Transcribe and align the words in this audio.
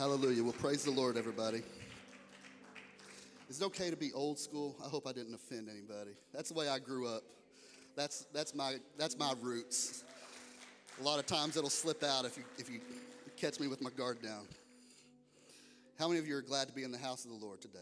Hallelujah. 0.00 0.42
Well, 0.42 0.54
praise 0.54 0.82
the 0.82 0.90
Lord, 0.90 1.18
everybody. 1.18 1.62
Is 3.50 3.60
it 3.60 3.64
okay 3.66 3.90
to 3.90 3.98
be 3.98 4.14
old 4.14 4.38
school? 4.38 4.74
I 4.82 4.88
hope 4.88 5.06
I 5.06 5.12
didn't 5.12 5.34
offend 5.34 5.68
anybody. 5.68 6.12
That's 6.32 6.48
the 6.48 6.54
way 6.54 6.70
I 6.70 6.78
grew 6.78 7.06
up. 7.06 7.22
That's, 7.96 8.24
that's, 8.32 8.54
my, 8.54 8.76
that's 8.96 9.18
my 9.18 9.34
roots. 9.42 10.04
A 11.02 11.02
lot 11.02 11.18
of 11.18 11.26
times 11.26 11.58
it'll 11.58 11.68
slip 11.68 12.02
out 12.02 12.24
if 12.24 12.38
you, 12.38 12.44
if 12.56 12.70
you 12.70 12.80
catch 13.36 13.60
me 13.60 13.66
with 13.66 13.82
my 13.82 13.90
guard 13.90 14.22
down. 14.22 14.46
How 15.98 16.08
many 16.08 16.18
of 16.18 16.26
you 16.26 16.34
are 16.34 16.40
glad 16.40 16.68
to 16.68 16.72
be 16.72 16.82
in 16.82 16.92
the 16.92 16.98
house 16.98 17.26
of 17.26 17.32
the 17.32 17.36
Lord 17.36 17.60
today? 17.60 17.78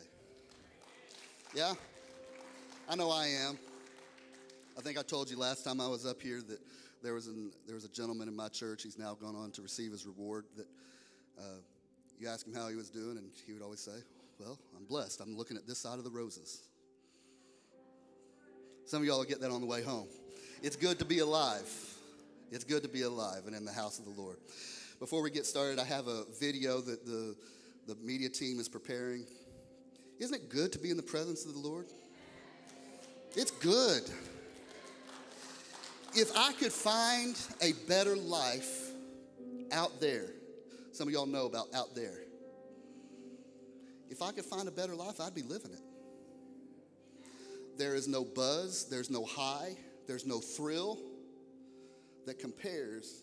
Yeah? 1.54 1.74
I 2.88 2.96
know 2.96 3.12
I 3.12 3.28
am. 3.28 3.56
I 4.76 4.80
think 4.80 4.98
I 4.98 5.02
told 5.02 5.30
you 5.30 5.38
last 5.38 5.62
time 5.62 5.80
I 5.80 5.86
was 5.86 6.04
up 6.04 6.20
here 6.20 6.42
that 6.48 6.58
there 7.00 7.14
was, 7.14 7.28
an, 7.28 7.52
there 7.64 7.76
was 7.76 7.84
a 7.84 7.92
gentleman 7.92 8.26
in 8.26 8.34
my 8.34 8.48
church. 8.48 8.82
He's 8.82 8.98
now 8.98 9.14
gone 9.14 9.36
on 9.36 9.52
to 9.52 9.62
receive 9.62 9.92
his 9.92 10.04
reward. 10.04 10.46
That 10.56 10.66
uh, 11.38 11.60
you 12.20 12.28
ask 12.28 12.46
him 12.46 12.54
how 12.54 12.68
he 12.68 12.76
was 12.76 12.90
doing, 12.90 13.16
and 13.16 13.30
he 13.46 13.52
would 13.52 13.62
always 13.62 13.80
say, 13.80 13.98
Well, 14.38 14.58
I'm 14.76 14.84
blessed. 14.84 15.20
I'm 15.20 15.36
looking 15.36 15.56
at 15.56 15.66
this 15.66 15.78
side 15.78 15.98
of 15.98 16.04
the 16.04 16.10
roses. 16.10 16.62
Some 18.86 19.02
of 19.02 19.06
y'all 19.06 19.18
will 19.18 19.24
get 19.24 19.40
that 19.40 19.50
on 19.50 19.60
the 19.60 19.66
way 19.66 19.82
home. 19.82 20.08
It's 20.62 20.76
good 20.76 20.98
to 20.98 21.04
be 21.04 21.18
alive. 21.18 21.68
It's 22.50 22.64
good 22.64 22.82
to 22.82 22.88
be 22.88 23.02
alive 23.02 23.42
and 23.46 23.54
in 23.54 23.64
the 23.64 23.72
house 23.72 23.98
of 23.98 24.06
the 24.06 24.10
Lord. 24.10 24.38
Before 24.98 25.22
we 25.22 25.30
get 25.30 25.46
started, 25.46 25.78
I 25.78 25.84
have 25.84 26.08
a 26.08 26.24
video 26.40 26.80
that 26.80 27.04
the, 27.04 27.36
the 27.86 27.94
media 27.96 28.28
team 28.28 28.58
is 28.58 28.68
preparing. 28.68 29.26
Isn't 30.18 30.34
it 30.34 30.48
good 30.48 30.72
to 30.72 30.78
be 30.78 30.90
in 30.90 30.96
the 30.96 31.02
presence 31.02 31.44
of 31.44 31.52
the 31.52 31.60
Lord? 31.60 31.86
It's 33.36 33.50
good. 33.50 34.02
If 36.14 36.34
I 36.34 36.52
could 36.54 36.72
find 36.72 37.38
a 37.60 37.74
better 37.86 38.16
life 38.16 38.90
out 39.70 40.00
there, 40.00 40.30
some 40.98 41.06
of 41.06 41.14
y'all 41.14 41.26
know 41.26 41.46
about 41.46 41.68
out 41.76 41.94
there. 41.94 42.18
If 44.10 44.20
I 44.20 44.32
could 44.32 44.44
find 44.44 44.66
a 44.66 44.72
better 44.72 44.96
life, 44.96 45.20
I'd 45.20 45.32
be 45.34 45.42
living 45.42 45.70
it. 45.70 45.80
There 47.78 47.94
is 47.94 48.08
no 48.08 48.24
buzz, 48.24 48.88
there's 48.90 49.08
no 49.08 49.24
high, 49.24 49.76
there's 50.08 50.26
no 50.26 50.40
thrill 50.40 50.98
that 52.26 52.40
compares 52.40 53.22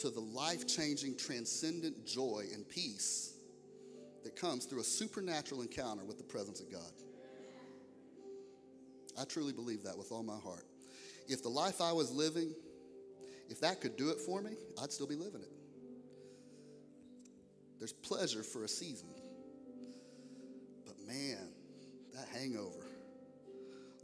to 0.00 0.10
the 0.10 0.18
life 0.18 0.66
changing, 0.66 1.16
transcendent 1.16 2.04
joy 2.04 2.46
and 2.52 2.68
peace 2.68 3.34
that 4.24 4.34
comes 4.34 4.64
through 4.64 4.80
a 4.80 4.84
supernatural 4.84 5.62
encounter 5.62 6.04
with 6.04 6.18
the 6.18 6.24
presence 6.24 6.60
of 6.60 6.72
God. 6.72 6.90
I 9.16 9.24
truly 9.26 9.52
believe 9.52 9.84
that 9.84 9.96
with 9.96 10.10
all 10.10 10.24
my 10.24 10.38
heart. 10.38 10.64
If 11.28 11.44
the 11.44 11.50
life 11.50 11.80
I 11.80 11.92
was 11.92 12.10
living, 12.10 12.52
if 13.48 13.60
that 13.60 13.80
could 13.80 13.96
do 13.96 14.10
it 14.10 14.18
for 14.18 14.42
me, 14.42 14.56
I'd 14.82 14.90
still 14.90 15.06
be 15.06 15.14
living 15.14 15.42
it. 15.42 15.57
There's 17.78 17.92
pleasure 17.92 18.42
for 18.42 18.64
a 18.64 18.68
season. 18.68 19.08
But 20.86 20.96
man, 21.06 21.48
that 22.14 22.28
hangover, 22.28 22.86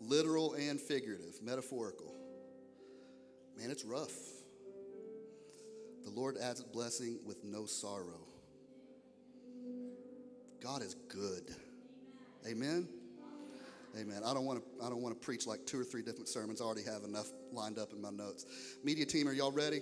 literal 0.00 0.54
and 0.54 0.80
figurative, 0.80 1.42
metaphorical, 1.42 2.14
man, 3.58 3.70
it's 3.70 3.84
rough. 3.84 4.12
The 6.04 6.10
Lord 6.10 6.36
adds 6.36 6.62
blessing 6.62 7.18
with 7.24 7.42
no 7.44 7.66
sorrow. 7.66 8.20
God 10.62 10.82
is 10.82 10.94
good. 11.08 11.54
Amen. 12.46 12.88
Amen. 13.98 14.22
I 14.24 14.34
don't 14.34 14.44
want 14.44 14.60
to. 14.60 14.84
I 14.84 14.88
don't 14.88 15.02
want 15.02 15.14
to 15.14 15.24
preach 15.24 15.46
like 15.46 15.66
two 15.66 15.80
or 15.80 15.84
three 15.84 16.02
different 16.02 16.28
sermons. 16.28 16.60
I 16.60 16.64
already 16.64 16.82
have 16.82 17.04
enough 17.04 17.30
lined 17.52 17.78
up 17.78 17.92
in 17.92 18.02
my 18.02 18.10
notes. 18.10 18.44
Media 18.82 19.06
team, 19.06 19.28
are 19.28 19.32
y'all 19.32 19.52
ready? 19.52 19.80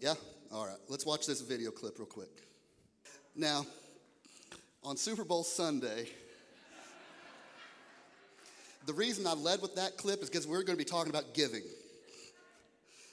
Yeah. 0.00 0.14
All 0.52 0.66
right. 0.66 0.76
Let's 0.88 1.06
watch 1.06 1.26
this 1.26 1.40
video 1.40 1.70
clip 1.70 1.98
real 1.98 2.06
quick. 2.06 2.30
Now, 3.34 3.66
on 4.82 4.96
Super 4.96 5.24
Bowl 5.24 5.42
Sunday, 5.42 6.06
the 8.86 8.92
reason 8.92 9.26
I 9.26 9.32
led 9.32 9.62
with 9.62 9.74
that 9.76 9.96
clip 9.96 10.22
is 10.22 10.28
because 10.28 10.46
we're 10.46 10.62
going 10.62 10.78
to 10.78 10.84
be 10.84 10.88
talking 10.88 11.10
about 11.10 11.34
giving. 11.34 11.62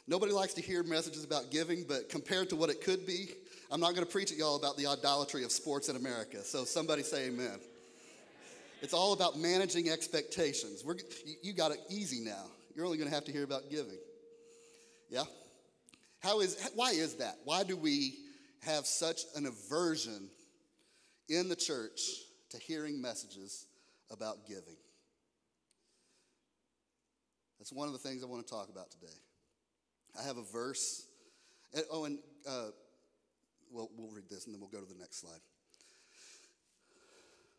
Nobody 0.08 0.34
likes 0.34 0.54
to 0.56 0.62
hear 0.62 0.84
messages 0.84 1.24
about 1.24 1.52
giving, 1.52 1.86
but 1.88 2.10
compared 2.10 2.50
to 2.50 2.56
what 2.56 2.70
it 2.70 2.82
could 2.84 3.06
be, 3.06 3.30
I'm 3.72 3.80
not 3.80 3.96
going 3.96 4.06
to 4.06 4.12
preach 4.12 4.32
at 4.32 4.38
y'all 4.38 4.58
about 4.58 4.76
the 4.76 4.88
idolatry 4.88 5.44
of 5.44 5.52
sports 5.52 5.88
in 5.88 5.96
America. 5.96 6.44
So 6.44 6.66
somebody 6.66 7.04
say 7.04 7.28
amen. 7.28 7.60
It's 8.82 8.94
all 8.94 9.14
about 9.14 9.38
managing 9.38 9.90
expectations. 9.90 10.84
We're, 10.84 10.98
you 11.42 11.54
got 11.54 11.72
it 11.72 11.80
easy 11.90 12.20
now. 12.20 12.46
You're 12.76 12.86
only 12.86 12.98
going 12.98 13.10
to 13.10 13.16
have 13.16 13.26
to 13.26 13.32
hear 13.32 13.44
about 13.44 13.70
giving. 13.70 13.98
Yeah? 15.10 15.24
How 16.22 16.40
is, 16.40 16.70
why 16.76 16.92
is 16.92 17.16
that? 17.16 17.38
Why 17.46 17.64
do 17.64 17.76
we 17.76 18.16
have 18.62 18.86
such 18.86 19.22
an 19.36 19.48
aversion 19.48 20.30
in 21.30 21.50
the 21.50 21.56
church 21.56 22.00
to 22.52 22.60
hearing 22.60 23.02
messages 23.02 23.66
about 24.12 24.48
giving? 24.48 24.78
That's 27.58 27.74
one 27.74 27.88
of 27.88 27.94
the 27.94 28.00
things 28.00 28.24
I 28.24 28.28
want 28.28 28.46
to 28.46 28.52
talk 28.52 28.70
about 28.70 28.92
today. 28.92 29.14
I 30.20 30.26
have 30.26 30.38
a 30.38 30.44
verse. 30.44 31.06
Oh, 31.92 32.06
and 32.06 32.20
uh, 32.48 32.70
well, 33.72 33.90
we'll 33.98 34.12
read 34.12 34.30
this 34.30 34.46
and 34.46 34.54
then 34.54 34.60
we'll 34.62 34.70
go 34.70 34.80
to 34.80 34.94
the 34.94 35.00
next 35.00 35.22
slide. 35.22 35.40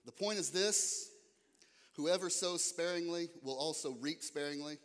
The 0.04 0.12
point 0.12 0.38
is 0.38 0.50
this 0.50 1.10
whoever 1.96 2.30
sows 2.30 2.64
sparingly 2.64 3.28
will 3.42 3.56
also 3.56 3.96
reap 4.00 4.22
sparingly, 4.22 4.78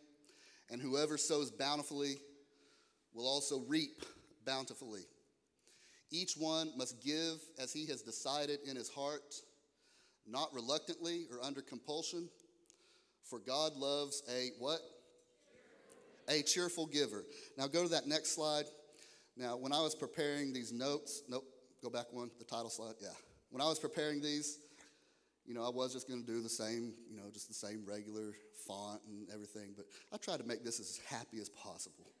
and 0.70 0.80
whoever 0.80 1.16
sows 1.16 1.50
bountifully 1.50 2.16
will 3.18 3.26
also 3.26 3.64
reap 3.66 4.04
bountifully. 4.46 5.02
Each 6.10 6.34
one 6.38 6.70
must 6.78 7.04
give 7.04 7.40
as 7.58 7.72
he 7.72 7.84
has 7.86 8.00
decided 8.00 8.60
in 8.64 8.76
his 8.76 8.88
heart, 8.88 9.34
not 10.26 10.54
reluctantly 10.54 11.26
or 11.30 11.42
under 11.44 11.60
compulsion, 11.60 12.28
for 13.28 13.40
God 13.40 13.74
loves 13.76 14.22
a 14.32 14.50
what? 14.60 14.78
A 16.28 16.42
cheerful 16.42 16.86
giver. 16.86 17.24
Now 17.58 17.66
go 17.66 17.82
to 17.82 17.88
that 17.88 18.06
next 18.06 18.34
slide. 18.34 18.64
Now, 19.36 19.56
when 19.56 19.72
I 19.72 19.80
was 19.80 19.94
preparing 19.94 20.52
these 20.52 20.72
notes, 20.72 21.22
nope, 21.28 21.44
go 21.82 21.90
back 21.90 22.06
one, 22.10 22.30
the 22.38 22.44
title 22.44 22.70
slide, 22.70 22.94
yeah. 23.00 23.08
When 23.50 23.60
I 23.60 23.66
was 23.66 23.78
preparing 23.78 24.20
these, 24.20 24.58
you 25.44 25.54
know, 25.54 25.64
I 25.64 25.70
was 25.70 25.92
just 25.92 26.08
going 26.08 26.24
to 26.24 26.26
do 26.26 26.40
the 26.42 26.48
same, 26.48 26.94
you 27.10 27.16
know, 27.16 27.30
just 27.32 27.48
the 27.48 27.54
same 27.54 27.84
regular 27.86 28.34
font 28.66 29.00
and 29.08 29.28
everything, 29.32 29.74
but 29.76 29.86
I 30.12 30.18
tried 30.18 30.38
to 30.38 30.46
make 30.46 30.64
this 30.64 30.78
as 30.80 31.00
happy 31.08 31.38
as 31.40 31.48
possible. 31.48 32.12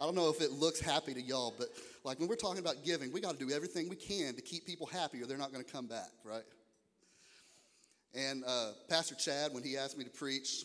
I 0.00 0.04
don't 0.04 0.14
know 0.14 0.28
if 0.28 0.40
it 0.40 0.52
looks 0.52 0.80
happy 0.80 1.14
to 1.14 1.22
y'all, 1.22 1.54
but 1.56 1.68
like 2.02 2.18
when 2.18 2.28
we're 2.28 2.36
talking 2.36 2.58
about 2.58 2.84
giving, 2.84 3.12
we 3.12 3.20
got 3.20 3.38
to 3.38 3.46
do 3.46 3.52
everything 3.52 3.88
we 3.88 3.96
can 3.96 4.34
to 4.34 4.42
keep 4.42 4.66
people 4.66 4.86
happy 4.86 5.22
or 5.22 5.26
they're 5.26 5.38
not 5.38 5.52
going 5.52 5.64
to 5.64 5.70
come 5.70 5.86
back, 5.86 6.10
right? 6.24 6.42
And 8.14 8.44
uh, 8.46 8.72
Pastor 8.88 9.14
Chad, 9.14 9.52
when 9.52 9.62
he 9.62 9.76
asked 9.76 9.96
me 9.96 10.04
to 10.04 10.10
preach, 10.10 10.64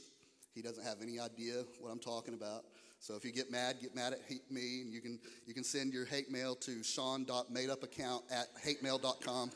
he 0.53 0.61
doesn't 0.61 0.83
have 0.83 0.97
any 1.01 1.19
idea 1.19 1.63
what 1.79 1.91
I'm 1.91 1.99
talking 1.99 2.33
about. 2.33 2.63
So 2.99 3.15
if 3.15 3.23
you 3.23 3.31
get 3.31 3.49
mad, 3.49 3.77
get 3.81 3.95
mad 3.95 4.13
at 4.13 4.19
me, 4.51 4.81
and 4.81 4.91
you 4.91 4.99
can 4.99 5.19
you 5.45 5.53
can 5.53 5.63
send 5.63 5.93
your 5.93 6.05
hate 6.05 6.29
mail 6.29 6.53
to 6.55 6.83
sean.madeupaccount 6.83 8.23
at 8.29 8.47
hatemail.com. 8.61 9.51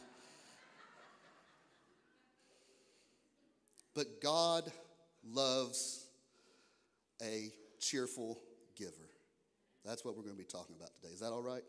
But 3.94 4.22
God 4.22 4.72
loves 5.30 6.06
a 7.22 7.52
cheerful 7.80 8.40
giver. 8.78 9.03
That's 9.86 10.06
what 10.06 10.16
we're 10.16 10.24
going 10.24 10.36
to 10.36 10.42
be 10.42 10.48
talking 10.48 10.76
about 10.76 10.94
today. 10.96 11.14
Is 11.14 11.20
that 11.20 11.32
all 11.32 11.42
right? 11.42 11.64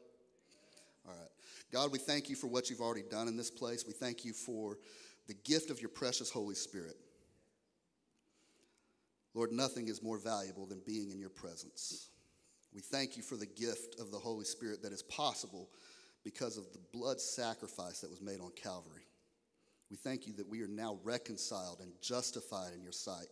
All 1.07 1.13
right. 1.13 1.31
God, 1.73 1.93
we 1.93 1.99
thank 1.99 2.31
you 2.31 2.37
for 2.37 2.47
what 2.47 2.71
you've 2.71 2.81
already 2.81 3.03
done 3.11 3.29
in 3.29 3.37
this 3.37 3.51
place. 3.51 3.85
We 3.87 3.93
thank 3.93 4.25
you 4.25 4.33
for 4.33 4.79
the 5.27 5.35
gift 5.35 5.71
of 5.71 5.81
your 5.81 5.91
precious 5.91 6.31
Holy 6.31 6.55
Spirit. 6.55 6.97
Lord, 9.35 9.51
nothing 9.53 9.89
is 9.89 10.03
more 10.03 10.19
valuable 10.19 10.67
than 10.67 10.81
being 10.87 11.11
in 11.11 11.19
your 11.19 11.31
presence. 11.31 12.09
We 12.73 12.81
thank 12.81 13.17
you 13.17 13.23
for 13.23 13.37
the 13.37 13.47
gift 13.47 14.01
of 14.01 14.11
the 14.11 14.19
Holy 14.19 14.45
Spirit 14.45 14.83
that 14.83 14.93
is 14.93 15.03
possible 15.03 15.69
because 16.25 16.57
of 16.57 16.73
the 16.73 16.81
blood 16.93 17.21
sacrifice 17.21 18.01
that 18.01 18.11
was 18.11 18.23
made 18.23 18.41
on 18.41 18.51
Calvary. 18.57 19.07
We 19.91 19.97
thank 19.97 20.27
you 20.27 20.33
that 20.35 20.49
we 20.49 20.63
are 20.63 20.69
now 20.69 20.99
reconciled 21.05 21.81
and 21.81 21.93
justified 22.01 22.73
in 22.75 22.83
your 22.83 22.93
sight, 22.93 23.29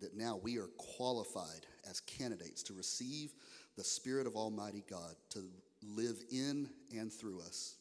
that 0.00 0.16
now 0.16 0.38
we 0.42 0.58
are 0.58 0.68
qualified 0.96 1.66
as 1.88 2.00
candidates 2.00 2.62
to 2.64 2.74
receive 2.74 3.32
the 3.76 3.84
Spirit 3.84 4.26
of 4.26 4.36
Almighty 4.36 4.84
God 4.88 5.14
to 5.30 5.40
live 5.82 6.16
in 6.30 6.68
and 6.92 7.12
through 7.12 7.40
us. 7.40 7.76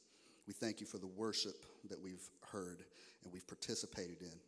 We 0.48 0.54
thank 0.54 0.80
you 0.80 0.88
for 0.88 0.98
the 0.98 1.08
worship 1.08 1.66
that 1.90 2.02
we've 2.02 2.28
heard 2.52 2.84
and 3.24 3.34
we've 3.34 3.48
participated 3.48 4.22
in. 4.22 4.40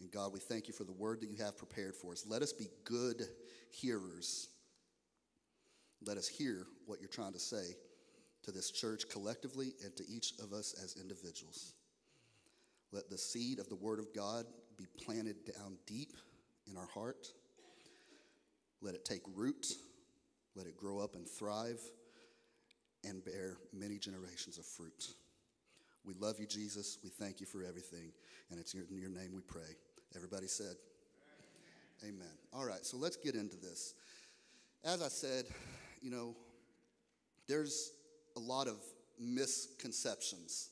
And 0.00 0.10
God, 0.10 0.32
we 0.32 0.40
thank 0.40 0.68
you 0.68 0.74
for 0.74 0.84
the 0.84 0.92
word 0.92 1.20
that 1.20 1.30
you 1.30 1.36
have 1.42 1.58
prepared 1.58 1.94
for 1.94 2.12
us. 2.12 2.24
Let 2.26 2.42
us 2.42 2.52
be 2.52 2.68
good 2.84 3.22
hearers. 3.70 4.48
Let 6.04 6.16
us 6.16 6.28
hear 6.28 6.66
what 6.86 7.00
you're 7.00 7.08
trying 7.08 7.32
to 7.34 7.38
say 7.38 7.76
to 8.44 8.52
this 8.52 8.70
church 8.70 9.08
collectively 9.10 9.72
and 9.84 9.94
to 9.96 10.04
each 10.08 10.32
of 10.42 10.52
us 10.52 10.74
as 10.82 10.96
individuals. 11.00 11.74
Let 12.92 13.10
the 13.10 13.18
seed 13.18 13.58
of 13.58 13.68
the 13.68 13.76
word 13.76 13.98
of 13.98 14.14
God 14.14 14.46
be 14.76 14.86
planted 15.04 15.36
down 15.44 15.76
deep 15.86 16.14
in 16.68 16.76
our 16.76 16.86
heart. 16.86 17.28
Let 18.80 18.94
it 18.94 19.04
take 19.04 19.22
root. 19.34 19.66
Let 20.56 20.66
it 20.66 20.76
grow 20.76 20.98
up 20.98 21.14
and 21.14 21.28
thrive. 21.28 21.80
and 23.08 23.24
bear 23.24 23.56
many 23.72 23.96
generations 23.98 24.58
of 24.58 24.66
fruit. 24.66 25.14
We 26.04 26.12
love 26.20 26.38
you, 26.38 26.46
Jesus. 26.46 26.98
We 27.02 27.08
thank 27.08 27.40
you 27.40 27.46
for 27.46 27.62
everything. 27.62 28.12
And 28.50 28.60
it's 28.60 28.74
in 28.74 28.98
your 28.98 29.08
name 29.08 29.30
we 29.34 29.40
pray. 29.40 29.74
Everybody 30.14 30.46
said, 30.48 30.76
Amen. 32.02 32.16
Amen. 32.16 32.34
All 32.52 32.66
right, 32.66 32.84
so 32.84 32.98
let's 32.98 33.16
get 33.16 33.34
into 33.36 33.56
this. 33.56 33.94
As 34.84 35.00
I 35.02 35.08
said, 35.08 35.46
you 36.02 36.10
know, 36.10 36.34
there's 37.48 37.92
a 38.36 38.40
lot 38.40 38.68
of 38.68 38.76
misconceptions 39.18 40.68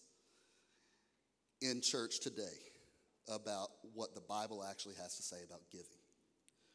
in 1.63 1.81
church 1.81 2.21
today 2.21 2.43
about 3.33 3.69
what 3.95 4.15
the 4.15 4.21
Bible 4.23 4.63
actually 4.69 4.95
has 5.01 5.17
to 5.17 5.23
say 5.23 5.37
about 5.47 5.61
giving. 5.71 5.87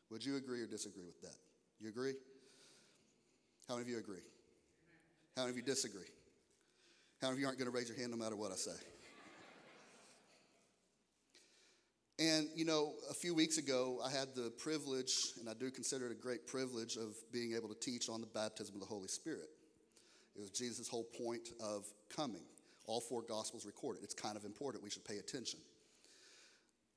Would 0.10 0.26
you 0.26 0.36
agree 0.36 0.62
or 0.62 0.68
disagree 0.68 1.06
with 1.06 1.22
that? 1.22 1.36
You 1.80 1.90
agree? 1.90 2.14
How 3.68 3.76
many 3.76 3.84
of 3.84 3.90
you 3.90 3.98
agree? 3.98 4.24
How 5.36 5.44
many 5.44 5.52
of 5.52 5.58
you 5.58 5.64
disagree? 5.64 6.02
How 7.22 7.30
many 7.30 7.38
of 7.38 7.40
you 7.40 7.48
aren't 7.48 7.58
going 7.58 7.72
to 7.72 7.76
raise 7.76 7.88
your 7.88 7.98
hand 7.98 8.12
no 8.12 8.18
matter 8.18 8.36
what 8.36 8.52
I 8.52 8.56
say? 8.56 8.72
And, 12.20 12.48
you 12.56 12.66
know, 12.66 12.94
a 13.10 13.14
few 13.14 13.34
weeks 13.34 13.58
ago, 13.58 14.00
I 14.06 14.12
had 14.12 14.36
the 14.36 14.52
privilege, 14.52 15.14
and 15.40 15.50
I 15.50 15.54
do 15.54 15.72
consider 15.72 16.06
it 16.08 16.12
a 16.12 16.16
great 16.16 16.46
privilege, 16.46 16.96
of 16.96 17.16
being 17.32 17.56
able 17.56 17.70
to 17.70 17.80
teach 17.80 18.10
on 18.10 18.22
the 18.22 18.28
baptism 18.28 18.76
of 18.76 18.82
the 18.82 18.88
Holy 18.88 19.08
Spirit. 19.08 19.50
It 20.36 20.42
was 20.42 20.52
Jesus' 20.52 20.88
whole 20.88 21.06
point 21.18 21.50
of 21.60 21.86
coming. 22.16 22.44
All 22.86 23.02
four 23.02 23.24
Gospels 23.24 23.66
recorded. 23.66 24.04
It's 24.04 24.14
kind 24.14 24.36
of 24.36 24.46
important. 24.46 24.84
We 24.84 24.90
should 24.90 25.06
pay 25.06 25.18
attention. 25.18 25.60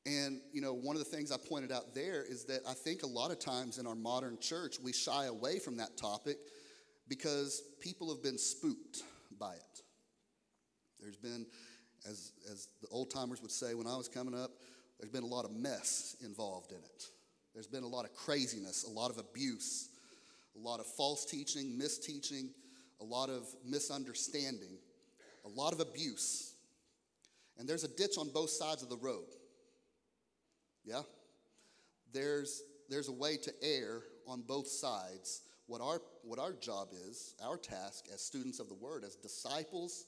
And, 0.05 0.41
you 0.53 0.61
know, 0.61 0.75
one 0.75 0.97
of 0.97 1.01
the 1.01 1.09
things 1.09 1.33
I 1.33 1.37
pointed 1.37 1.73
out 1.73 1.95
there 1.95 2.23
is 2.23 2.45
that 2.45 2.61
I 2.69 2.75
think 2.75 3.03
a 3.03 3.09
lot 3.09 3.31
of 3.31 3.39
times 3.39 3.79
in 3.79 3.87
our 3.87 3.95
modern 3.95 4.39
church, 4.39 4.77
we 4.83 4.93
shy 4.93 5.25
away 5.27 5.59
from 5.59 5.79
that 5.79 5.97
topic 5.97 6.37
because 7.09 7.63
people 7.81 8.09
have 8.13 8.23
been 8.23 8.39
spooked 8.39 9.03
by 9.39 9.55
it. 9.55 9.83
There's 11.01 11.17
been, 11.17 11.47
as, 12.09 12.33
as 12.51 12.69
the 12.83 12.89
old 12.89 13.11
timers 13.11 13.43
would 13.43 13.51
say 13.51 13.75
when 13.75 13.87
I 13.87 13.97
was 13.97 14.09
coming 14.09 14.35
up, 14.35 14.51
there's 14.99 15.13
been 15.13 15.23
a 15.23 15.27
lot 15.27 15.45
of 15.45 15.53
mess 15.53 16.17
involved 16.25 16.73
in 16.73 16.79
it. 16.79 17.05
There's 17.55 17.67
been 17.67 17.85
a 17.85 17.89
lot 17.89 18.05
of 18.05 18.15
craziness, 18.15 18.85
a 18.85 18.91
lot 18.91 19.11
of 19.11 19.19
abuse, 19.19 19.89
a 20.57 20.59
lot 20.59 20.81
of 20.81 20.87
false 20.87 21.25
teaching, 21.25 21.79
misteaching, 21.81 22.49
a 23.01 23.05
lot 23.05 23.29
of 23.29 23.47
misunderstanding, 23.65 24.79
a 25.45 25.49
lot 25.49 25.73
of 25.73 25.81
abuse. 25.81 26.55
And 27.59 27.69
there's 27.69 27.85
a 27.85 27.89
ditch 27.89 28.19
on 28.19 28.31
both 28.33 28.51
sides 28.51 28.83
of 28.83 28.89
the 28.89 28.97
road. 28.97 29.27
Yeah? 30.85 31.03
There's, 32.13 32.63
there's 32.89 33.09
a 33.09 33.13
way 33.13 33.37
to 33.37 33.53
err 33.63 34.03
on 34.27 34.43
both 34.43 34.69
sides. 34.69 35.43
What 35.67 35.81
our, 35.81 36.01
what 36.23 36.39
our 36.39 36.53
job 36.53 36.89
is, 37.09 37.35
our 37.43 37.57
task 37.57 38.07
as 38.13 38.21
students 38.21 38.61
of 38.61 38.69
the 38.69 38.75
Word, 38.75 39.03
as 39.05 39.17
disciples 39.17 40.07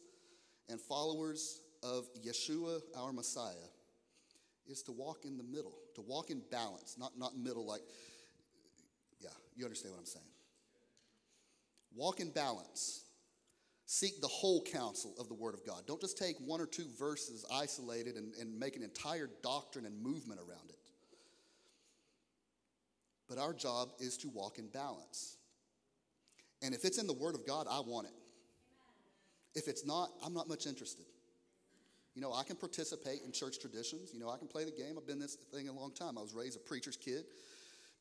and 0.68 0.80
followers 0.80 1.60
of 1.82 2.06
Yeshua, 2.24 2.80
our 2.96 3.12
Messiah, 3.12 3.54
is 4.68 4.82
to 4.82 4.92
walk 4.92 5.24
in 5.24 5.36
the 5.36 5.42
middle, 5.42 5.74
to 5.94 6.02
walk 6.02 6.30
in 6.30 6.42
balance, 6.50 6.96
not, 6.98 7.18
not 7.18 7.36
middle 7.36 7.66
like, 7.66 7.80
yeah, 9.20 9.30
you 9.56 9.64
understand 9.64 9.94
what 9.94 10.00
I'm 10.00 10.06
saying. 10.06 10.24
Walk 11.94 12.20
in 12.20 12.30
balance. 12.30 13.04
Seek 13.86 14.20
the 14.20 14.28
whole 14.28 14.62
counsel 14.62 15.14
of 15.18 15.28
the 15.28 15.34
Word 15.34 15.54
of 15.54 15.64
God. 15.64 15.86
Don't 15.86 16.00
just 16.00 16.18
take 16.18 16.36
one 16.44 16.60
or 16.60 16.66
two 16.66 16.84
verses 16.98 17.44
isolated 17.50 18.16
and, 18.16 18.34
and 18.34 18.58
make 18.58 18.76
an 18.76 18.82
entire 18.82 19.30
doctrine 19.42 19.86
and 19.86 20.00
movement 20.02 20.38
around 20.38 20.68
it. 20.68 20.76
But 23.28 23.38
our 23.38 23.54
job 23.54 23.88
is 23.98 24.18
to 24.18 24.28
walk 24.28 24.58
in 24.58 24.68
balance. 24.68 25.37
And 26.62 26.74
if 26.74 26.84
it's 26.84 26.98
in 26.98 27.06
the 27.06 27.12
Word 27.12 27.34
of 27.34 27.46
God, 27.46 27.66
I 27.70 27.80
want 27.80 28.06
it. 28.06 28.12
If 29.54 29.68
it's 29.68 29.86
not, 29.86 30.10
I'm 30.24 30.34
not 30.34 30.48
much 30.48 30.66
interested. 30.66 31.06
You 32.14 32.22
know, 32.22 32.32
I 32.32 32.42
can 32.42 32.56
participate 32.56 33.20
in 33.24 33.32
church 33.32 33.60
traditions. 33.60 34.10
You 34.12 34.18
know, 34.18 34.28
I 34.28 34.36
can 34.38 34.48
play 34.48 34.64
the 34.64 34.72
game. 34.72 34.96
I've 34.98 35.06
been 35.06 35.20
this 35.20 35.36
thing 35.52 35.68
a 35.68 35.72
long 35.72 35.92
time. 35.92 36.18
I 36.18 36.20
was 36.20 36.34
raised 36.34 36.56
a 36.56 36.60
preacher's 36.60 36.96
kid. 36.96 37.24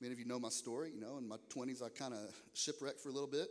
Many 0.01 0.13
of 0.13 0.19
you 0.19 0.25
know 0.25 0.39
my 0.39 0.49
story. 0.49 0.91
You 0.93 1.01
know, 1.01 1.17
in 1.17 1.27
my 1.27 1.37
20s, 1.49 1.83
I 1.83 1.89
kind 1.89 2.13
of 2.13 2.19
shipwrecked 2.53 2.99
for 2.99 3.09
a 3.09 3.11
little 3.11 3.29
bit. 3.29 3.47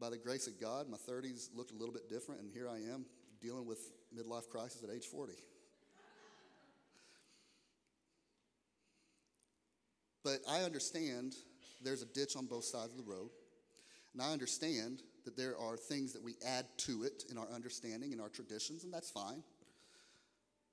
By 0.00 0.10
the 0.10 0.18
grace 0.18 0.46
of 0.46 0.60
God, 0.60 0.88
my 0.88 0.96
30s 0.96 1.48
looked 1.56 1.72
a 1.72 1.74
little 1.74 1.92
bit 1.92 2.08
different, 2.08 2.40
and 2.40 2.50
here 2.52 2.68
I 2.68 2.76
am 2.76 3.04
dealing 3.40 3.66
with 3.66 3.78
midlife 4.16 4.48
crisis 4.48 4.84
at 4.84 4.94
age 4.94 5.06
40. 5.06 5.32
But 10.22 10.40
I 10.48 10.60
understand 10.60 11.34
there's 11.82 12.02
a 12.02 12.06
ditch 12.06 12.36
on 12.36 12.46
both 12.46 12.64
sides 12.64 12.92
of 12.92 12.98
the 12.98 13.10
road. 13.10 13.30
And 14.12 14.22
I 14.22 14.32
understand 14.32 15.02
that 15.24 15.36
there 15.36 15.58
are 15.58 15.76
things 15.76 16.12
that 16.12 16.22
we 16.22 16.34
add 16.46 16.66
to 16.78 17.02
it 17.02 17.24
in 17.30 17.38
our 17.38 17.48
understanding, 17.52 18.12
in 18.12 18.20
our 18.20 18.28
traditions, 18.28 18.84
and 18.84 18.92
that's 18.92 19.10
fine 19.10 19.42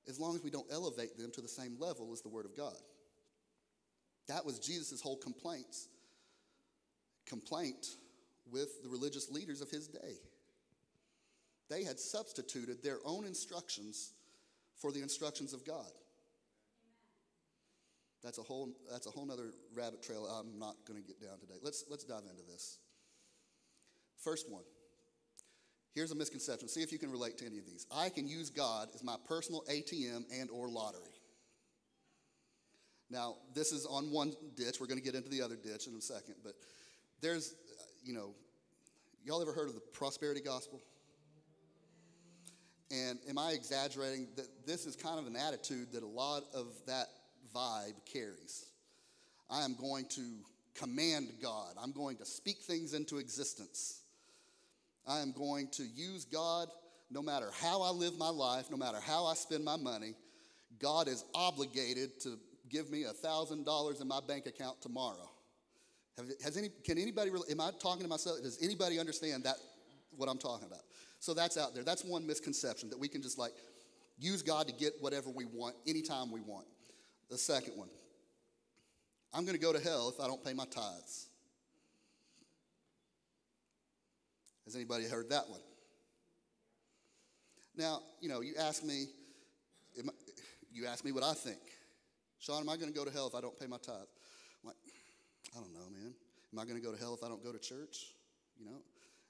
as 0.07 0.19
long 0.19 0.35
as 0.35 0.43
we 0.43 0.49
don't 0.49 0.67
elevate 0.71 1.17
them 1.17 1.31
to 1.31 1.41
the 1.41 1.47
same 1.47 1.75
level 1.79 2.11
as 2.13 2.21
the 2.21 2.29
Word 2.29 2.45
of 2.45 2.55
God. 2.55 2.75
That 4.27 4.45
was 4.45 4.59
Jesus' 4.59 5.01
whole 5.01 5.17
complaints, 5.17 5.87
complaint 7.25 7.87
with 8.51 8.83
the 8.83 8.89
religious 8.89 9.31
leaders 9.31 9.61
of 9.61 9.69
his 9.69 9.87
day. 9.87 10.19
They 11.69 11.83
had 11.83 11.99
substituted 11.99 12.83
their 12.83 12.99
own 13.05 13.25
instructions 13.25 14.13
for 14.79 14.91
the 14.91 15.01
instructions 15.01 15.53
of 15.53 15.65
God. 15.65 15.91
That's 18.23 18.37
a 18.39 18.43
whole 18.43 18.71
that's 18.91 19.05
a 19.05 19.11
whole 19.11 19.31
other 19.31 19.53
rabbit 19.75 20.01
trail 20.01 20.25
I'm 20.25 20.57
not 20.57 20.75
going 20.87 20.99
to 20.99 21.05
get 21.05 21.21
down 21.21 21.39
today. 21.39 21.59
Let's 21.61 21.85
let's 21.89 22.03
dive 22.03 22.23
into 22.29 22.43
this. 22.51 22.79
First 24.25 24.51
one. 24.51 24.63
Here's 25.93 26.11
a 26.11 26.15
misconception. 26.15 26.67
See 26.67 26.81
if 26.81 26.91
you 26.91 26.97
can 26.97 27.11
relate 27.11 27.37
to 27.37 27.45
any 27.45 27.59
of 27.59 27.65
these. 27.65 27.85
I 27.95 28.09
can 28.09 28.27
use 28.27 28.49
God 28.49 28.89
as 28.93 29.03
my 29.03 29.15
personal 29.29 29.63
ATM 29.71 30.23
and 30.33 30.49
or 30.49 30.67
lottery. 30.67 31.03
Now, 33.09 33.35
this 33.53 33.71
is 33.71 33.85
on 33.85 34.11
one 34.11 34.33
ditch. 34.55 34.77
We're 34.81 34.87
going 34.87 34.99
to 34.99 35.03
get 35.03 35.13
into 35.13 35.29
the 35.29 35.43
other 35.43 35.55
ditch 35.55 35.85
in 35.85 35.95
a 35.95 36.01
second, 36.01 36.35
but 36.43 36.53
there's, 37.21 37.53
you 38.03 38.13
know, 38.13 38.33
y'all 39.23 39.41
ever 39.41 39.53
heard 39.53 39.69
of 39.69 39.75
the 39.75 39.81
prosperity 39.93 40.41
gospel? 40.41 40.81
And 42.91 43.19
am 43.29 43.37
I 43.37 43.51
exaggerating 43.51 44.27
that 44.37 44.47
this 44.65 44.87
is 44.87 44.95
kind 44.95 45.19
of 45.19 45.27
an 45.27 45.35
attitude 45.35 45.91
that 45.93 46.01
a 46.01 46.07
lot 46.07 46.43
of 46.53 46.67
that 46.87 47.07
vibe 47.55 48.03
carries? 48.11 48.65
I 49.51 49.63
am 49.63 49.75
going 49.79 50.05
to 50.09 50.23
command 50.73 51.29
God. 51.41 51.75
I'm 51.81 51.91
going 51.91 52.17
to 52.17 52.25
speak 52.25 52.57
things 52.63 52.95
into 52.95 53.19
existence. 53.19 54.01
I 55.07 55.19
am 55.19 55.31
going 55.31 55.67
to 55.73 55.83
use 55.83 56.25
God 56.25 56.67
no 57.11 57.21
matter 57.21 57.49
how 57.61 57.81
I 57.81 57.91
live 57.91 58.17
my 58.17 58.29
life, 58.29 58.71
no 58.71 58.77
matter 58.77 58.99
how 58.99 59.25
I 59.25 59.35
spend 59.35 59.63
my 59.63 59.77
money. 59.77 60.15
God 60.79 61.07
is 61.07 61.23
obligated 61.33 62.19
to 62.21 62.37
give 62.69 62.89
me 62.89 63.05
$1,000 63.23 64.01
in 64.01 64.07
my 64.07 64.19
bank 64.27 64.47
account 64.47 64.81
tomorrow. 64.81 65.29
Have, 66.17 66.27
has 66.43 66.57
any, 66.57 66.69
can 66.83 66.97
anybody, 66.97 67.31
am 67.49 67.61
I 67.61 67.71
talking 67.79 68.03
to 68.03 68.07
myself? 68.07 68.41
Does 68.41 68.61
anybody 68.61 68.99
understand 68.99 69.43
that, 69.43 69.55
what 70.17 70.29
I'm 70.29 70.37
talking 70.37 70.67
about? 70.67 70.81
So 71.19 71.33
that's 71.33 71.57
out 71.57 71.73
there. 71.73 71.83
That's 71.83 72.03
one 72.03 72.25
misconception 72.25 72.89
that 72.89 72.99
we 72.99 73.07
can 73.07 73.21
just 73.21 73.37
like 73.37 73.53
use 74.17 74.41
God 74.41 74.67
to 74.67 74.73
get 74.73 74.93
whatever 74.99 75.29
we 75.29 75.45
want 75.45 75.75
anytime 75.87 76.31
we 76.31 76.39
want. 76.41 76.65
The 77.29 77.37
second 77.37 77.77
one, 77.77 77.89
I'm 79.33 79.45
going 79.45 79.57
to 79.57 79.61
go 79.61 79.73
to 79.73 79.79
hell 79.79 80.09
if 80.09 80.23
I 80.23 80.27
don't 80.27 80.43
pay 80.43 80.53
my 80.53 80.65
tithes. 80.65 81.27
Has 84.65 84.75
anybody 84.75 85.05
heard 85.05 85.29
that 85.29 85.49
one? 85.49 85.61
Now, 87.77 87.99
you 88.21 88.29
know, 88.29 88.41
you 88.41 88.53
ask 88.59 88.83
me, 88.83 89.05
you 90.71 90.85
ask 90.85 91.05
me 91.05 91.11
what 91.11 91.23
I 91.23 91.33
think. 91.33 91.59
Sean, 92.39 92.61
am 92.61 92.69
I 92.69 92.77
going 92.77 92.91
to 92.91 92.97
go 92.97 93.05
to 93.05 93.11
hell 93.11 93.27
if 93.27 93.35
I 93.35 93.41
don't 93.41 93.57
pay 93.59 93.67
my 93.67 93.77
tithe? 93.77 93.95
I'm 93.95 94.67
like, 94.67 94.75
I 95.55 95.59
don't 95.59 95.73
know, 95.73 95.89
man. 95.91 96.13
Am 96.53 96.59
I 96.59 96.63
going 96.63 96.75
to 96.75 96.81
go 96.81 96.91
to 96.91 96.97
hell 96.97 97.13
if 97.13 97.23
I 97.23 97.27
don't 97.27 97.43
go 97.43 97.51
to 97.51 97.59
church? 97.59 98.13
You 98.57 98.65
know, 98.65 98.77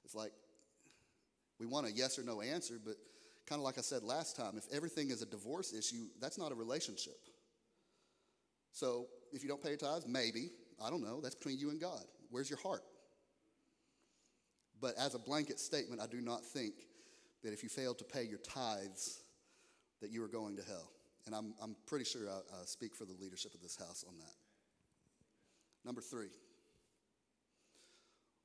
it's 0.04 0.14
like 0.14 0.32
we 1.58 1.66
want 1.66 1.86
a 1.86 1.92
yes 1.92 2.18
or 2.18 2.22
no 2.22 2.40
answer, 2.40 2.78
but 2.84 2.94
kind 3.46 3.60
of 3.60 3.64
like 3.64 3.78
I 3.78 3.80
said 3.80 4.02
last 4.02 4.36
time, 4.36 4.56
if 4.56 4.64
everything 4.72 5.10
is 5.10 5.22
a 5.22 5.26
divorce 5.26 5.72
issue, 5.72 6.06
that's 6.20 6.38
not 6.38 6.52
a 6.52 6.54
relationship. 6.54 7.18
So 8.72 9.06
if 9.32 9.42
you 9.42 9.48
don't 9.48 9.62
pay 9.62 9.70
your 9.70 9.78
tithes, 9.78 10.06
maybe, 10.06 10.50
I 10.84 10.90
don't 10.90 11.02
know, 11.02 11.20
that's 11.20 11.34
between 11.34 11.58
you 11.58 11.70
and 11.70 11.80
God. 11.80 12.02
Where's 12.30 12.50
your 12.50 12.58
heart? 12.58 12.82
But 14.80 14.94
as 14.98 15.14
a 15.14 15.18
blanket 15.18 15.58
statement, 15.58 16.00
I 16.00 16.06
do 16.06 16.20
not 16.20 16.44
think 16.44 16.74
that 17.42 17.52
if 17.52 17.62
you 17.62 17.68
fail 17.68 17.94
to 17.94 18.04
pay 18.04 18.24
your 18.24 18.38
tithes, 18.38 19.22
that 20.00 20.10
you 20.10 20.22
are 20.22 20.28
going 20.28 20.56
to 20.56 20.62
hell. 20.62 20.90
And 21.26 21.34
I'm, 21.34 21.54
I'm 21.60 21.74
pretty 21.86 22.04
sure 22.04 22.22
I, 22.28 22.64
speak 22.66 22.94
for 22.94 23.04
the 23.04 23.14
leadership 23.20 23.54
of 23.54 23.62
this 23.62 23.76
house 23.76 24.04
on 24.06 24.16
that. 24.18 24.34
Number 25.84 26.00
three, 26.00 26.28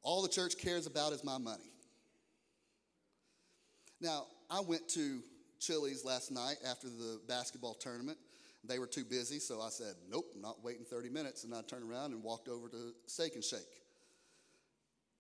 all 0.04 0.22
the 0.22 0.30
church 0.30 0.58
cares 0.58 0.88
about 0.88 1.14
is 1.14 1.24
my 1.24 1.38
money. 1.38 1.72
Now, 4.00 4.26
I 4.50 4.62
went 4.62 4.88
to 4.90 5.22
Chili's 5.60 6.04
last 6.04 6.32
night 6.32 6.58
after 6.68 6.88
the 6.88 7.20
basketball 7.28 7.76
tournament. 7.76 8.18
They 8.64 8.80
were 8.80 8.88
too 8.88 9.06
busy, 9.06 9.40
so 9.40 9.62
I 9.62 9.70
said, 9.70 9.94
Nope, 10.10 10.26
I'm 10.36 10.42
not 10.42 10.64
waiting 10.64 10.86
30 10.86 11.10
minutes. 11.10 11.44
And 11.44 11.54
I 11.54 11.62
turned 11.62 11.90
around 11.90 12.14
and 12.14 12.24
walked 12.24 12.48
over 12.48 12.68
to 12.70 12.94
Steak 13.06 13.36
and 13.36 13.44
Shake. 13.44 13.82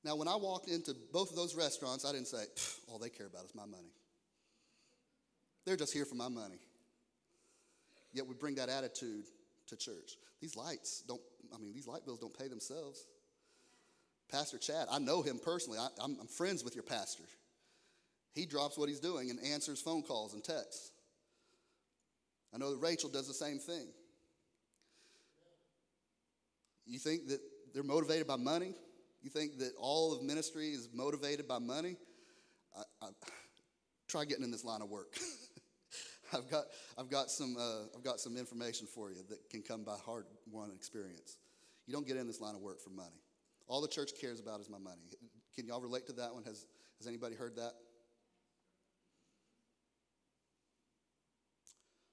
Now, 0.04 0.16
when 0.16 0.28
I 0.28 0.36
walked 0.36 0.68
into 0.68 0.96
both 1.14 1.30
of 1.30 1.36
those 1.36 1.56
restaurants, 1.56 2.06
I 2.06 2.12
didn't 2.12 2.28
say, 2.28 2.44
all 2.88 2.98
they 2.98 3.10
care 3.10 3.28
about 3.28 3.46
is 3.46 3.54
my 3.54 3.66
money. 3.66 3.92
They're 5.66 5.78
just 5.78 5.94
here 5.94 6.06
for 6.06 6.16
my 6.16 6.28
money. 6.28 6.60
Yet 8.14 8.28
we 8.28 8.34
bring 8.34 8.56
that 8.56 8.70
attitude 8.70 9.26
to 9.68 9.78
church. 9.78 10.18
These 10.42 10.56
lights 10.56 11.04
don't, 11.08 11.22
I 11.54 11.60
mean, 11.60 11.74
these 11.74 11.88
light 11.88 12.04
bills 12.04 12.20
don't 12.20 12.38
pay 12.38 12.48
themselves. 12.48 13.06
Pastor 14.32 14.58
Chad, 14.58 14.88
I 14.90 15.00
know 15.00 15.22
him 15.22 15.40
personally. 15.44 15.78
I, 15.78 16.04
am 16.04 16.16
friends 16.28 16.64
with 16.64 16.74
your 16.74 16.84
pastor. 16.84 17.24
He 18.34 18.46
drops 18.46 18.78
what 18.78 18.90
he's 18.90 19.00
doing 19.00 19.30
and 19.30 19.40
answers 19.54 19.82
phone 19.82 20.04
calls 20.04 20.34
and 20.34 20.44
texts. 20.44 20.92
I 22.54 22.58
know 22.58 22.72
that 22.72 22.82
Rachel 22.82 23.10
does 23.10 23.28
the 23.28 23.34
same 23.34 23.60
thing. 23.60 23.88
You 26.86 27.00
think 27.00 27.28
that 27.28 27.40
they're 27.74 27.84
motivated 27.84 28.28
by 28.28 28.38
money? 28.38 28.74
You 29.22 29.30
think 29.30 29.60
that 29.60 29.74
all 29.78 30.14
of 30.14 30.24
ministry 30.24 30.70
is 30.70 30.90
motivated 30.94 31.48
by 31.48 31.60
money? 31.60 31.96
I, 32.76 32.82
I, 33.06 33.10
try 34.08 34.26
getting 34.26 34.44
in 34.44 34.52
this 34.52 34.66
line 34.66 34.82
of 34.82 34.90
work. 34.90 35.16
I've 36.34 36.50
got, 36.50 36.64
I've, 36.98 37.10
got 37.10 37.30
some, 37.30 37.56
uh, 37.58 37.84
I've 37.96 38.04
got 38.04 38.20
some 38.20 38.36
information 38.38 38.88
for 38.88 39.10
you 39.10 39.18
that 39.30 39.50
can 39.50 39.62
come 39.62 39.84
by 39.84 39.96
hard 40.06 40.26
won 40.50 40.72
experience. 40.76 41.38
You 41.88 41.94
don't 41.94 42.08
get 42.08 42.18
in 42.18 42.28
this 42.28 42.42
line 42.42 42.56
of 42.56 42.62
work 42.62 42.82
for 42.82 42.90
money. 42.90 43.22
All 43.68 43.82
the 43.82 43.88
church 43.88 44.12
cares 44.20 44.40
about 44.40 44.60
is 44.60 44.70
my 44.70 44.78
money. 44.78 45.02
Can 45.56 45.68
y'all 45.68 45.82
relate 45.82 46.08
to 46.08 46.14
that 46.14 46.34
one? 46.34 46.44
Has, 46.44 46.66
has 46.98 47.08
anybody 47.08 47.36
heard 47.36 47.56
that? 47.58 47.72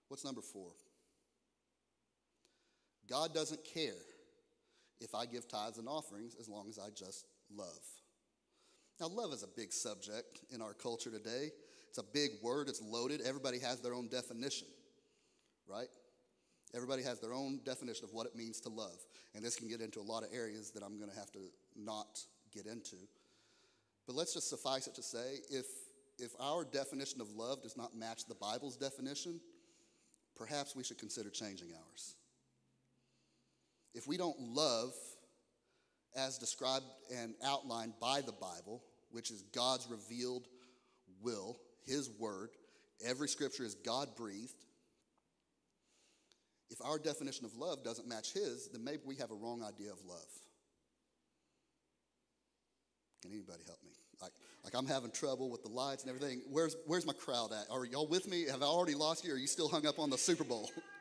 What's 0.08 0.24
number 0.24 0.40
four? 0.40 0.70
God 3.08 3.34
doesn't 3.34 3.64
care 3.64 3.94
if 5.00 5.14
I 5.14 5.26
give 5.26 5.48
tithes 5.48 5.78
and 5.78 5.88
offerings 5.88 6.36
as 6.40 6.48
long 6.48 6.68
as 6.68 6.78
I 6.78 6.88
just 6.94 7.26
love. 7.54 7.80
Now, 9.00 9.08
love 9.08 9.32
is 9.32 9.42
a 9.42 9.48
big 9.48 9.72
subject 9.72 10.40
in 10.50 10.60
our 10.60 10.74
culture 10.74 11.10
today. 11.10 11.50
It's 11.88 11.98
a 11.98 12.02
big 12.02 12.30
word, 12.42 12.68
it's 12.68 12.82
loaded. 12.82 13.20
Everybody 13.20 13.58
has 13.60 13.80
their 13.80 13.94
own 13.94 14.08
definition, 14.08 14.66
right? 15.66 15.88
Everybody 16.74 17.02
has 17.04 17.20
their 17.20 17.32
own 17.32 17.60
definition 17.64 18.04
of 18.04 18.12
what 18.12 18.26
it 18.26 18.36
means 18.36 18.60
to 18.60 18.68
love. 18.68 18.98
And 19.34 19.44
this 19.44 19.56
can 19.56 19.68
get 19.68 19.80
into 19.80 20.00
a 20.00 20.02
lot 20.02 20.22
of 20.22 20.30
areas 20.32 20.70
that 20.72 20.82
I'm 20.82 20.98
going 20.98 21.10
to 21.10 21.16
have 21.16 21.30
to 21.32 21.38
not 21.76 22.18
get 22.52 22.66
into. 22.66 22.96
But 24.06 24.16
let's 24.16 24.34
just 24.34 24.50
suffice 24.50 24.86
it 24.86 24.94
to 24.96 25.02
say 25.02 25.36
if, 25.50 25.66
if 26.18 26.32
our 26.40 26.64
definition 26.64 27.20
of 27.20 27.30
love 27.30 27.62
does 27.62 27.76
not 27.76 27.96
match 27.96 28.26
the 28.26 28.34
Bible's 28.34 28.76
definition, 28.76 29.40
perhaps 30.36 30.74
we 30.74 30.84
should 30.84 30.98
consider 30.98 31.30
changing 31.30 31.68
ours. 31.72 32.16
If 33.98 34.06
we 34.06 34.16
don't 34.16 34.38
love 34.38 34.92
as 36.16 36.38
described 36.38 36.84
and 37.12 37.34
outlined 37.44 37.94
by 38.00 38.20
the 38.20 38.32
Bible, 38.32 38.80
which 39.10 39.32
is 39.32 39.42
God's 39.52 39.88
revealed 39.90 40.46
will, 41.20 41.58
his 41.84 42.08
Word. 42.08 42.50
Every 43.04 43.28
scripture 43.28 43.64
is 43.64 43.74
God 43.74 44.14
breathed. 44.16 44.54
If 46.70 46.78
our 46.84 47.00
definition 47.00 47.44
of 47.44 47.56
love 47.56 47.82
doesn't 47.82 48.06
match 48.06 48.32
His, 48.34 48.68
then 48.68 48.84
maybe 48.84 49.00
we 49.04 49.16
have 49.16 49.32
a 49.32 49.34
wrong 49.34 49.64
idea 49.64 49.90
of 49.90 49.98
love. 50.06 50.28
Can 53.22 53.32
anybody 53.32 53.62
help 53.66 53.82
me? 53.82 53.90
Like, 54.22 54.32
like 54.62 54.74
I'm 54.76 54.86
having 54.86 55.10
trouble 55.10 55.50
with 55.50 55.62
the 55.64 55.70
lights 55.70 56.04
and 56.04 56.14
everything. 56.14 56.42
Where's, 56.50 56.76
where's 56.86 57.06
my 57.06 57.14
crowd 57.14 57.50
at? 57.52 57.66
Are 57.68 57.84
y'all 57.84 58.06
with 58.06 58.28
me? 58.28 58.46
Have 58.46 58.62
I 58.62 58.66
already 58.66 58.94
lost 58.94 59.24
you 59.24 59.32
or 59.32 59.34
are 59.34 59.38
you 59.38 59.48
still 59.48 59.68
hung 59.68 59.86
up 59.86 59.98
on 59.98 60.10
the 60.10 60.18
Super 60.18 60.44
Bowl? 60.44 60.70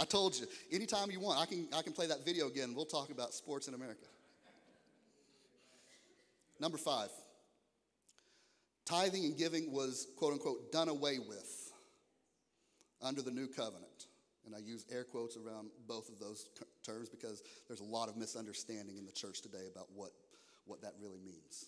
I 0.00 0.04
told 0.04 0.34
you, 0.34 0.46
anytime 0.72 1.10
you 1.10 1.20
want, 1.20 1.38
I 1.38 1.44
can, 1.44 1.68
I 1.76 1.82
can 1.82 1.92
play 1.92 2.06
that 2.06 2.24
video 2.24 2.48
again. 2.48 2.72
We'll 2.74 2.86
talk 2.86 3.10
about 3.10 3.34
sports 3.34 3.68
in 3.68 3.74
America. 3.74 4.06
Number 6.58 6.78
five, 6.78 7.10
Tithing 8.90 9.24
and 9.24 9.36
giving 9.36 9.70
was, 9.70 10.08
quote 10.16 10.32
unquote, 10.32 10.72
done 10.72 10.88
away 10.88 11.18
with 11.20 11.72
under 13.00 13.22
the 13.22 13.30
new 13.30 13.46
covenant. 13.46 14.06
And 14.44 14.54
I 14.54 14.58
use 14.58 14.84
air 14.90 15.04
quotes 15.04 15.36
around 15.36 15.68
both 15.86 16.08
of 16.08 16.18
those 16.18 16.48
terms 16.84 17.08
because 17.08 17.42
there's 17.68 17.80
a 17.80 17.84
lot 17.84 18.08
of 18.08 18.16
misunderstanding 18.16 18.96
in 18.96 19.06
the 19.06 19.12
church 19.12 19.42
today 19.42 19.68
about 19.72 19.86
what, 19.94 20.10
what 20.64 20.82
that 20.82 20.94
really 21.00 21.20
means. 21.20 21.66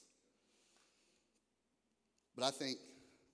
But 2.34 2.44
I 2.44 2.50
think 2.50 2.78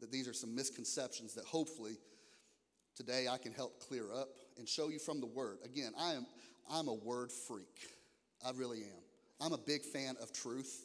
that 0.01 0.13
these 0.13 0.29
are 0.29 0.35
some 0.35 0.55
misconceptions 0.55 1.33
that 1.35 1.45
hopefully 1.47 1.97
today 2.95 3.27
I 3.31 3.39
can 3.39 3.53
help 3.53 3.81
clear 3.81 4.13
up 4.13 4.29
and 4.59 4.69
show 4.69 4.89
you 4.89 4.99
from 4.99 5.21
the 5.21 5.27
Word. 5.27 5.59
Again, 5.65 5.93
I 5.99 6.13
am 6.13 6.27
I'm 6.71 6.89
a 6.89 6.95
word 6.95 7.33
freak. 7.33 7.89
I 8.47 8.51
really 8.53 8.79
am. 8.79 9.03
I'm 9.41 9.53
a 9.53 9.59
big 9.59 9.83
fan 9.83 10.17
of 10.21 10.33
truth. 10.33 10.85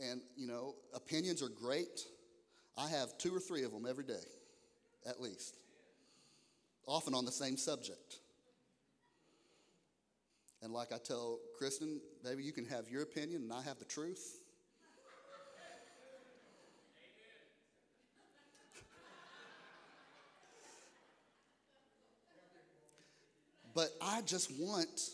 And, 0.00 0.20
you 0.36 0.46
know, 0.46 0.74
opinions 0.94 1.42
are 1.42 1.48
great. 1.48 2.06
I 2.76 2.88
have 2.88 3.16
two 3.18 3.34
or 3.34 3.40
three 3.40 3.64
of 3.64 3.72
them 3.72 3.86
every 3.88 4.04
day, 4.04 4.26
at 5.08 5.20
least, 5.20 5.56
often 6.86 7.14
on 7.14 7.24
the 7.24 7.32
same 7.32 7.56
subject. 7.56 8.18
And 10.62 10.72
like 10.72 10.92
I 10.92 10.98
tell 10.98 11.38
Kristen, 11.58 12.00
maybe 12.24 12.42
you 12.42 12.52
can 12.52 12.64
have 12.66 12.88
your 12.88 13.02
opinion 13.02 13.42
and 13.42 13.52
I 13.52 13.62
have 13.62 13.78
the 13.78 13.84
truth. 13.84 14.40
But 23.74 23.90
I 24.00 24.22
just 24.22 24.50
want 24.58 25.10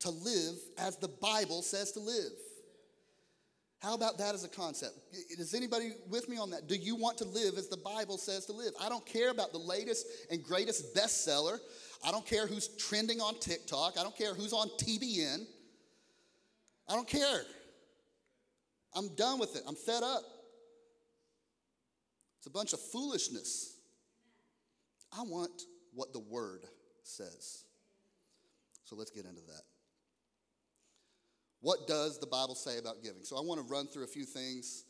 to 0.00 0.10
live 0.10 0.54
as 0.78 0.96
the 0.96 1.08
Bible 1.08 1.62
says 1.62 1.92
to 1.92 2.00
live. 2.00 2.32
How 3.80 3.94
about 3.94 4.18
that 4.18 4.34
as 4.34 4.42
a 4.42 4.48
concept? 4.48 4.94
Is 5.38 5.54
anybody 5.54 5.92
with 6.08 6.28
me 6.28 6.38
on 6.38 6.50
that? 6.50 6.66
Do 6.66 6.74
you 6.74 6.96
want 6.96 7.18
to 7.18 7.24
live 7.24 7.56
as 7.58 7.68
the 7.68 7.76
Bible 7.76 8.18
says 8.18 8.46
to 8.46 8.52
live? 8.52 8.72
I 8.80 8.88
don't 8.88 9.04
care 9.04 9.30
about 9.30 9.52
the 9.52 9.58
latest 9.58 10.06
and 10.30 10.42
greatest 10.42 10.94
bestseller. 10.94 11.58
I 12.04 12.10
don't 12.10 12.26
care 12.26 12.46
who's 12.46 12.68
trending 12.68 13.20
on 13.20 13.38
TikTok. 13.38 13.98
I 13.98 14.02
don't 14.02 14.16
care 14.16 14.34
who's 14.34 14.52
on 14.52 14.68
TBN. 14.78 15.44
I 16.88 16.94
don't 16.94 17.08
care. 17.08 17.42
I'm 18.94 19.14
done 19.14 19.38
with 19.38 19.56
it. 19.56 19.62
I'm 19.68 19.74
fed 19.74 20.02
up. 20.02 20.22
It's 22.38 22.46
a 22.46 22.50
bunch 22.50 22.72
of 22.72 22.80
foolishness. 22.80 23.76
I 25.16 25.22
want 25.22 25.62
what 25.94 26.12
the 26.12 26.20
Word 26.20 26.64
says. 27.02 27.65
So 28.86 28.96
let's 28.96 29.10
get 29.10 29.26
into 29.26 29.42
that. 29.42 29.62
What 31.60 31.86
does 31.86 32.18
the 32.18 32.26
Bible 32.26 32.54
say 32.54 32.78
about 32.78 33.02
giving? 33.02 33.24
So 33.24 33.36
I 33.36 33.40
want 33.40 33.60
to 33.60 33.66
run 33.66 33.88
through 33.88 34.04
a 34.04 34.08
few 34.08 34.24
things 34.24 34.84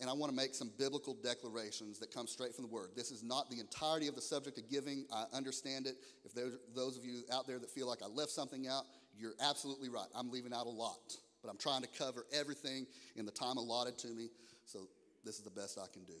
and 0.00 0.10
I 0.10 0.12
want 0.12 0.30
to 0.30 0.36
make 0.36 0.54
some 0.54 0.70
biblical 0.78 1.16
declarations 1.22 1.98
that 2.00 2.12
come 2.12 2.26
straight 2.26 2.54
from 2.54 2.64
the 2.64 2.70
Word. 2.70 2.90
This 2.96 3.10
is 3.10 3.22
not 3.22 3.50
the 3.50 3.60
entirety 3.60 4.08
of 4.08 4.14
the 4.14 4.20
subject 4.20 4.58
of 4.58 4.68
giving. 4.68 5.06
I 5.12 5.24
understand 5.32 5.86
it. 5.86 5.96
If 6.24 6.34
there's 6.34 6.54
those 6.74 6.96
of 6.96 7.04
you 7.04 7.22
out 7.32 7.46
there 7.46 7.58
that 7.58 7.70
feel 7.70 7.88
like 7.88 8.02
I 8.02 8.06
left 8.06 8.30
something 8.30 8.66
out, 8.68 8.84
you're 9.16 9.34
absolutely 9.40 9.88
right. 9.88 10.06
I'm 10.14 10.30
leaving 10.30 10.52
out 10.52 10.66
a 10.66 10.70
lot, 10.70 11.16
but 11.42 11.50
I'm 11.50 11.58
trying 11.58 11.82
to 11.82 11.88
cover 11.98 12.26
everything 12.32 12.86
in 13.16 13.26
the 13.26 13.32
time 13.32 13.56
allotted 13.56 13.98
to 13.98 14.08
me. 14.08 14.28
So 14.64 14.88
this 15.24 15.38
is 15.38 15.44
the 15.44 15.50
best 15.50 15.78
I 15.78 15.86
can 15.92 16.04
do. 16.04 16.18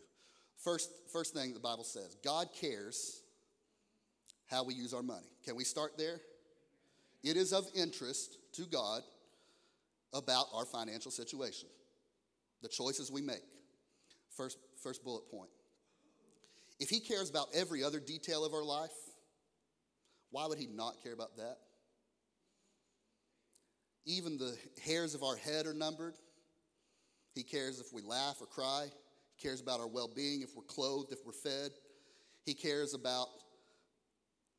First, 0.62 0.90
first 1.12 1.34
thing 1.34 1.54
the 1.54 1.60
Bible 1.60 1.84
says 1.84 2.16
God 2.24 2.48
cares 2.60 3.22
how 4.46 4.64
we 4.64 4.74
use 4.74 4.92
our 4.94 5.02
money. 5.02 5.28
Can 5.44 5.56
we 5.56 5.64
start 5.64 5.98
there? 5.98 6.20
It 7.22 7.36
is 7.36 7.52
of 7.52 7.66
interest 7.74 8.38
to 8.54 8.62
God 8.62 9.02
about 10.12 10.46
our 10.54 10.64
financial 10.64 11.10
situation, 11.10 11.68
the 12.62 12.68
choices 12.68 13.10
we 13.10 13.20
make. 13.20 13.42
First, 14.36 14.58
first 14.82 15.04
bullet 15.04 15.28
point. 15.30 15.50
If 16.78 16.88
he 16.88 17.00
cares 17.00 17.28
about 17.28 17.48
every 17.54 17.82
other 17.82 17.98
detail 17.98 18.44
of 18.44 18.54
our 18.54 18.62
life, 18.62 18.92
why 20.30 20.46
would 20.46 20.58
he 20.58 20.66
not 20.66 21.02
care 21.02 21.12
about 21.12 21.36
that? 21.36 21.56
Even 24.06 24.38
the 24.38 24.56
hairs 24.84 25.14
of 25.14 25.22
our 25.22 25.36
head 25.36 25.66
are 25.66 25.74
numbered. 25.74 26.14
He 27.34 27.42
cares 27.42 27.80
if 27.80 27.92
we 27.92 28.02
laugh 28.02 28.36
or 28.40 28.46
cry. 28.46 28.86
He 29.36 29.42
cares 29.42 29.60
about 29.60 29.80
our 29.80 29.88
well 29.88 30.10
being, 30.14 30.42
if 30.42 30.56
we're 30.56 30.62
clothed, 30.62 31.12
if 31.12 31.18
we're 31.26 31.32
fed. 31.32 31.72
He 32.44 32.54
cares 32.54 32.94
about 32.94 33.28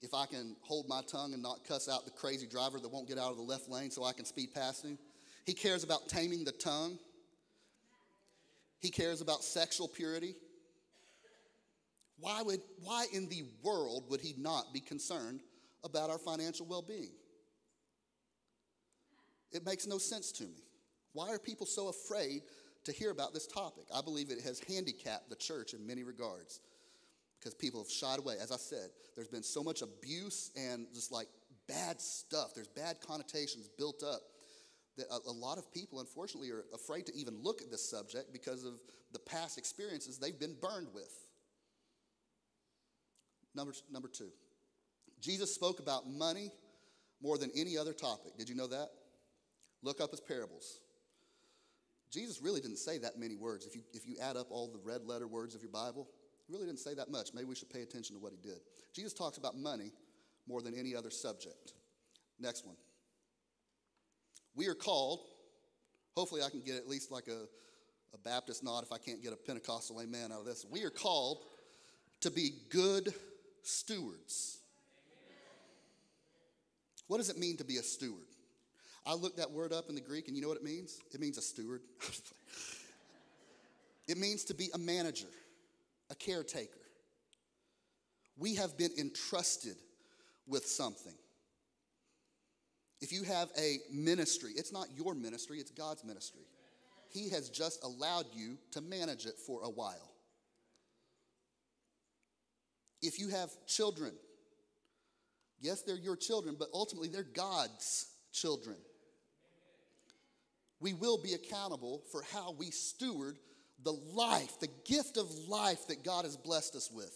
if 0.01 0.13
I 0.13 0.25
can 0.25 0.55
hold 0.61 0.87
my 0.87 1.01
tongue 1.01 1.33
and 1.33 1.43
not 1.43 1.65
cuss 1.67 1.89
out 1.89 2.05
the 2.05 2.11
crazy 2.11 2.47
driver 2.47 2.79
that 2.79 2.89
won't 2.89 3.07
get 3.07 3.17
out 3.17 3.31
of 3.31 3.37
the 3.37 3.43
left 3.43 3.69
lane 3.69 3.91
so 3.91 4.03
I 4.03 4.13
can 4.13 4.25
speed 4.25 4.53
past 4.53 4.85
him. 4.85 4.97
He 5.45 5.53
cares 5.53 5.83
about 5.83 6.07
taming 6.07 6.43
the 6.43 6.51
tongue. 6.51 6.97
He 8.79 8.91
cares 8.91 9.19
about 9.19 9.43
sexual 9.43 9.87
purity. 9.87 10.35
Why, 12.19 12.41
would, 12.41 12.61
why 12.83 13.07
in 13.13 13.27
the 13.29 13.43
world 13.63 14.05
would 14.09 14.21
he 14.21 14.35
not 14.37 14.73
be 14.73 14.79
concerned 14.79 15.41
about 15.83 16.09
our 16.09 16.17
financial 16.17 16.65
well 16.65 16.81
being? 16.81 17.11
It 19.51 19.65
makes 19.65 19.87
no 19.87 19.97
sense 19.97 20.31
to 20.33 20.43
me. 20.43 20.63
Why 21.13 21.29
are 21.29 21.39
people 21.39 21.65
so 21.65 21.89
afraid 21.89 22.43
to 22.85 22.91
hear 22.91 23.11
about 23.11 23.33
this 23.33 23.47
topic? 23.47 23.85
I 23.93 24.01
believe 24.01 24.29
it 24.29 24.41
has 24.41 24.59
handicapped 24.59 25.29
the 25.29 25.35
church 25.35 25.73
in 25.73 25.85
many 25.85 26.03
regards 26.03 26.59
because 27.39 27.53
people 27.53 27.81
have 27.81 27.89
shied 27.91 28.19
away. 28.19 28.35
As 28.41 28.51
I 28.51 28.57
said, 28.57 28.89
there's 29.15 29.27
been 29.27 29.43
so 29.43 29.63
much 29.63 29.81
abuse 29.81 30.51
and 30.57 30.87
just 30.93 31.11
like 31.11 31.27
bad 31.67 32.01
stuff, 32.01 32.53
there's 32.53 32.67
bad 32.67 32.97
connotations 33.01 33.69
built 33.77 34.03
up 34.03 34.21
that 34.97 35.07
a, 35.09 35.29
a 35.29 35.31
lot 35.31 35.57
of 35.57 35.71
people, 35.71 35.99
unfortunately, 35.99 36.49
are 36.51 36.65
afraid 36.73 37.05
to 37.05 37.15
even 37.15 37.41
look 37.41 37.61
at 37.61 37.71
this 37.71 37.89
subject 37.89 38.33
because 38.33 38.65
of 38.65 38.73
the 39.13 39.19
past 39.19 39.57
experiences 39.57 40.17
they've 40.17 40.39
been 40.39 40.55
burned 40.61 40.87
with. 40.93 41.11
Number, 43.55 43.73
number 43.91 44.07
two, 44.07 44.29
Jesus 45.21 45.53
spoke 45.53 45.79
about 45.79 46.09
money 46.09 46.51
more 47.21 47.37
than 47.37 47.51
any 47.55 47.77
other 47.77 47.93
topic. 47.93 48.37
Did 48.37 48.49
you 48.49 48.55
know 48.55 48.67
that? 48.67 48.89
Look 49.81 50.01
up 50.01 50.11
his 50.11 50.21
parables. 50.21 50.79
Jesus 52.11 52.41
really 52.41 52.61
didn't 52.61 52.77
say 52.77 52.97
that 52.99 53.19
many 53.19 53.35
words. 53.35 53.65
If 53.65 53.75
you, 53.75 53.81
if 53.93 54.07
you 54.07 54.15
add 54.21 54.35
up 54.35 54.47
all 54.49 54.67
the 54.67 54.79
red 54.83 55.05
letter 55.05 55.27
words 55.27 55.55
of 55.55 55.61
your 55.61 55.71
Bible, 55.71 56.09
really 56.49 56.65
didn't 56.65 56.79
say 56.79 56.93
that 56.95 57.09
much. 57.09 57.29
Maybe 57.33 57.45
we 57.45 57.55
should 57.55 57.69
pay 57.69 57.81
attention 57.81 58.15
to 58.15 58.21
what 58.21 58.31
he 58.31 58.37
did. 58.37 58.59
Jesus 58.93 59.13
talks 59.13 59.37
about 59.37 59.57
money 59.57 59.91
more 60.47 60.61
than 60.61 60.73
any 60.73 60.95
other 60.95 61.09
subject. 61.09 61.73
Next 62.39 62.65
one. 62.65 62.75
We 64.55 64.67
are 64.67 64.75
called, 64.75 65.21
hopefully, 66.15 66.41
I 66.41 66.49
can 66.49 66.61
get 66.61 66.75
at 66.75 66.87
least 66.87 67.11
like 67.11 67.27
a, 67.27 67.45
a 68.13 68.17
Baptist 68.17 68.63
nod 68.63 68.83
if 68.83 68.91
I 68.91 68.97
can't 68.97 69.21
get 69.21 69.31
a 69.31 69.37
Pentecostal 69.37 70.01
amen 70.01 70.31
out 70.31 70.39
of 70.39 70.45
this. 70.45 70.65
We 70.69 70.83
are 70.83 70.89
called 70.89 71.43
to 72.21 72.31
be 72.31 72.51
good 72.69 73.13
stewards. 73.63 74.57
What 77.07 77.17
does 77.17 77.29
it 77.29 77.37
mean 77.37 77.57
to 77.57 77.63
be 77.63 77.77
a 77.77 77.83
steward? 77.83 78.25
I 79.05 79.13
looked 79.13 79.37
that 79.37 79.51
word 79.51 79.73
up 79.73 79.89
in 79.89 79.95
the 79.95 80.01
Greek, 80.01 80.27
and 80.27 80.35
you 80.35 80.41
know 80.41 80.49
what 80.49 80.57
it 80.57 80.63
means? 80.63 80.99
It 81.13 81.19
means 81.19 81.37
a 81.37 81.41
steward. 81.41 81.81
it 84.07 84.17
means 84.17 84.43
to 84.45 84.53
be 84.53 84.69
a 84.73 84.77
manager, 84.77 85.27
a 86.09 86.15
caretaker. 86.15 86.79
We 88.37 88.55
have 88.55 88.77
been 88.77 88.91
entrusted 88.97 89.75
with 90.47 90.65
something. 90.65 91.13
If 93.01 93.11
you 93.13 93.23
have 93.23 93.49
a 93.57 93.77
ministry, 93.91 94.51
it's 94.55 94.73
not 94.73 94.87
your 94.95 95.13
ministry, 95.13 95.59
it's 95.59 95.71
God's 95.71 96.03
ministry. 96.03 96.43
He 97.11 97.29
has 97.29 97.49
just 97.49 97.83
allowed 97.83 98.25
you 98.33 98.57
to 98.71 98.81
manage 98.81 99.25
it 99.25 99.35
for 99.45 99.61
a 99.63 99.69
while. 99.69 100.13
If 103.01 103.19
you 103.19 103.29
have 103.29 103.49
children, 103.67 104.11
yes, 105.59 105.81
they're 105.83 105.95
your 105.95 106.17
children, 106.17 106.55
but 106.59 106.67
ultimately 106.73 107.09
they're 107.09 107.23
God's 107.23 108.07
children. 108.33 108.75
We 110.81 110.93
will 110.93 111.21
be 111.21 111.33
accountable 111.33 112.03
for 112.11 112.23
how 112.33 112.53
we 112.57 112.71
steward 112.71 113.37
the 113.83 113.93
life, 114.13 114.59
the 114.59 114.69
gift 114.85 115.17
of 115.17 115.29
life 115.47 115.87
that 115.87 116.03
God 116.03 116.25
has 116.25 116.35
blessed 116.35 116.75
us 116.75 116.89
with. 116.91 117.13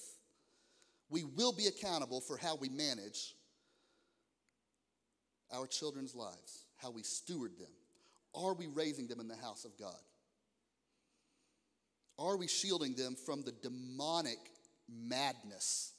We 1.09 1.23
will 1.23 1.51
be 1.53 1.67
accountable 1.67 2.21
for 2.21 2.37
how 2.37 2.55
we 2.55 2.69
manage 2.69 3.35
our 5.51 5.67
children's 5.67 6.15
lives, 6.15 6.65
how 6.77 6.91
we 6.91 7.03
steward 7.03 7.51
them. 7.59 7.69
Are 8.33 8.53
we 8.53 8.67
raising 8.67 9.07
them 9.07 9.19
in 9.19 9.27
the 9.27 9.35
house 9.35 9.65
of 9.65 9.77
God? 9.77 9.99
Are 12.17 12.37
we 12.37 12.47
shielding 12.47 12.95
them 12.95 13.15
from 13.15 13.43
the 13.43 13.51
demonic 13.51 14.39
madness 14.89 15.93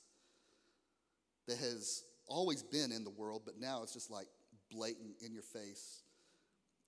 that 1.47 1.59
has 1.59 2.03
always 2.27 2.63
been 2.63 2.91
in 2.91 3.05
the 3.05 3.11
world, 3.11 3.43
but 3.45 3.61
now 3.61 3.83
it's 3.83 3.93
just 3.93 4.11
like 4.11 4.27
blatant 4.71 5.17
in 5.25 5.33
your 5.33 5.43
face? 5.43 6.03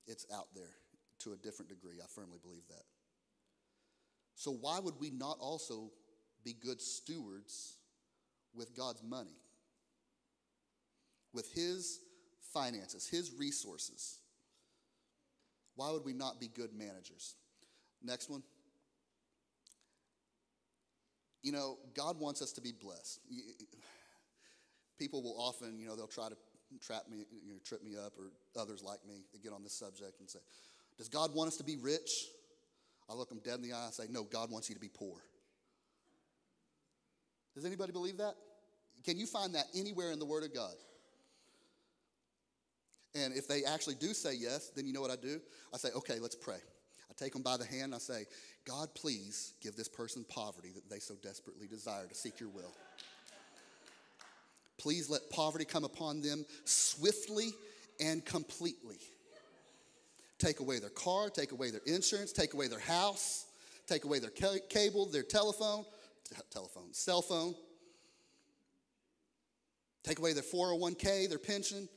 It's 0.06 0.26
out 0.34 0.46
there 0.54 0.74
to 1.20 1.32
a 1.32 1.36
different 1.36 1.68
degree. 1.68 1.96
I 2.02 2.06
firmly 2.14 2.38
believe 2.42 2.66
that. 2.68 2.82
So, 4.36 4.52
why 4.52 4.78
would 4.78 4.94
we 5.00 5.10
not 5.10 5.38
also 5.40 5.90
be 6.44 6.52
good 6.52 6.80
stewards 6.80 7.78
with 8.54 8.76
God's 8.76 9.02
money? 9.02 9.38
With 11.32 11.50
His 11.52 12.00
finances, 12.52 13.08
His 13.08 13.32
resources. 13.36 14.18
Why 15.74 15.90
would 15.90 16.04
we 16.04 16.12
not 16.12 16.38
be 16.38 16.48
good 16.48 16.70
managers? 16.74 17.34
Next 18.02 18.30
one. 18.30 18.42
You 21.42 21.52
know, 21.52 21.78
God 21.94 22.18
wants 22.18 22.42
us 22.42 22.52
to 22.52 22.60
be 22.60 22.72
blessed. 22.72 23.20
People 24.98 25.22
will 25.22 25.36
often, 25.38 25.78
you 25.78 25.86
know, 25.86 25.96
they'll 25.96 26.06
try 26.06 26.28
to 26.28 26.36
trap 26.80 27.02
me, 27.10 27.18
you 27.44 27.52
know, 27.52 27.58
trip 27.64 27.82
me 27.82 27.92
up, 27.96 28.14
or 28.18 28.32
others 28.60 28.82
like 28.82 28.98
me 29.06 29.24
that 29.32 29.42
get 29.42 29.52
on 29.52 29.62
this 29.62 29.74
subject 29.74 30.20
and 30.20 30.28
say, 30.28 30.40
Does 30.98 31.08
God 31.08 31.34
want 31.34 31.48
us 31.48 31.56
to 31.56 31.64
be 31.64 31.76
rich? 31.76 32.26
I 33.08 33.14
look 33.14 33.28
them 33.28 33.40
dead 33.44 33.56
in 33.56 33.62
the 33.62 33.72
eye 33.72 33.86
and 33.86 33.94
say, 33.94 34.04
No, 34.10 34.24
God 34.24 34.50
wants 34.50 34.68
you 34.68 34.74
to 34.74 34.80
be 34.80 34.88
poor. 34.88 35.16
Does 37.54 37.64
anybody 37.64 37.92
believe 37.92 38.18
that? 38.18 38.34
Can 39.04 39.18
you 39.18 39.26
find 39.26 39.54
that 39.54 39.66
anywhere 39.74 40.12
in 40.12 40.18
the 40.18 40.26
Word 40.26 40.44
of 40.44 40.52
God? 40.52 40.74
And 43.14 43.34
if 43.34 43.48
they 43.48 43.64
actually 43.64 43.94
do 43.94 44.12
say 44.12 44.34
yes, 44.34 44.70
then 44.76 44.86
you 44.86 44.92
know 44.92 45.00
what 45.00 45.10
I 45.10 45.16
do? 45.16 45.40
I 45.72 45.78
say, 45.78 45.88
okay, 45.96 46.18
let's 46.20 46.34
pray. 46.34 46.58
I 47.10 47.14
take 47.16 47.32
them 47.32 47.42
by 47.42 47.56
the 47.56 47.64
hand 47.64 47.84
and 47.84 47.94
I 47.94 47.98
say, 47.98 48.24
God, 48.66 48.88
please 48.94 49.54
give 49.62 49.74
this 49.74 49.88
person 49.88 50.24
poverty 50.28 50.72
that 50.74 50.90
they 50.90 50.98
so 50.98 51.14
desperately 51.22 51.66
desire 51.66 52.06
to 52.06 52.14
seek 52.14 52.40
your 52.40 52.50
will. 52.50 52.74
Please 54.76 55.08
let 55.08 55.30
poverty 55.30 55.64
come 55.64 55.84
upon 55.84 56.20
them 56.20 56.44
swiftly 56.64 57.50
and 58.00 58.24
completely. 58.24 58.98
Take 60.38 60.60
away 60.60 60.78
their 60.78 60.90
car, 60.90 61.30
take 61.30 61.52
away 61.52 61.70
their 61.70 61.80
insurance, 61.86 62.32
take 62.32 62.54
away 62.54 62.68
their 62.68 62.78
house, 62.78 63.46
take 63.86 64.04
away 64.04 64.18
their 64.18 64.30
ca- 64.30 64.58
cable, 64.68 65.06
their 65.06 65.22
telephone, 65.22 65.84
t- 66.28 66.36
telephone, 66.50 66.92
cell 66.92 67.22
phone. 67.22 67.54
Take 70.04 70.18
away 70.18 70.34
their 70.34 70.42
401k, 70.42 71.28
their 71.28 71.38
pension, 71.38 71.88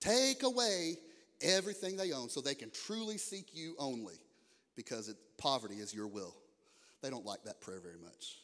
Take 0.00 0.42
away 0.44 0.96
everything 1.42 1.96
they 1.96 2.12
own 2.12 2.28
so 2.28 2.40
they 2.40 2.54
can 2.54 2.70
truly 2.70 3.18
seek 3.18 3.48
you 3.52 3.74
only 3.78 4.14
because 4.76 5.08
it, 5.08 5.16
poverty 5.38 5.76
is 5.76 5.92
your 5.92 6.06
will. 6.06 6.34
They 7.02 7.10
don't 7.10 7.24
like 7.24 7.44
that 7.44 7.60
prayer 7.60 7.80
very 7.80 7.98
much. 8.02 8.38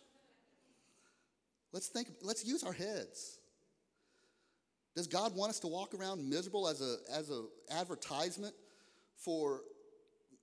Let's 1.72 1.88
think, 1.88 2.08
let's 2.22 2.44
use 2.44 2.62
our 2.62 2.72
heads. 2.72 3.38
Does 4.96 5.06
God 5.08 5.34
want 5.34 5.50
us 5.50 5.58
to 5.60 5.66
walk 5.66 5.92
around 5.94 6.28
miserable 6.28 6.68
as 6.68 6.80
a 6.80 6.98
as 7.12 7.28
a 7.28 7.46
advertisement 7.72 8.54
for 9.24 9.60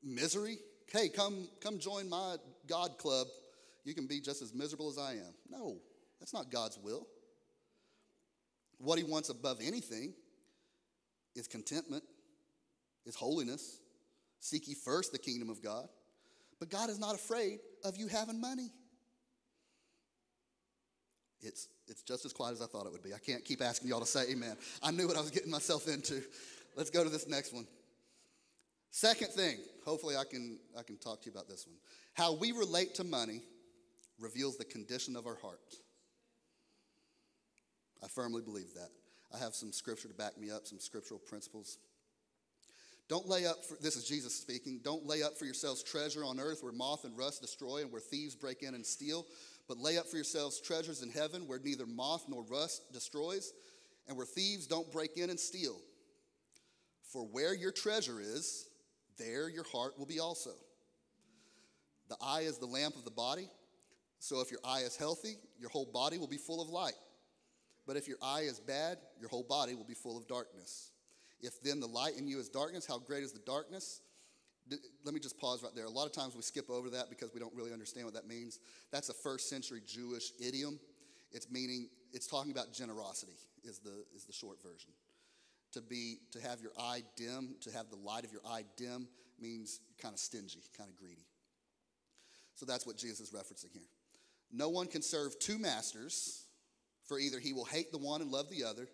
misery? 0.04 0.58
Hey, 0.92 1.10
come 1.10 1.48
come 1.62 1.80
join 1.80 2.10
my 2.10 2.36
God 2.68 2.98
club. 2.98 3.28
You 3.84 3.94
can 3.94 4.08
be 4.08 4.20
just 4.20 4.42
as 4.42 4.54
miserable 4.54 4.90
as 4.90 4.98
I 4.98 5.14
am. 5.14 5.34
No, 5.50 5.78
that's 6.20 6.34
not 6.34 6.52
God's 6.52 6.78
will. 6.78 7.08
What 8.78 8.98
he 8.98 9.04
wants 9.04 9.30
above 9.30 9.60
anything 9.62 10.14
is 11.36 11.48
contentment, 11.48 12.04
is 13.06 13.16
holiness. 13.16 13.80
Seek 14.40 14.68
ye 14.68 14.74
first 14.74 15.12
the 15.12 15.20
kingdom 15.20 15.50
of 15.50 15.62
God. 15.62 15.88
But 16.60 16.70
God 16.70 16.90
is 16.90 17.00
not 17.00 17.16
afraid 17.16 17.60
of 17.84 17.98
you 17.98 18.08
having 18.08 18.40
money. 18.40 18.70
It's, 21.42 21.70
it's 21.88 22.04
just 22.04 22.26
as 22.26 22.34
quiet 22.34 22.54
as 22.54 22.62
I 22.62 22.68
thought 22.68 22.86
it 22.86 22.92
would 22.92 23.02
be. 23.02 23.14
I 23.14 23.18
can't 23.18 23.44
keep 23.44 23.62
asking 23.62 23.90
y'all 23.90 24.00
to 24.00 24.06
say 24.06 24.32
amen. 24.32 24.58
I 24.84 24.92
knew 24.92 25.08
what 25.08 25.18
I 25.18 25.22
was 25.22 25.32
getting 25.32 25.50
myself 25.50 25.88
into. 25.88 26.22
Let's 26.76 26.92
go 26.92 27.04
to 27.04 27.10
this 27.10 27.28
next 27.28 27.54
one. 27.54 27.66
Second 28.92 29.30
thing, 29.30 29.58
hopefully 29.86 30.16
I 30.18 30.26
can, 30.30 30.60
I 30.78 30.84
can 30.84 30.98
talk 30.98 31.22
to 31.22 31.26
you 31.26 31.32
about 31.32 31.48
this 31.48 31.66
one. 31.66 31.78
How 32.14 32.36
we 32.36 32.52
relate 32.52 32.94
to 32.96 33.06
money 33.06 33.42
reveals 34.20 34.58
the 34.58 34.66
condition 34.66 35.16
of 35.16 35.26
our 35.26 35.38
heart. 35.38 35.60
I 38.04 38.08
firmly 38.08 38.42
believe 38.42 38.74
that. 38.76 38.90
I 39.34 39.38
have 39.40 39.56
some 39.56 39.72
scripture 39.72 40.10
to 40.10 40.14
back 40.14 40.38
me 40.38 40.52
up, 40.52 40.68
some 40.68 40.80
scriptural 40.80 41.20
principles. 41.20 41.78
Don't 43.08 43.28
lay 43.28 43.46
up 43.46 43.64
for, 43.64 43.78
this 43.82 43.96
is 43.96 44.06
Jesus 44.06 44.36
speaking, 44.36 44.82
don't 44.84 45.06
lay 45.06 45.24
up 45.24 45.38
for 45.38 45.46
yourselves 45.46 45.84
treasure 45.84 46.24
on 46.24 46.40
earth 46.40 46.60
where 46.62 46.74
moth 46.74 47.06
and 47.06 47.18
rust 47.18 47.42
destroy 47.42 47.82
and 47.82 47.92
where 47.92 48.02
thieves 48.02 48.36
break 48.36 48.62
in 48.62 48.76
and 48.76 48.86
steal, 48.86 49.26
but 49.68 49.78
lay 49.78 49.98
up 49.98 50.08
for 50.08 50.18
yourselves 50.18 50.60
treasures 50.60 51.02
in 51.02 51.10
heaven 51.10 51.48
where 51.48 51.60
neither 51.60 51.86
moth 51.86 52.26
nor 52.28 52.44
rust 52.44 52.92
destroys 52.92 53.54
and 54.08 54.18
where 54.18 54.26
thieves 54.26 54.68
don't 54.68 54.92
break 54.92 55.18
in 55.18 55.30
and 55.30 55.40
steal. 55.40 55.78
For 57.12 57.24
where 57.24 57.54
your 57.54 57.72
treasure 57.72 58.20
is, 58.22 58.70
there 59.18 59.50
your 59.50 59.66
heart 59.66 59.98
will 59.98 60.06
be 60.06 60.20
also. 60.20 60.52
The 62.10 62.18
eye 62.22 62.42
is 62.42 62.58
the 62.58 62.66
lamp 62.66 62.96
of 62.96 63.06
the 63.06 63.12
body, 63.12 63.50
so 64.20 64.42
if 64.42 64.52
your 64.52 64.60
eye 64.66 64.82
is 64.82 64.98
healthy, 64.98 65.36
your 65.60 65.70
whole 65.70 65.86
body 65.86 66.18
will 66.18 66.28
be 66.28 66.38
full 66.38 66.62
of 66.62 66.70
light. 66.70 66.94
But 67.88 67.98
if 67.98 68.08
your 68.08 68.18
eye 68.22 68.42
is 68.42 68.60
bad, 68.60 68.98
your 69.20 69.30
whole 69.30 69.44
body 69.44 69.76
will 69.76 69.86
be 69.86 69.94
full 69.94 70.18
of 70.18 70.28
darkness. 70.28 70.92
If 71.42 71.62
then 71.64 71.80
the 71.80 71.88
light 71.88 72.18
in 72.18 72.28
you 72.28 72.40
is 72.40 72.50
darkness, 72.50 72.86
how 72.86 73.00
great 73.00 73.24
is 73.24 73.32
the 73.32 73.40
darkness? 73.40 74.02
Let 75.04 75.14
me 75.14 75.20
just 75.20 75.40
pause 75.40 75.64
right 75.64 75.74
there. 75.76 75.86
A 75.86 75.90
lot 75.90 76.06
of 76.06 76.12
times 76.12 76.36
we 76.36 76.42
skip 76.44 76.70
over 76.70 76.90
that 76.92 77.10
because 77.10 77.34
we 77.34 77.40
don't 77.40 77.54
really 77.56 77.74
understand 77.74 78.06
what 78.06 78.14
that 78.14 78.28
means. 78.28 78.60
That's 78.92 79.10
a 79.10 79.14
first 79.14 79.50
century 79.50 79.82
Jewish 79.86 80.32
idiom. 80.40 80.80
It's 81.32 81.50
meaning, 81.50 81.90
it's 82.14 82.28
talking 82.28 82.52
about 82.52 82.72
generosity, 82.72 83.38
is 83.64 83.80
the, 83.80 84.04
is 84.16 84.26
the 84.26 84.34
short 84.34 84.62
version. 84.62 84.92
To 85.74 85.82
be, 85.82 86.18
to 86.32 86.42
have 86.42 86.62
your 86.62 86.72
eye 86.78 87.04
dim, 87.16 87.56
to 87.62 87.72
have 87.72 87.90
the 87.90 87.96
light 87.96 88.26
of 88.26 88.32
your 88.32 88.42
eye 88.46 88.66
dim 88.76 89.08
means 89.40 89.80
kind 90.02 90.14
of 90.14 90.20
stingy, 90.20 90.62
kind 90.78 90.90
of 90.90 90.98
greedy. 90.98 91.26
So 92.56 92.66
that's 92.66 92.86
what 92.86 92.98
Jesus 92.98 93.22
is 93.22 93.32
referencing 93.32 93.72
here. 93.72 93.88
No 94.52 94.70
one 94.70 94.88
can 94.88 95.02
serve 95.02 95.40
two 95.40 95.58
masters. 95.58 96.46
For 97.08 97.20
either 97.20 97.40
he 97.40 97.52
will 97.52 97.66
hate 97.66 97.92
the 97.92 97.98
one 97.98 98.22
and 98.22 98.32
love 98.32 98.50
the 98.50 98.64
other, 98.64 98.88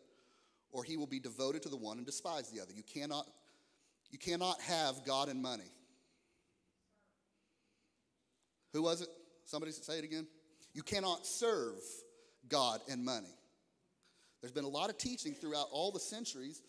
or 0.71 0.83
he 0.83 0.97
will 0.97 1.07
be 1.07 1.19
devoted 1.19 1.63
to 1.63 1.69
the 1.69 1.77
one 1.77 1.97
and 1.97 2.05
despise 2.05 2.49
the 2.49 2.61
other. 2.61 2.73
You 2.73 2.83
cannot 2.83 3.27
You 4.09 4.17
cannot 4.17 4.61
have 4.61 5.03
God 5.05 5.29
and 5.29 5.41
money. 5.41 5.69
Who 8.73 8.83
was 8.83 9.01
it? 9.01 9.09
Somebody 9.45 9.71
say 9.71 9.97
it 9.97 10.03
again. 10.03 10.27
You 10.73 10.83
cannot 10.83 11.25
serve 11.25 11.81
God 12.47 12.79
and 12.89 13.03
money. 13.03 13.35
There's 14.41 14.51
been 14.51 14.65
a 14.65 14.69
lot 14.69 14.89
of 14.89 14.97
teaching 14.97 15.33
throughout 15.33 15.67
all 15.71 15.91
the 15.91 15.99
centuries 15.99 16.61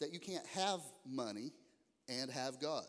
that 0.00 0.12
you 0.12 0.20
can't 0.20 0.46
have 0.54 0.80
money 1.06 1.52
and 2.08 2.30
have 2.30 2.60
God. 2.60 2.84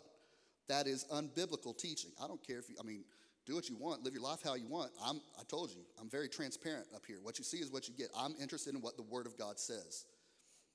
That 0.70 0.88
is 0.88 1.06
unbiblical 1.12 1.78
teaching. 1.78 2.12
I 2.24 2.28
don't 2.28 2.46
care 2.46 2.60
if 2.60 2.70
you, 2.70 2.76
I 2.80 2.84
mean, 2.84 3.04
do 3.46 3.56
what 3.56 3.70
you 3.70 3.76
want, 3.76 4.04
live 4.04 4.14
your 4.14 4.24
life 4.24 4.40
how 4.44 4.54
you 4.54 4.68
want. 4.68 4.92
I'm, 5.04 5.20
I 5.40 5.44
told 5.50 5.72
you, 5.72 5.82
I'm 6.00 6.10
very 6.10 6.30
transparent 6.30 6.88
up 6.96 7.06
here. 7.06 7.18
What 7.22 7.40
you 7.40 7.44
see 7.44 7.58
is 7.58 7.72
what 7.72 7.88
you 7.88 7.96
get. 7.96 8.10
I'm 8.18 8.36
interested 8.40 8.76
in 8.76 8.82
what 8.82 8.98
the 8.98 9.04
Word 9.04 9.26
of 9.26 9.38
God 9.38 9.60
says. 9.60 10.06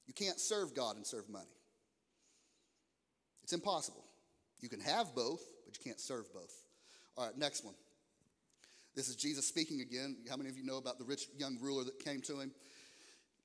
You 0.06 0.14
can't 0.14 0.38
serve 0.38 0.74
God 0.74 0.96
and 0.96 1.06
serve 1.06 1.28
money. 1.28 1.46
It's 3.42 3.52
impossible. 3.52 4.04
You 4.60 4.68
can 4.68 4.80
have 4.80 5.14
both, 5.14 5.40
but 5.64 5.78
you 5.78 5.84
can't 5.84 6.00
serve 6.00 6.32
both. 6.32 6.52
All 7.16 7.26
right, 7.26 7.38
next 7.38 7.64
one. 7.64 7.74
This 8.94 9.08
is 9.08 9.16
Jesus 9.16 9.46
speaking 9.46 9.80
again. 9.80 10.16
How 10.28 10.36
many 10.36 10.48
of 10.48 10.56
you 10.56 10.64
know 10.64 10.78
about 10.78 10.98
the 10.98 11.04
rich 11.04 11.28
young 11.38 11.58
ruler 11.60 11.84
that 11.84 11.98
came 11.98 12.20
to 12.22 12.40
him 12.40 12.50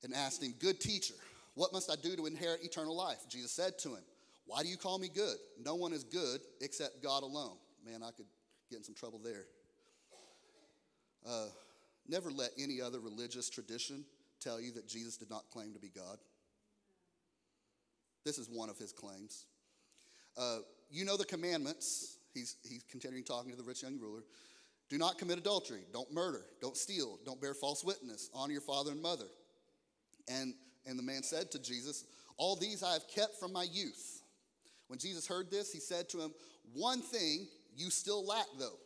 and 0.04 0.14
asked 0.14 0.44
him, 0.44 0.54
Good 0.60 0.80
teacher, 0.80 1.16
what 1.56 1.74
must 1.74 1.92
I 1.92 1.96
do 2.02 2.16
to 2.16 2.26
inherit 2.26 2.64
eternal 2.64 2.96
life? 2.96 3.20
Jesus 3.30 3.52
said 3.52 3.78
to 3.80 3.90
him, 3.90 4.04
Why 4.46 4.64
do 4.64 4.70
you 4.70 4.78
call 4.78 5.00
me 5.00 5.10
good? 5.14 5.38
No 5.64 5.76
one 5.76 5.94
is 5.94 6.04
good 6.04 6.42
except 6.62 7.04
God 7.04 7.24
alone. 7.24 7.58
Man, 7.86 8.04
I 8.04 8.12
could 8.12 8.26
get 8.70 8.78
in 8.78 8.84
some 8.84 8.96
trouble 8.96 9.20
there. 9.24 9.46
Uh, 11.28 11.48
never 12.08 12.32
let 12.32 12.50
any 12.60 12.82
other 12.82 13.00
religious 13.00 13.50
tradition 13.50 14.04
tell 14.40 14.60
you 14.60 14.72
that 14.74 14.88
Jesus 14.88 15.18
did 15.18 15.30
not 15.30 15.44
claim 15.52 15.74
to 15.74 15.80
be 15.80 15.90
God. 15.90 16.18
This 18.26 18.38
is 18.38 18.50
one 18.50 18.70
of 18.70 18.78
his 18.78 18.92
claims. 18.92 19.46
Uh, 20.38 20.60
you 20.90 21.06
know 21.06 21.18
the 21.18 21.26
commandments. 21.26 22.18
He's, 22.34 22.56
he's 22.64 22.84
continuing 22.90 23.24
talking 23.24 23.52
to 23.52 23.58
the 23.58 23.64
rich 23.64 23.84
young 23.84 24.00
ruler. 24.00 24.22
Do 24.90 24.98
not 24.98 25.18
commit 25.18 25.38
adultery. 25.38 25.82
Don't 25.94 26.12
murder. 26.14 26.44
Don't 26.62 26.78
steal. 26.78 27.18
Don't 27.26 27.42
bear 27.42 27.54
false 27.54 27.84
witness. 27.84 28.30
Honor 28.34 28.54
your 28.54 28.62
father 28.62 28.92
and 28.92 29.02
mother. 29.02 29.26
And, 30.28 30.54
and 30.86 30.98
the 30.98 31.04
man 31.04 31.24
said 31.24 31.52
to 31.52 31.62
Jesus, 31.62 32.06
All 32.38 32.56
these 32.56 32.84
I 32.84 32.94
have 32.94 33.08
kept 33.08 33.40
from 33.40 33.54
my 33.54 33.66
youth. 33.72 34.22
When 34.88 35.00
Jesus 35.00 35.28
heard 35.28 35.50
this, 35.50 35.72
he 35.72 35.80
said 35.80 36.10
to 36.10 36.20
him, 36.20 36.34
One 36.74 37.02
thing 37.02 37.48
you 37.76 37.90
still 37.90 38.26
lack, 38.26 38.48
though. 38.60 38.78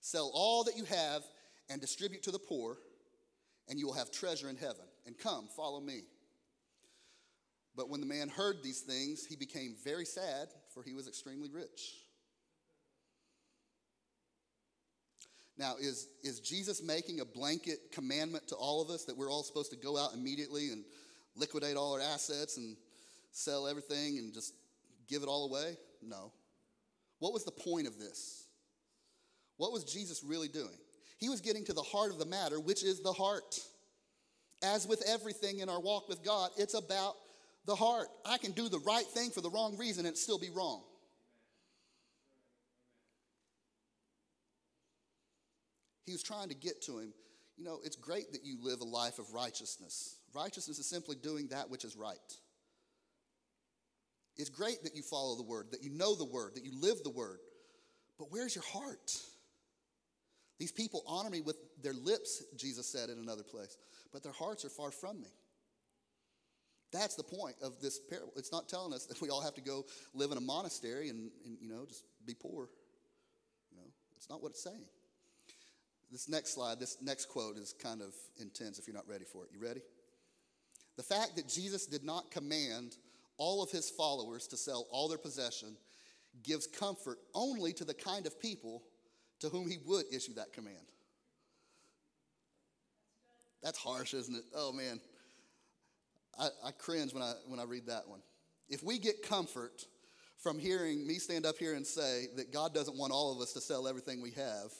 Sell 0.00 0.30
all 0.34 0.64
that 0.64 0.76
you 0.76 0.84
have 0.84 1.22
and 1.70 1.80
distribute 1.80 2.22
to 2.24 2.30
the 2.30 2.38
poor, 2.38 2.76
and 3.68 3.78
you 3.78 3.86
will 3.86 3.94
have 3.94 4.10
treasure 4.10 4.48
in 4.48 4.56
heaven. 4.56 4.84
And 5.06 5.16
come, 5.16 5.48
follow 5.56 5.80
me. 5.80 6.02
But 7.76 7.88
when 7.88 8.00
the 8.00 8.06
man 8.06 8.28
heard 8.28 8.62
these 8.62 8.80
things, 8.80 9.26
he 9.26 9.36
became 9.36 9.74
very 9.82 10.04
sad, 10.04 10.48
for 10.72 10.82
he 10.82 10.94
was 10.94 11.08
extremely 11.08 11.48
rich. 11.50 12.03
Now, 15.56 15.76
is, 15.80 16.08
is 16.22 16.40
Jesus 16.40 16.82
making 16.82 17.20
a 17.20 17.24
blanket 17.24 17.92
commandment 17.92 18.48
to 18.48 18.56
all 18.56 18.82
of 18.82 18.90
us 18.90 19.04
that 19.04 19.16
we're 19.16 19.30
all 19.30 19.44
supposed 19.44 19.70
to 19.70 19.76
go 19.76 19.96
out 19.96 20.14
immediately 20.14 20.70
and 20.70 20.84
liquidate 21.36 21.76
all 21.76 21.94
our 21.94 22.00
assets 22.00 22.56
and 22.56 22.76
sell 23.30 23.68
everything 23.68 24.18
and 24.18 24.34
just 24.34 24.54
give 25.08 25.22
it 25.22 25.28
all 25.28 25.48
away? 25.48 25.76
No. 26.02 26.32
What 27.20 27.32
was 27.32 27.44
the 27.44 27.52
point 27.52 27.86
of 27.86 27.98
this? 27.98 28.46
What 29.56 29.72
was 29.72 29.84
Jesus 29.84 30.24
really 30.24 30.48
doing? 30.48 30.76
He 31.18 31.28
was 31.28 31.40
getting 31.40 31.64
to 31.66 31.72
the 31.72 31.82
heart 31.82 32.10
of 32.10 32.18
the 32.18 32.26
matter, 32.26 32.58
which 32.58 32.82
is 32.82 33.00
the 33.00 33.12
heart. 33.12 33.58
As 34.62 34.86
with 34.86 35.02
everything 35.06 35.60
in 35.60 35.68
our 35.68 35.80
walk 35.80 36.08
with 36.08 36.24
God, 36.24 36.50
it's 36.56 36.74
about 36.74 37.14
the 37.66 37.76
heart. 37.76 38.08
I 38.24 38.38
can 38.38 38.52
do 38.52 38.68
the 38.68 38.80
right 38.80 39.06
thing 39.06 39.30
for 39.30 39.40
the 39.40 39.50
wrong 39.50 39.76
reason 39.78 40.06
and 40.06 40.16
still 40.16 40.38
be 40.38 40.50
wrong. 40.50 40.82
He 46.04 46.12
was 46.12 46.22
trying 46.22 46.48
to 46.48 46.54
get 46.54 46.82
to 46.82 46.98
him. 46.98 47.12
You 47.56 47.64
know, 47.64 47.78
it's 47.84 47.96
great 47.96 48.32
that 48.32 48.44
you 48.44 48.58
live 48.60 48.80
a 48.80 48.84
life 48.84 49.18
of 49.18 49.32
righteousness. 49.32 50.18
Righteousness 50.34 50.78
is 50.78 50.86
simply 50.86 51.16
doing 51.16 51.48
that 51.48 51.70
which 51.70 51.84
is 51.84 51.96
right. 51.96 52.18
It's 54.36 54.50
great 54.50 54.82
that 54.82 54.96
you 54.96 55.02
follow 55.02 55.36
the 55.36 55.44
word, 55.44 55.68
that 55.70 55.82
you 55.82 55.90
know 55.90 56.16
the 56.16 56.24
word, 56.24 56.56
that 56.56 56.64
you 56.64 56.72
live 56.80 57.02
the 57.04 57.10
word. 57.10 57.38
But 58.18 58.26
where's 58.30 58.54
your 58.54 58.64
heart? 58.64 59.12
These 60.58 60.72
people 60.72 61.02
honor 61.06 61.30
me 61.30 61.40
with 61.40 61.56
their 61.82 61.92
lips, 61.92 62.42
Jesus 62.56 62.86
said 62.86 63.10
in 63.10 63.18
another 63.18 63.42
place, 63.42 63.76
but 64.12 64.22
their 64.22 64.32
hearts 64.32 64.64
are 64.64 64.70
far 64.70 64.90
from 64.90 65.20
me. 65.20 65.28
That's 66.92 67.16
the 67.16 67.24
point 67.24 67.56
of 67.60 67.80
this 67.80 67.98
parable. 67.98 68.32
It's 68.36 68.52
not 68.52 68.68
telling 68.68 68.92
us 68.92 69.06
that 69.06 69.20
we 69.20 69.28
all 69.28 69.42
have 69.42 69.54
to 69.54 69.60
go 69.60 69.84
live 70.14 70.30
in 70.30 70.38
a 70.38 70.40
monastery 70.40 71.08
and, 71.08 71.30
and 71.44 71.56
you 71.60 71.68
know, 71.68 71.84
just 71.86 72.04
be 72.24 72.34
poor. 72.34 72.68
You 73.72 73.78
know, 73.78 73.88
it's 74.16 74.30
not 74.30 74.42
what 74.42 74.50
it's 74.50 74.62
saying. 74.62 74.86
This 76.14 76.28
next 76.28 76.54
slide, 76.54 76.78
this 76.78 76.98
next 77.02 77.24
quote 77.24 77.56
is 77.56 77.74
kind 77.82 78.00
of 78.00 78.14
intense 78.40 78.78
if 78.78 78.86
you're 78.86 78.94
not 78.94 79.08
ready 79.08 79.24
for 79.24 79.42
it. 79.42 79.50
You 79.52 79.60
ready? 79.60 79.80
The 80.96 81.02
fact 81.02 81.34
that 81.34 81.48
Jesus 81.48 81.86
did 81.86 82.04
not 82.04 82.30
command 82.30 82.94
all 83.36 83.64
of 83.64 83.72
his 83.72 83.90
followers 83.90 84.46
to 84.46 84.56
sell 84.56 84.86
all 84.92 85.08
their 85.08 85.18
possession 85.18 85.76
gives 86.44 86.68
comfort 86.68 87.18
only 87.34 87.72
to 87.72 87.84
the 87.84 87.94
kind 87.94 88.28
of 88.28 88.40
people 88.40 88.84
to 89.40 89.48
whom 89.48 89.68
he 89.68 89.78
would 89.84 90.04
issue 90.14 90.34
that 90.34 90.52
command. 90.52 90.86
That's 93.64 93.78
harsh, 93.78 94.14
isn't 94.14 94.36
it? 94.36 94.44
Oh 94.54 94.72
man. 94.72 95.00
I, 96.38 96.46
I 96.64 96.70
cringe 96.70 97.12
when 97.12 97.24
I 97.24 97.32
when 97.48 97.58
I 97.58 97.64
read 97.64 97.88
that 97.88 98.06
one. 98.06 98.20
If 98.68 98.84
we 98.84 99.00
get 99.00 99.28
comfort 99.28 99.84
from 100.38 100.60
hearing 100.60 101.04
me 101.04 101.14
stand 101.14 101.44
up 101.44 101.58
here 101.58 101.74
and 101.74 101.84
say 101.84 102.26
that 102.36 102.52
God 102.52 102.72
doesn't 102.72 102.96
want 102.96 103.12
all 103.12 103.32
of 103.32 103.40
us 103.40 103.52
to 103.54 103.60
sell 103.60 103.88
everything 103.88 104.22
we 104.22 104.30
have, 104.30 104.70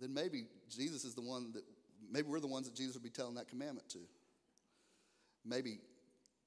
then 0.00 0.14
maybe 0.14 0.46
Jesus 0.68 1.04
is 1.04 1.14
the 1.14 1.20
one 1.20 1.52
that, 1.52 1.62
maybe 2.10 2.28
we're 2.28 2.40
the 2.40 2.46
ones 2.46 2.68
that 2.68 2.74
Jesus 2.74 2.94
would 2.94 3.02
be 3.02 3.10
telling 3.10 3.34
that 3.34 3.48
commandment 3.48 3.88
to. 3.90 3.98
Maybe 5.44 5.78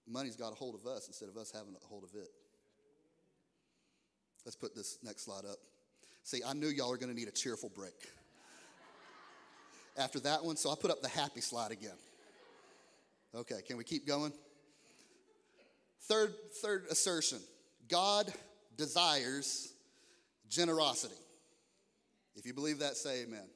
money's 0.08 0.36
got 0.36 0.52
a 0.52 0.56
hold 0.56 0.76
of 0.76 0.86
us 0.86 1.08
instead 1.08 1.30
of 1.30 1.38
us 1.38 1.52
having 1.52 1.76
a 1.76 1.88
hold 1.88 2.04
of 2.04 2.16
it. 2.16 2.30
Let's 4.46 4.56
put 4.56 4.76
this 4.76 4.98
next 5.04 5.24
slide 5.24 5.46
up. 5.50 5.58
See, 6.24 6.42
I 6.46 6.54
knew 6.54 6.68
y'all 6.68 6.92
are 6.92 6.98
going 6.98 7.14
to 7.14 7.16
need 7.18 7.28
a 7.28 7.32
cheerful 7.32 7.70
break 7.70 7.94
after 9.98 10.20
that 10.22 10.44
one, 10.44 10.56
so 10.56 10.72
I 10.72 10.76
put 10.80 10.92
up 10.92 11.02
the 11.02 11.10
happy 11.10 11.42
slide 11.42 11.72
again. 11.72 11.98
Okay, 13.36 13.62
can 13.66 13.78
we 13.78 13.84
keep 13.84 14.08
going? 14.08 14.32
Third, 16.02 16.34
third 16.62 16.86
assertion 16.90 17.40
God 17.88 18.32
desires 18.78 19.74
generosity. 20.50 21.16
If 22.36 22.46
you 22.46 22.54
believe 22.54 22.80
that, 22.80 22.98
say 22.98 23.24
amen. 23.24 23.40
amen. 23.40 23.48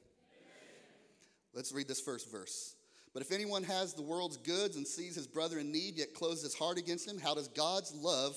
Let's 1.54 1.72
read 1.72 1.88
this 1.88 2.00
first 2.00 2.30
verse. 2.30 2.74
But 3.12 3.22
if 3.22 3.32
anyone 3.32 3.64
has 3.64 3.94
the 3.94 4.02
world's 4.02 4.36
goods 4.36 4.76
and 4.76 4.86
sees 4.86 5.14
his 5.14 5.26
brother 5.26 5.58
in 5.58 5.72
need, 5.72 5.96
yet 5.96 6.14
closes 6.14 6.42
his 6.44 6.54
heart 6.54 6.78
against 6.78 7.08
him, 7.08 7.18
how 7.18 7.34
does 7.34 7.48
God's 7.48 7.92
love 7.94 8.36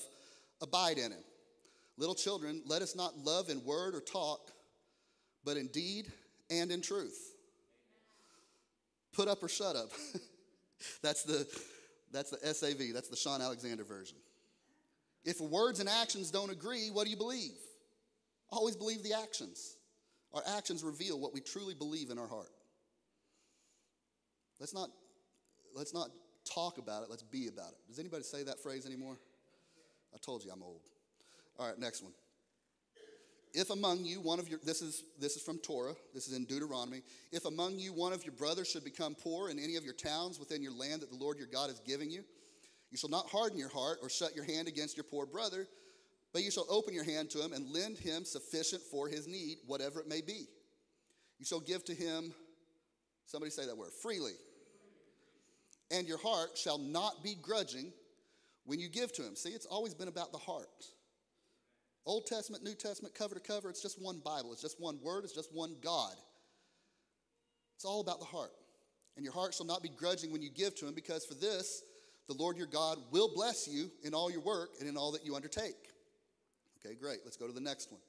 abide 0.60 0.98
in 0.98 1.12
him? 1.12 1.24
Little 1.98 2.14
children, 2.14 2.62
let 2.66 2.82
us 2.82 2.96
not 2.96 3.16
love 3.18 3.50
in 3.50 3.64
word 3.64 3.94
or 3.94 4.00
talk, 4.00 4.50
but 5.44 5.56
in 5.56 5.68
deed 5.68 6.10
and 6.50 6.72
in 6.72 6.80
truth. 6.80 7.34
Put 9.12 9.28
up 9.28 9.42
or 9.42 9.48
shut 9.48 9.76
up. 9.76 9.90
that's 11.02 11.22
the 11.22 11.46
that's 12.12 12.30
the 12.30 12.54
SAV, 12.54 12.92
that's 12.92 13.08
the 13.08 13.16
Shaun 13.16 13.40
Alexander 13.40 13.84
version. 13.84 14.16
If 15.24 15.40
words 15.40 15.80
and 15.80 15.88
actions 15.88 16.30
don't 16.30 16.50
agree, 16.50 16.88
what 16.88 17.04
do 17.04 17.10
you 17.10 17.16
believe? 17.16 17.52
Always 18.50 18.76
believe 18.76 19.02
the 19.02 19.14
actions. 19.14 19.76
Our 20.34 20.42
actions 20.56 20.82
reveal 20.82 21.18
what 21.20 21.34
we 21.34 21.40
truly 21.40 21.74
believe 21.74 22.10
in 22.10 22.18
our 22.18 22.28
heart. 22.28 22.50
Let's 24.60 24.74
not, 24.74 24.88
let's 25.74 25.92
not 25.92 26.08
talk 26.44 26.78
about 26.78 27.02
it, 27.02 27.10
let's 27.10 27.22
be 27.22 27.48
about 27.48 27.70
it. 27.70 27.78
Does 27.88 27.98
anybody 27.98 28.22
say 28.22 28.42
that 28.44 28.60
phrase 28.60 28.86
anymore? 28.86 29.18
I 30.14 30.18
told 30.18 30.44
you 30.44 30.50
I'm 30.52 30.62
old. 30.62 30.82
All 31.58 31.68
right, 31.68 31.78
next 31.78 32.02
one. 32.02 32.12
If 33.54 33.68
among 33.68 34.04
you 34.04 34.20
one 34.20 34.38
of 34.38 34.48
your 34.48 34.60
this 34.64 34.80
is 34.80 35.04
this 35.18 35.36
is 35.36 35.42
from 35.42 35.58
Torah, 35.58 35.94
this 36.14 36.26
is 36.26 36.34
in 36.34 36.46
Deuteronomy. 36.46 37.02
If 37.32 37.44
among 37.44 37.78
you 37.78 37.92
one 37.92 38.14
of 38.14 38.24
your 38.24 38.32
brothers 38.32 38.70
should 38.70 38.84
become 38.84 39.14
poor 39.14 39.50
in 39.50 39.58
any 39.58 39.76
of 39.76 39.84
your 39.84 39.92
towns 39.92 40.38
within 40.38 40.62
your 40.62 40.72
land 40.72 41.02
that 41.02 41.10
the 41.10 41.18
Lord 41.18 41.36
your 41.38 41.48
God 41.48 41.68
is 41.68 41.78
giving 41.86 42.10
you, 42.10 42.24
you 42.90 42.96
shall 42.96 43.10
not 43.10 43.28
harden 43.28 43.58
your 43.58 43.68
heart 43.68 43.98
or 44.00 44.08
shut 44.08 44.34
your 44.34 44.44
hand 44.44 44.68
against 44.68 44.96
your 44.96 45.04
poor 45.04 45.26
brother, 45.26 45.66
but 46.32 46.42
you 46.42 46.50
shall 46.50 46.66
open 46.70 46.94
your 46.94 47.04
hand 47.04 47.30
to 47.30 47.38
him 47.38 47.52
and 47.52 47.70
lend 47.70 47.98
him 47.98 48.24
sufficient 48.24 48.82
for 48.82 49.08
his 49.08 49.26
need, 49.26 49.58
whatever 49.66 50.00
it 50.00 50.08
may 50.08 50.20
be. 50.20 50.46
You 51.38 51.44
shall 51.44 51.60
give 51.60 51.84
to 51.84 51.94
him, 51.94 52.32
somebody 53.26 53.50
say 53.50 53.66
that 53.66 53.76
word, 53.76 53.92
freely. 54.02 54.32
And 55.90 56.06
your 56.06 56.18
heart 56.18 56.56
shall 56.56 56.78
not 56.78 57.22
be 57.22 57.36
grudging 57.42 57.92
when 58.64 58.80
you 58.80 58.88
give 58.88 59.12
to 59.14 59.22
him. 59.22 59.36
See, 59.36 59.50
it's 59.50 59.66
always 59.66 59.92
been 59.92 60.08
about 60.08 60.32
the 60.32 60.38
heart. 60.38 60.86
Old 62.06 62.26
Testament, 62.26 62.64
New 62.64 62.74
Testament, 62.74 63.14
cover 63.14 63.34
to 63.34 63.40
cover, 63.40 63.68
it's 63.68 63.82
just 63.82 64.00
one 64.00 64.20
Bible. 64.24 64.52
It's 64.52 64.62
just 64.62 64.80
one 64.80 64.98
word, 65.02 65.24
it's 65.24 65.34
just 65.34 65.52
one 65.52 65.76
God. 65.82 66.14
It's 67.76 67.84
all 67.84 68.00
about 68.00 68.20
the 68.20 68.26
heart. 68.26 68.52
And 69.16 69.24
your 69.24 69.34
heart 69.34 69.54
shall 69.54 69.66
not 69.66 69.82
be 69.82 69.90
grudging 69.90 70.32
when 70.32 70.40
you 70.40 70.50
give 70.50 70.74
to 70.76 70.86
him, 70.86 70.94
because 70.94 71.24
for 71.24 71.34
this, 71.34 71.82
the 72.28 72.34
Lord 72.34 72.56
your 72.56 72.66
God 72.66 72.98
will 73.10 73.30
bless 73.34 73.68
you 73.68 73.90
in 74.02 74.14
all 74.14 74.30
your 74.30 74.40
work 74.40 74.70
and 74.80 74.88
in 74.88 74.96
all 74.96 75.12
that 75.12 75.26
you 75.26 75.34
undertake. 75.34 75.91
Okay, 76.84 76.94
great. 76.94 77.18
Let's 77.24 77.36
go 77.36 77.46
to 77.46 77.52
the 77.52 77.60
next 77.60 77.90
one. 77.90 78.00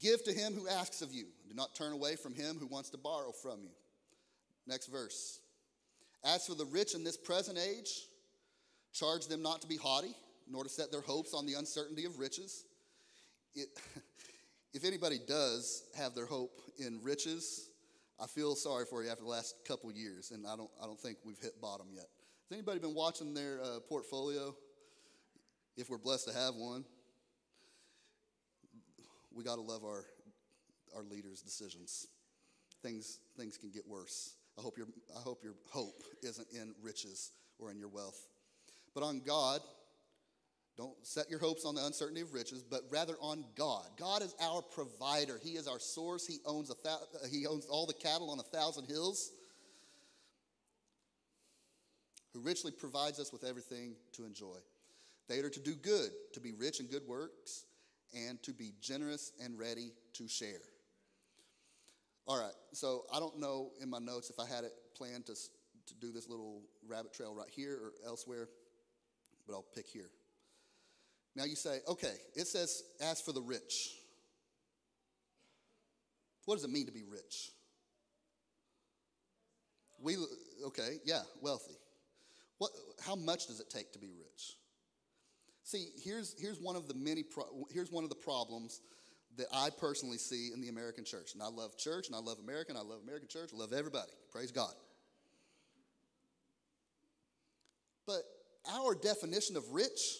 Give 0.00 0.22
to 0.24 0.32
him 0.32 0.54
who 0.54 0.68
asks 0.68 1.02
of 1.02 1.12
you. 1.12 1.26
Do 1.48 1.54
not 1.54 1.74
turn 1.74 1.92
away 1.92 2.16
from 2.16 2.34
him 2.34 2.56
who 2.58 2.66
wants 2.66 2.90
to 2.90 2.98
borrow 2.98 3.32
from 3.32 3.62
you. 3.62 3.70
Next 4.66 4.86
verse. 4.86 5.40
As 6.24 6.46
for 6.46 6.54
the 6.54 6.64
rich 6.64 6.94
in 6.94 7.04
this 7.04 7.16
present 7.16 7.58
age, 7.58 8.06
charge 8.92 9.26
them 9.26 9.42
not 9.42 9.60
to 9.62 9.68
be 9.68 9.76
haughty, 9.76 10.14
nor 10.48 10.62
to 10.62 10.70
set 10.70 10.90
their 10.90 11.00
hopes 11.00 11.34
on 11.34 11.46
the 11.46 11.54
uncertainty 11.54 12.04
of 12.04 12.18
riches. 12.18 12.64
It, 13.54 13.68
if 14.72 14.84
anybody 14.84 15.18
does 15.26 15.84
have 15.96 16.14
their 16.14 16.26
hope 16.26 16.60
in 16.78 17.00
riches, 17.02 17.70
I 18.20 18.26
feel 18.26 18.54
sorry 18.54 18.84
for 18.84 19.02
you 19.02 19.10
after 19.10 19.24
the 19.24 19.30
last 19.30 19.56
couple 19.66 19.90
years, 19.92 20.30
and 20.32 20.46
I 20.46 20.56
don't, 20.56 20.70
I 20.82 20.86
don't 20.86 20.98
think 20.98 21.18
we've 21.24 21.38
hit 21.38 21.60
bottom 21.60 21.86
yet. 21.92 22.06
Has 22.48 22.56
anybody 22.56 22.78
been 22.78 22.94
watching 22.94 23.34
their 23.34 23.60
uh, 23.62 23.80
portfolio? 23.88 24.54
If 25.76 25.88
we're 25.88 25.98
blessed 25.98 26.28
to 26.28 26.34
have 26.34 26.54
one, 26.56 26.84
we 29.34 29.44
got 29.44 29.56
to 29.56 29.62
love 29.62 29.84
our, 29.84 30.04
our 30.96 31.02
leaders' 31.02 31.40
decisions. 31.40 32.06
Things, 32.82 33.18
things 33.36 33.56
can 33.56 33.70
get 33.70 33.82
worse. 33.86 34.34
I 34.58 34.62
hope, 34.62 34.76
your, 34.76 34.86
I 35.16 35.20
hope 35.20 35.42
your 35.44 35.54
hope 35.70 36.02
isn't 36.22 36.48
in 36.52 36.74
riches 36.82 37.32
or 37.58 37.70
in 37.70 37.78
your 37.78 37.88
wealth, 37.88 38.20
but 38.94 39.02
on 39.02 39.20
God. 39.20 39.60
Don't 40.76 40.94
set 41.02 41.28
your 41.28 41.40
hopes 41.40 41.64
on 41.64 41.74
the 41.74 41.84
uncertainty 41.84 42.20
of 42.20 42.32
riches, 42.32 42.62
but 42.62 42.82
rather 42.88 43.14
on 43.20 43.44
God. 43.56 43.84
God 43.98 44.22
is 44.22 44.32
our 44.40 44.62
provider. 44.62 45.40
He 45.42 45.56
is 45.56 45.66
our 45.66 45.80
source. 45.80 46.24
He 46.24 46.38
owns, 46.46 46.70
a 46.70 46.74
he 47.28 47.48
owns 47.48 47.66
all 47.66 47.84
the 47.84 47.94
cattle 47.94 48.30
on 48.30 48.38
a 48.38 48.44
thousand 48.44 48.86
hills, 48.86 49.32
who 52.32 52.40
richly 52.40 52.70
provides 52.70 53.18
us 53.18 53.32
with 53.32 53.42
everything 53.42 53.96
to 54.12 54.24
enjoy. 54.24 54.56
They 55.28 55.40
are 55.40 55.50
to 55.50 55.60
do 55.60 55.74
good, 55.74 56.10
to 56.34 56.40
be 56.40 56.52
rich 56.52 56.78
in 56.78 56.86
good 56.86 57.02
works, 57.08 57.64
and 58.14 58.42
to 58.42 58.52
be 58.52 58.72
generous 58.80 59.32
and 59.42 59.58
ready 59.58 59.92
to 60.14 60.28
share. 60.28 60.60
All 62.26 62.38
right, 62.38 62.54
so 62.72 63.04
I 63.12 63.18
don't 63.18 63.38
know 63.38 63.70
in 63.80 63.88
my 63.88 63.98
notes 63.98 64.30
if 64.30 64.38
I 64.38 64.46
had 64.46 64.64
it 64.64 64.72
planned 64.94 65.26
to, 65.26 65.34
to 65.34 65.94
do 66.00 66.12
this 66.12 66.28
little 66.28 66.62
rabbit 66.86 67.12
trail 67.14 67.34
right 67.34 67.48
here 67.48 67.78
or 67.82 67.92
elsewhere, 68.06 68.48
but 69.46 69.54
I'll 69.54 69.66
pick 69.74 69.86
here. 69.86 70.10
Now 71.34 71.44
you 71.44 71.56
say, 71.56 71.78
okay, 71.88 72.14
it 72.34 72.46
says, 72.46 72.82
as 73.00 73.20
for 73.20 73.32
the 73.32 73.40
rich. 73.40 73.94
What 76.44 76.56
does 76.56 76.64
it 76.64 76.70
mean 76.70 76.86
to 76.86 76.92
be 76.92 77.04
rich? 77.08 77.50
We, 80.00 80.16
okay, 80.66 80.96
yeah, 81.04 81.22
wealthy. 81.40 81.76
What, 82.58 82.72
how 83.04 83.14
much 83.14 83.46
does 83.46 83.60
it 83.60 83.70
take 83.70 83.92
to 83.92 83.98
be 83.98 84.10
rich? 84.10 84.56
See, 85.68 85.88
here's, 86.02 86.34
here's, 86.38 86.58
one 86.58 86.76
of 86.76 86.88
the 86.88 86.94
many 86.94 87.22
pro- 87.22 87.66
here's 87.70 87.92
one 87.92 88.02
of 88.02 88.08
the 88.08 88.16
problems 88.16 88.80
that 89.36 89.48
I 89.52 89.68
personally 89.68 90.16
see 90.16 90.48
in 90.54 90.62
the 90.62 90.70
American 90.70 91.04
church. 91.04 91.34
And 91.34 91.42
I 91.42 91.48
love 91.48 91.76
church, 91.76 92.06
and 92.06 92.16
I 92.16 92.20
love 92.20 92.38
American, 92.42 92.74
I 92.74 92.80
love 92.80 93.00
American 93.02 93.28
church, 93.28 93.50
I 93.52 93.58
love 93.58 93.74
everybody. 93.74 94.10
Praise 94.32 94.50
God. 94.50 94.72
But 98.06 98.22
our 98.72 98.94
definition 98.94 99.58
of 99.58 99.68
rich 99.70 100.16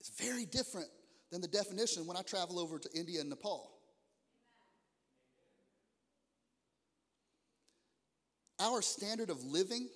is 0.00 0.12
very 0.16 0.46
different 0.46 0.86
than 1.32 1.40
the 1.40 1.48
definition 1.48 2.06
when 2.06 2.16
I 2.16 2.22
travel 2.22 2.60
over 2.60 2.78
to 2.78 2.88
India 2.94 3.20
and 3.20 3.30
Nepal. 3.30 3.68
Our 8.60 8.80
standard 8.80 9.28
of 9.28 9.42
living 9.42 9.88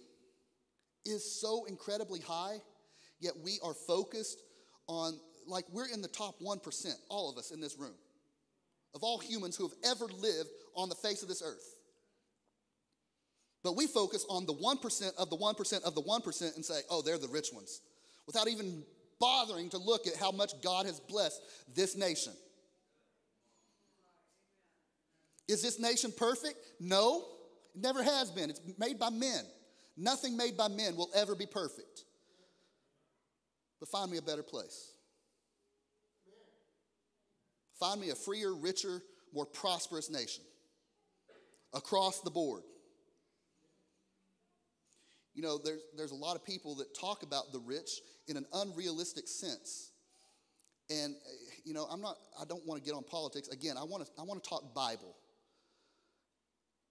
is 1.04 1.40
so 1.40 1.66
incredibly 1.66 2.18
high, 2.18 2.56
yet 3.20 3.34
we 3.44 3.60
are 3.62 3.72
focused 3.72 4.42
on, 4.86 5.18
like, 5.46 5.64
we're 5.72 5.88
in 5.88 6.02
the 6.02 6.08
top 6.08 6.40
1%, 6.40 6.94
all 7.08 7.30
of 7.30 7.36
us 7.36 7.50
in 7.50 7.60
this 7.60 7.78
room, 7.78 7.94
of 8.94 9.02
all 9.02 9.18
humans 9.18 9.56
who 9.56 9.68
have 9.68 9.76
ever 9.84 10.06
lived 10.06 10.48
on 10.74 10.88
the 10.88 10.94
face 10.94 11.22
of 11.22 11.28
this 11.28 11.42
earth. 11.44 11.74
But 13.62 13.76
we 13.76 13.86
focus 13.86 14.24
on 14.28 14.46
the 14.46 14.54
1% 14.54 15.14
of 15.16 15.30
the 15.30 15.36
1% 15.36 15.82
of 15.82 15.94
the 15.94 16.02
1% 16.02 16.54
and 16.54 16.64
say, 16.64 16.80
oh, 16.88 17.02
they're 17.02 17.18
the 17.18 17.28
rich 17.28 17.48
ones, 17.52 17.80
without 18.26 18.48
even 18.48 18.84
bothering 19.18 19.70
to 19.70 19.78
look 19.78 20.06
at 20.06 20.14
how 20.14 20.30
much 20.30 20.52
God 20.62 20.86
has 20.86 21.00
blessed 21.00 21.40
this 21.74 21.96
nation. 21.96 22.32
Is 25.48 25.62
this 25.62 25.78
nation 25.78 26.12
perfect? 26.16 26.56
No, 26.80 27.24
it 27.74 27.80
never 27.80 28.02
has 28.02 28.30
been. 28.30 28.50
It's 28.50 28.60
made 28.78 28.98
by 28.98 29.10
men. 29.10 29.44
Nothing 29.96 30.36
made 30.36 30.56
by 30.56 30.68
men 30.68 30.96
will 30.96 31.10
ever 31.14 31.34
be 31.34 31.46
perfect. 31.46 32.04
But 33.80 33.88
find 33.88 34.10
me 34.10 34.18
a 34.18 34.22
better 34.22 34.42
place. 34.42 34.92
Find 37.78 38.00
me 38.00 38.10
a 38.10 38.14
freer, 38.14 38.54
richer, 38.54 39.02
more 39.34 39.46
prosperous 39.46 40.10
nation 40.10 40.44
across 41.74 42.20
the 42.20 42.30
board. 42.30 42.62
You 45.34 45.42
know, 45.42 45.58
there's, 45.62 45.82
there's 45.96 46.12
a 46.12 46.16
lot 46.16 46.36
of 46.36 46.44
people 46.44 46.76
that 46.76 46.98
talk 46.98 47.22
about 47.22 47.52
the 47.52 47.58
rich 47.58 48.00
in 48.26 48.38
an 48.38 48.46
unrealistic 48.54 49.28
sense. 49.28 49.90
And, 50.88 51.14
uh, 51.14 51.30
you 51.64 51.74
know, 51.74 51.86
I'm 51.90 52.00
not, 52.00 52.16
I 52.40 52.44
don't 52.46 52.66
want 52.66 52.82
to 52.82 52.86
get 52.86 52.96
on 52.96 53.04
politics. 53.04 53.48
Again, 53.48 53.76
I 53.76 53.84
want 53.84 54.06
to, 54.06 54.10
I 54.18 54.22
want 54.22 54.42
to 54.42 54.48
talk 54.48 54.74
Bible. 54.74 55.14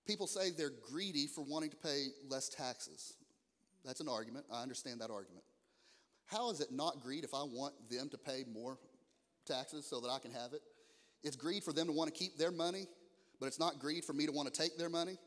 People 0.05 0.27
say 0.27 0.51
they're 0.51 0.69
greedy 0.91 1.25
for 1.25 1.43
wanting 1.43 1.71
to 1.71 1.77
pay 1.77 2.09
less 2.29 2.49
taxes. 2.49 3.13
That's 3.83 4.01
an 4.01 4.07
argument. 4.07 4.45
I 4.53 4.61
understand 4.61 5.01
that 5.01 5.09
argument. 5.09 5.43
How 6.27 6.49
is 6.49 6.59
it 6.59 6.71
not 6.71 7.01
greed 7.01 7.23
if 7.23 7.33
I 7.33 7.43
want 7.43 7.73
them 7.89 8.09
to 8.09 8.17
pay 8.17 8.43
more 8.51 8.77
taxes 9.45 9.85
so 9.85 9.99
that 10.01 10.09
I 10.09 10.19
can 10.19 10.31
have 10.31 10.53
it? 10.53 10.61
It's 11.23 11.35
greed 11.35 11.63
for 11.63 11.73
them 11.73 11.87
to 11.87 11.93
want 11.93 12.13
to 12.13 12.17
keep 12.17 12.37
their 12.37 12.51
money, 12.51 12.87
but 13.39 13.47
it's 13.47 13.59
not 13.59 13.79
greed 13.79 14.05
for 14.05 14.13
me 14.13 14.25
to 14.25 14.31
want 14.31 14.51
to 14.51 14.61
take 14.61 14.77
their 14.77 14.89
money. 14.89 15.17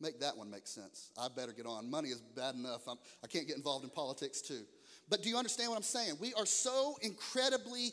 Make 0.00 0.20
that 0.20 0.36
one 0.36 0.50
make 0.50 0.66
sense. 0.66 1.10
I 1.16 1.28
better 1.34 1.52
get 1.52 1.66
on. 1.66 1.90
Money 1.90 2.08
is 2.08 2.20
bad 2.20 2.54
enough. 2.54 2.82
I'm, 2.88 2.98
I 3.22 3.26
can 3.26 3.40
not 3.42 3.48
get 3.48 3.56
involved 3.56 3.84
in 3.84 3.90
politics 3.90 4.40
too. 4.40 4.62
But 5.08 5.22
do 5.22 5.28
you 5.28 5.36
understand 5.36 5.70
what 5.70 5.76
I'm 5.76 5.82
saying? 5.82 6.14
We 6.20 6.34
are 6.34 6.46
so 6.46 6.96
incredibly 7.02 7.92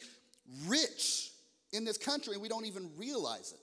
rich 0.66 1.32
in 1.72 1.86
this 1.86 1.98
country 1.98 2.34
and 2.34 2.42
we 2.42 2.50
don't 2.50 2.66
even 2.66 2.90
realize 2.98 3.54
it. 3.54 3.60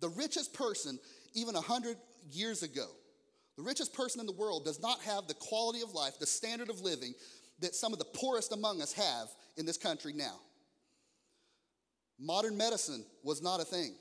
The 0.00 0.08
richest 0.10 0.54
person, 0.54 0.98
even 1.34 1.54
100 1.54 1.96
years 2.30 2.62
ago, 2.62 2.86
the 3.56 3.62
richest 3.62 3.94
person 3.94 4.20
in 4.20 4.26
the 4.26 4.32
world 4.32 4.64
does 4.64 4.80
not 4.80 5.00
have 5.02 5.26
the 5.26 5.34
quality 5.34 5.82
of 5.82 5.92
life, 5.92 6.18
the 6.18 6.26
standard 6.26 6.70
of 6.70 6.80
living 6.80 7.14
that 7.60 7.74
some 7.74 7.92
of 7.92 7.98
the 7.98 8.04
poorest 8.04 8.52
among 8.52 8.80
us 8.80 8.92
have 8.92 9.28
in 9.56 9.66
this 9.66 9.76
country 9.76 10.12
now. 10.12 10.38
Modern 12.18 12.56
medicine 12.56 13.04
was 13.22 13.42
not 13.42 13.60
a 13.60 13.64
thing. 13.64 13.94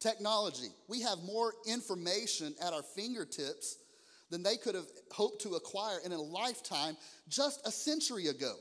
Technology. 0.00 0.68
We 0.88 1.00
have 1.02 1.18
more 1.24 1.54
information 1.66 2.54
at 2.62 2.72
our 2.72 2.82
fingertips 2.82 3.78
than 4.30 4.42
they 4.42 4.56
could 4.56 4.74
have 4.74 4.86
hoped 5.10 5.42
to 5.42 5.54
acquire 5.54 5.98
in 6.04 6.12
a 6.12 6.20
lifetime 6.20 6.96
just 7.28 7.66
a 7.66 7.70
century 7.70 8.26
ago. 8.26 8.54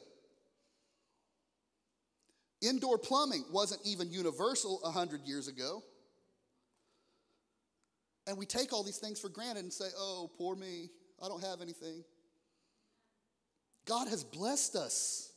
Indoor 2.61 2.97
plumbing 2.97 3.43
wasn't 3.51 3.81
even 3.83 4.09
universal 4.09 4.79
100 4.83 5.21
years 5.25 5.47
ago. 5.47 5.83
And 8.27 8.37
we 8.37 8.45
take 8.45 8.71
all 8.71 8.83
these 8.83 8.97
things 8.97 9.19
for 9.19 9.29
granted 9.29 9.63
and 9.63 9.73
say, 9.73 9.85
oh, 9.97 10.31
poor 10.37 10.55
me, 10.55 10.89
I 11.21 11.27
don't 11.27 11.43
have 11.43 11.61
anything. 11.61 12.03
God 13.85 14.07
has 14.07 14.23
blessed 14.23 14.75
us. 14.75 15.31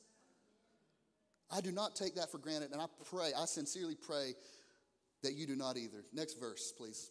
I 1.50 1.60
do 1.60 1.72
not 1.72 1.96
take 1.96 2.16
that 2.16 2.30
for 2.30 2.38
granted, 2.38 2.72
and 2.72 2.80
I 2.80 2.86
pray, 3.08 3.30
I 3.36 3.44
sincerely 3.44 3.94
pray 3.94 4.34
that 5.22 5.34
you 5.34 5.46
do 5.46 5.56
not 5.56 5.76
either. 5.76 6.04
Next 6.12 6.40
verse, 6.40 6.72
please. 6.76 7.10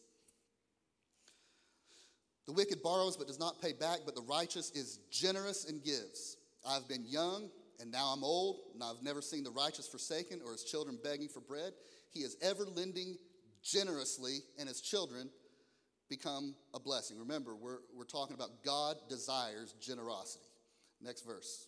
The 2.45 2.53
wicked 2.53 2.83
borrows 2.83 3.17
but 3.17 3.27
does 3.27 3.39
not 3.39 3.61
pay 3.61 3.73
back, 3.73 3.99
but 4.05 4.15
the 4.15 4.21
righteous 4.21 4.71
is 4.71 4.99
generous 5.09 5.65
and 5.69 5.83
gives. 5.83 6.37
I've 6.67 6.87
been 6.87 7.05
young 7.05 7.49
and 7.79 7.91
now 7.91 8.13
I'm 8.13 8.23
old, 8.23 8.59
and 8.73 8.83
I've 8.83 9.03
never 9.03 9.21
seen 9.21 9.43
the 9.43 9.51
righteous 9.51 9.87
forsaken 9.87 10.41
or 10.45 10.51
his 10.51 10.63
children 10.63 10.97
begging 11.03 11.27
for 11.27 11.41
bread. 11.41 11.73
He 12.11 12.21
is 12.21 12.37
ever 12.41 12.65
lending 12.65 13.17
generously, 13.63 14.39
and 14.59 14.67
his 14.67 14.81
children 14.81 15.29
become 16.09 16.55
a 16.73 16.79
blessing. 16.79 17.17
Remember, 17.17 17.55
we're, 17.55 17.79
we're 17.95 18.05
talking 18.05 18.35
about 18.35 18.63
God 18.63 18.97
desires 19.09 19.73
generosity. 19.81 20.45
Next 21.01 21.25
verse. 21.25 21.67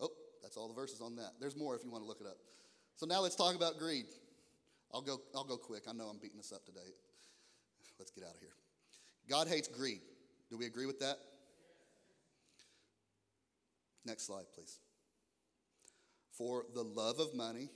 Oh, 0.00 0.10
that's 0.42 0.56
all 0.56 0.68
the 0.68 0.74
verses 0.74 1.00
on 1.00 1.16
that. 1.16 1.32
There's 1.40 1.56
more 1.56 1.74
if 1.76 1.84
you 1.84 1.90
want 1.90 2.04
to 2.04 2.08
look 2.08 2.20
it 2.20 2.26
up. 2.26 2.38
So 2.96 3.06
now 3.06 3.20
let's 3.20 3.36
talk 3.36 3.56
about 3.56 3.78
greed. 3.78 4.06
I'll 4.92 5.02
go, 5.02 5.18
I'll 5.34 5.44
go 5.44 5.56
quick. 5.56 5.84
I 5.88 5.92
know 5.92 6.04
I'm 6.04 6.18
beating 6.18 6.38
us 6.38 6.52
up 6.52 6.64
today. 6.64 6.80
Let's 7.98 8.12
get 8.12 8.22
out 8.22 8.34
of 8.34 8.40
here. 8.40 8.54
God 9.28 9.48
hates 9.48 9.66
greed. 9.66 10.00
Do 10.50 10.56
we 10.56 10.66
agree 10.66 10.86
with 10.86 11.00
that? 11.00 11.16
Next 14.04 14.26
slide, 14.26 14.44
please. 14.54 14.78
For 16.30 16.64
the 16.74 16.82
love 16.82 17.18
of 17.18 17.34
money 17.34 17.70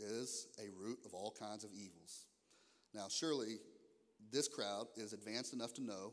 is 0.00 0.48
a 0.58 0.68
root 0.80 0.98
of 1.04 1.14
all 1.14 1.34
kinds 1.38 1.64
of 1.64 1.70
evils. 1.72 2.26
Now, 2.94 3.06
surely 3.08 3.58
this 4.32 4.48
crowd 4.48 4.86
is 4.96 5.12
advanced 5.12 5.52
enough 5.52 5.72
to 5.74 5.82
know 5.82 6.12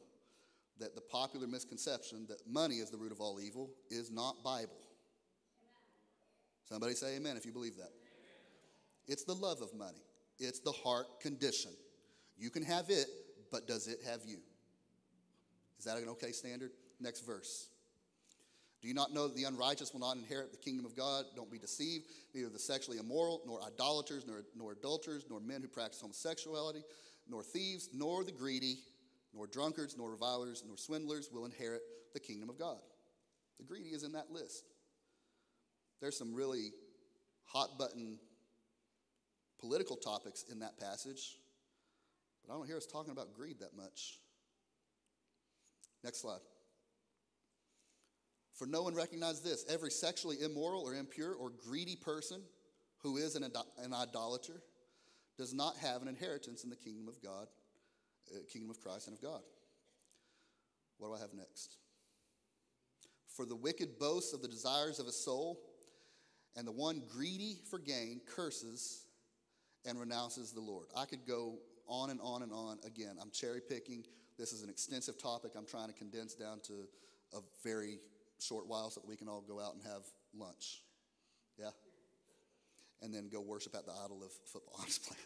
that 0.80 0.96
the 0.96 1.02
popular 1.02 1.48
misconception 1.48 2.26
that 2.28 2.40
money 2.48 2.76
is 2.76 2.90
the 2.90 2.98
root 2.98 3.12
of 3.12 3.22
all 3.22 3.40
evil 3.40 3.70
is 3.90 4.12
not 4.12 4.44
Bible. 4.44 4.80
Somebody 6.66 6.94
say 6.96 7.16
amen 7.16 7.38
if 7.38 7.46
you 7.46 7.52
believe 7.52 7.78
that. 7.78 7.92
It's 9.08 9.24
the 9.24 9.36
love 9.36 9.62
of 9.62 9.74
money, 9.74 10.04
it's 10.40 10.60
the 10.60 10.72
heart 10.72 11.20
condition. 11.22 11.72
You 12.38 12.50
can 12.50 12.64
have 12.64 12.90
it, 12.90 13.08
but 13.52 13.68
does 13.68 13.88
it 13.88 14.00
have 14.06 14.22
you? 14.26 14.40
Is 15.80 15.86
that 15.86 15.98
an 15.98 16.10
okay 16.10 16.32
standard? 16.32 16.72
Next 17.00 17.26
verse. 17.26 17.70
Do 18.82 18.90
you 18.90 18.94
not 18.94 19.14
know 19.14 19.28
that 19.28 19.36
the 19.36 19.46
unrighteous 19.46 19.94
will 19.94 20.02
not 20.02 20.18
inherit 20.18 20.52
the 20.52 20.58
kingdom 20.58 20.86
of 20.86 20.96
God? 20.96 21.26
Don't 21.36 21.50
be 21.50 21.58
deceived. 21.58 22.06
Neither 22.34 22.50
the 22.50 22.60
sexually 22.60 22.98
immoral, 22.98 23.42
nor 23.48 23.60
idolaters, 23.64 24.26
nor, 24.28 24.44
nor 24.56 24.74
adulterers, 24.74 25.26
nor 25.30 25.40
men 25.40 25.62
who 25.62 25.68
practice 25.68 26.02
homosexuality, 26.02 26.84
nor 27.30 27.44
thieves, 27.44 27.90
nor 27.94 28.24
the 28.24 28.32
greedy, 28.32 28.80
nor 29.34 29.48
drunkards, 29.48 29.98
nor 29.98 30.12
revilers, 30.12 30.64
nor 30.66 30.78
swindlers 30.78 31.30
will 31.32 31.46
inherit 31.46 31.82
the 32.14 32.20
kingdom 32.20 32.50
of 32.50 32.58
God. 32.58 32.78
The 33.58 33.66
greedy 33.66 33.90
is 33.90 34.04
in 34.04 34.14
that 34.14 34.32
list. 34.32 34.66
There's 36.02 36.18
some 36.18 36.34
really 36.34 36.72
hot 37.46 37.78
button 37.78 38.20
political 39.60 39.96
topics 39.96 40.46
in 40.52 40.60
that 40.60 40.80
passage, 40.80 41.38
but 42.46 42.54
I 42.54 42.58
don't 42.58 42.68
hear 42.68 42.78
us 42.78 42.86
talking 42.86 43.12
about 43.12 43.34
greed 43.34 43.60
that 43.60 43.76
much. 43.76 44.20
Next 46.04 46.22
slide. 46.22 46.42
For 48.54 48.68
no 48.68 48.84
one 48.84 48.94
recognizes 48.96 49.42
this 49.42 49.66
every 49.68 49.92
sexually 49.92 50.38
immoral 50.42 50.84
or 50.84 50.94
impure 50.94 51.34
or 51.34 51.50
greedy 51.50 51.96
person 51.96 52.42
who 53.00 53.18
is 53.18 53.36
an, 53.36 53.44
an 53.44 53.94
idolater 53.94 54.62
does 55.38 55.54
not 55.54 55.76
have 55.78 56.02
an 56.02 56.08
inheritance 56.08 56.64
in 56.64 56.70
the 56.70 56.76
kingdom 56.76 57.08
of 57.08 57.22
God, 57.22 57.48
uh, 58.34 58.40
kingdom 58.52 58.70
of 58.70 58.80
Christ 58.80 59.08
and 59.08 59.18
of 59.18 59.22
God. 59.22 59.42
What 60.98 61.10
do 61.10 61.16
I 61.16 61.20
have 61.20 61.34
next? 61.34 61.78
For 63.36 63.46
the 63.46 63.56
wicked 63.56 64.00
boasts 64.00 64.34
of 64.34 64.42
the 64.42 64.48
desires 64.48 65.00
of 65.00 65.06
his 65.06 65.24
soul, 65.24 65.60
and 66.56 66.66
the 66.66 66.72
one 66.72 67.02
greedy 67.12 67.58
for 67.70 67.80
gain 67.80 68.22
curses 68.26 69.06
and 69.86 70.00
renounces 70.00 70.52
the 70.52 70.62
Lord. 70.62 70.88
I 70.96 71.06
could 71.06 71.26
go 71.28 71.60
on 71.88 72.10
and 72.10 72.20
on 72.22 72.44
and 72.44 72.52
on. 72.52 72.80
Again, 72.86 73.18
I'm 73.22 73.30
cherry 73.32 73.62
picking. 73.62 74.06
This 74.38 74.54
is 74.54 74.64
an 74.64 74.70
extensive 74.70 75.18
topic 75.18 75.52
I'm 75.58 75.66
trying 75.66 75.88
to 75.88 75.94
condense 75.94 76.34
down 76.34 76.60
to 76.68 76.88
a 77.34 77.40
very 77.64 78.00
short 78.40 78.68
while 78.68 78.90
so 78.90 79.02
that 79.02 79.08
we 79.08 79.16
can 79.16 79.28
all 79.28 79.42
go 79.42 79.60
out 79.60 79.74
and 79.74 79.84
have 79.84 80.04
lunch. 80.34 80.82
Yeah? 81.58 81.70
And 83.06 83.14
then 83.14 83.30
go 83.32 83.40
worship 83.40 83.76
at 83.76 83.86
the 83.86 83.92
idol 84.04 84.24
of 84.24 84.32
football. 84.52 84.74
Playing. 85.08 85.22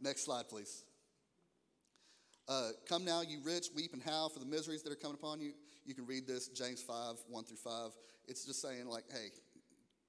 Next 0.00 0.24
slide, 0.24 0.48
please. 0.48 0.84
Uh, 2.48 2.70
Come 2.88 3.04
now, 3.04 3.20
you 3.20 3.40
rich, 3.44 3.66
weep 3.76 3.92
and 3.92 4.02
howl 4.02 4.30
for 4.30 4.38
the 4.38 4.46
miseries 4.46 4.82
that 4.84 4.92
are 4.92 4.96
coming 4.96 5.18
upon 5.20 5.40
you. 5.42 5.52
You 5.84 5.94
can 5.94 6.06
read 6.06 6.26
this, 6.26 6.48
James 6.48 6.80
5, 6.80 7.16
1 7.28 7.44
through 7.44 7.58
5. 7.58 7.90
It's 8.26 8.46
just 8.46 8.62
saying, 8.62 8.86
like, 8.86 9.04
hey, 9.12 9.28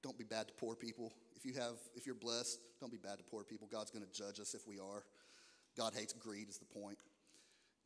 don't 0.02 0.18
be 0.18 0.24
bad 0.24 0.48
to 0.48 0.54
poor 0.54 0.76
people. 0.76 1.12
If 1.36 1.46
you 1.46 1.54
have, 1.60 1.76
if 1.96 2.06
you're 2.06 2.16
blessed, 2.16 2.60
don't 2.80 2.92
be 2.92 2.98
bad 2.98 3.18
to 3.18 3.24
poor 3.24 3.44
people. 3.44 3.68
God's 3.70 3.92
going 3.92 4.06
to 4.06 4.12
judge 4.12 4.40
us 4.40 4.54
if 4.54 4.66
we 4.66 4.80
are. 4.80 5.04
God 5.78 5.94
hates 5.94 6.14
greed 6.14 6.48
is 6.48 6.60
the 6.60 6.80
point. 6.80 6.98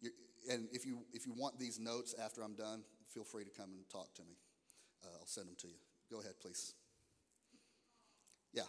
You're, 0.02 0.12
and 0.52 0.68
if 0.72 0.86
you 0.86 1.00
if 1.14 1.26
you 1.26 1.34
want 1.36 1.58
these 1.58 1.80
notes 1.80 2.14
after 2.24 2.44
I'm 2.44 2.56
done, 2.56 2.84
feel 3.10 3.24
free 3.24 3.44
to 3.44 3.50
come 3.50 3.72
and 3.72 3.90
talk 3.90 4.14
to 4.16 4.22
me. 4.22 4.36
Uh, 5.04 5.08
I'll 5.20 5.28
send 5.28 5.48
them 5.48 5.56
to 5.62 5.68
you. 5.68 5.80
Go 6.12 6.20
ahead, 6.20 6.34
please. 6.42 6.74
Yeah, 8.58 8.63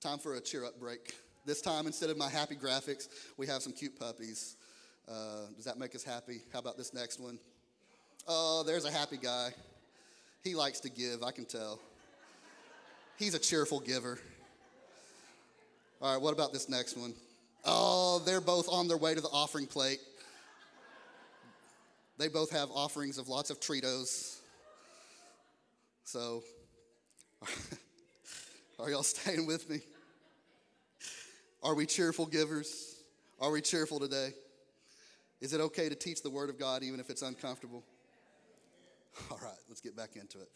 time 0.00 0.16
for 0.18 0.36
a 0.36 0.40
cheer 0.40 0.64
up 0.64 0.80
break. 0.80 1.14
This 1.44 1.60
time, 1.60 1.86
instead 1.86 2.08
of 2.08 2.16
my 2.16 2.30
happy 2.30 2.54
graphics, 2.54 3.08
we 3.36 3.46
have 3.46 3.60
some 3.60 3.74
cute 3.74 4.00
puppies. 4.00 4.56
Uh, 5.06 5.48
does 5.54 5.66
that 5.66 5.78
make 5.78 5.94
us 5.94 6.02
happy? 6.02 6.40
How 6.50 6.60
about 6.60 6.78
this 6.78 6.94
next 6.94 7.20
one? 7.20 7.38
Oh, 8.26 8.62
there's 8.66 8.86
a 8.86 8.90
happy 8.90 9.18
guy. 9.18 9.50
He 10.42 10.54
likes 10.54 10.80
to 10.80 10.88
give, 10.88 11.22
I 11.22 11.30
can 11.30 11.44
tell. 11.44 11.78
He's 13.18 13.34
a 13.34 13.38
cheerful 13.38 13.80
giver. 13.80 14.18
All 16.00 16.14
right, 16.14 16.22
what 16.22 16.32
about 16.32 16.54
this 16.54 16.70
next 16.70 16.96
one? 16.96 17.12
Oh, 17.66 18.22
they're 18.24 18.40
both 18.40 18.66
on 18.70 18.88
their 18.88 18.96
way 18.96 19.14
to 19.14 19.20
the 19.20 19.28
offering 19.28 19.66
plate. 19.66 20.00
They 22.16 22.28
both 22.28 22.50
have 22.52 22.70
offerings 22.70 23.18
of 23.18 23.28
lots 23.28 23.50
of 23.50 23.60
Tritos. 23.60 24.38
So, 26.04 26.42
are 28.78 28.90
y'all 28.90 29.02
staying 29.02 29.46
with 29.46 29.68
me? 29.68 29.80
Are 31.62 31.74
we 31.74 31.86
cheerful 31.86 32.26
givers? 32.26 32.96
Are 33.40 33.50
we 33.50 33.60
cheerful 33.60 33.98
today? 33.98 34.30
Is 35.40 35.52
it 35.52 35.60
okay 35.60 35.88
to 35.88 35.94
teach 35.94 36.22
the 36.22 36.30
Word 36.30 36.50
of 36.50 36.58
God 36.58 36.82
even 36.82 37.00
if 37.00 37.10
it's 37.10 37.22
uncomfortable? 37.22 37.84
All 39.30 39.38
right, 39.42 39.58
let's 39.68 39.80
get 39.80 39.96
back 39.96 40.16
into 40.16 40.38
it. 40.38 40.48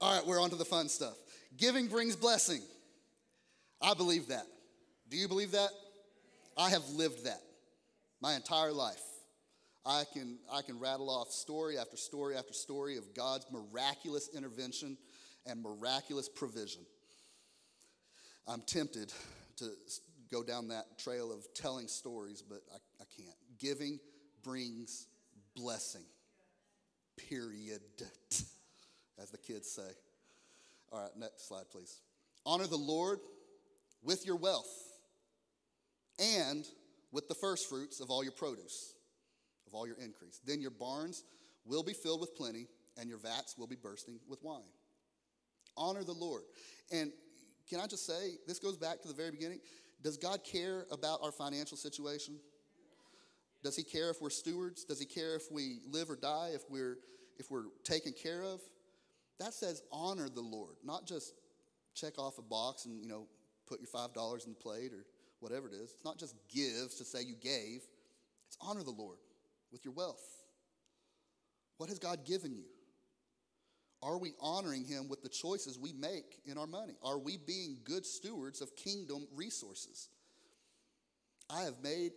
All 0.00 0.14
right, 0.14 0.26
we're 0.26 0.40
on 0.40 0.50
to 0.50 0.56
the 0.56 0.64
fun 0.64 0.88
stuff. 0.88 1.16
Giving 1.56 1.86
brings 1.86 2.16
blessing. 2.16 2.60
I 3.80 3.94
believe 3.94 4.28
that. 4.28 4.46
Do 5.08 5.16
you 5.16 5.28
believe 5.28 5.52
that? 5.52 5.70
I 6.56 6.70
have 6.70 6.88
lived 6.90 7.24
that 7.24 7.40
my 8.20 8.34
entire 8.34 8.72
life. 8.72 9.02
I 9.84 10.04
can, 10.12 10.38
I 10.52 10.62
can 10.62 10.80
rattle 10.80 11.08
off 11.08 11.30
story 11.30 11.78
after 11.78 11.96
story 11.96 12.36
after 12.36 12.52
story 12.52 12.96
of 12.96 13.14
God's 13.14 13.46
miraculous 13.52 14.28
intervention 14.34 14.96
and 15.46 15.62
miraculous 15.62 16.28
provision. 16.28 16.82
I'm 18.48 18.60
tempted 18.62 19.12
to 19.56 19.70
go 20.30 20.42
down 20.42 20.68
that 20.68 20.98
trail 20.98 21.32
of 21.32 21.46
telling 21.54 21.88
stories, 21.88 22.42
but 22.42 22.60
I, 22.72 22.76
I 23.00 23.04
can't. 23.16 23.36
Giving 23.58 23.98
brings 24.42 25.06
blessing. 25.54 26.04
Period 27.28 27.80
as 29.20 29.30
the 29.30 29.38
kids 29.38 29.70
say. 29.70 29.90
All 30.92 31.00
right, 31.00 31.10
next 31.16 31.48
slide, 31.48 31.64
please. 31.70 32.00
Honor 32.44 32.66
the 32.66 32.76
Lord 32.76 33.18
with 34.02 34.24
your 34.24 34.36
wealth 34.36 34.70
and 36.18 36.64
with 37.10 37.28
the 37.28 37.34
first 37.34 37.68
fruits 37.68 38.00
of 38.00 38.10
all 38.10 38.22
your 38.22 38.32
produce, 38.32 38.94
of 39.66 39.74
all 39.74 39.86
your 39.86 39.96
increase. 39.96 40.40
Then 40.44 40.60
your 40.60 40.70
barns 40.70 41.24
will 41.64 41.82
be 41.82 41.92
filled 41.92 42.20
with 42.20 42.36
plenty, 42.36 42.68
and 42.98 43.08
your 43.08 43.18
vats 43.18 43.56
will 43.58 43.66
be 43.66 43.76
bursting 43.76 44.20
with 44.28 44.42
wine. 44.42 44.62
Honor 45.76 46.04
the 46.04 46.12
Lord. 46.12 46.42
And 46.92 47.12
can 47.68 47.80
I 47.80 47.86
just 47.86 48.06
say, 48.06 48.36
this 48.46 48.58
goes 48.58 48.76
back 48.76 49.00
to 49.02 49.08
the 49.08 49.14
very 49.14 49.30
beginning. 49.30 49.60
Does 50.02 50.16
God 50.16 50.44
care 50.44 50.86
about 50.90 51.20
our 51.22 51.32
financial 51.32 51.76
situation? 51.76 52.36
Does 53.62 53.76
he 53.76 53.82
care 53.82 54.10
if 54.10 54.20
we're 54.20 54.30
stewards? 54.30 54.84
Does 54.84 55.00
he 55.00 55.06
care 55.06 55.34
if 55.34 55.50
we 55.50 55.80
live 55.90 56.10
or 56.10 56.16
die, 56.16 56.50
if 56.54 56.62
we're 56.70 56.98
if 57.38 57.50
we're 57.50 57.64
taken 57.84 58.12
care 58.12 58.42
of? 58.42 58.60
That 59.40 59.52
says 59.52 59.82
honor 59.92 60.28
the 60.28 60.40
Lord, 60.40 60.76
not 60.84 61.06
just 61.06 61.34
check 61.94 62.18
off 62.18 62.38
a 62.38 62.42
box 62.42 62.86
and, 62.86 63.00
you 63.00 63.08
know, 63.08 63.26
put 63.66 63.80
your 63.80 63.88
$5 63.88 64.46
in 64.46 64.52
the 64.52 64.58
plate 64.58 64.92
or 64.92 65.04
whatever 65.40 65.68
it 65.68 65.74
is. 65.74 65.92
It's 65.92 66.04
not 66.04 66.18
just 66.18 66.34
give 66.48 66.94
to 66.96 67.04
say 67.04 67.22
you 67.22 67.34
gave, 67.34 67.82
it's 68.46 68.56
honor 68.60 68.82
the 68.82 68.90
Lord 68.90 69.18
with 69.72 69.84
your 69.84 69.94
wealth. 69.94 70.24
What 71.78 71.88
has 71.88 71.98
God 71.98 72.24
given 72.24 72.54
you? 72.54 72.64
Are 74.02 74.18
we 74.18 74.34
honoring 74.40 74.84
Him 74.84 75.08
with 75.08 75.22
the 75.22 75.28
choices 75.28 75.78
we 75.78 75.92
make 75.92 76.40
in 76.44 76.58
our 76.58 76.66
money? 76.66 76.94
Are 77.02 77.18
we 77.18 77.38
being 77.38 77.78
good 77.84 78.04
stewards 78.04 78.60
of 78.60 78.76
kingdom 78.76 79.26
resources? 79.34 80.08
I 81.50 81.62
have 81.62 81.74
made, 81.82 82.12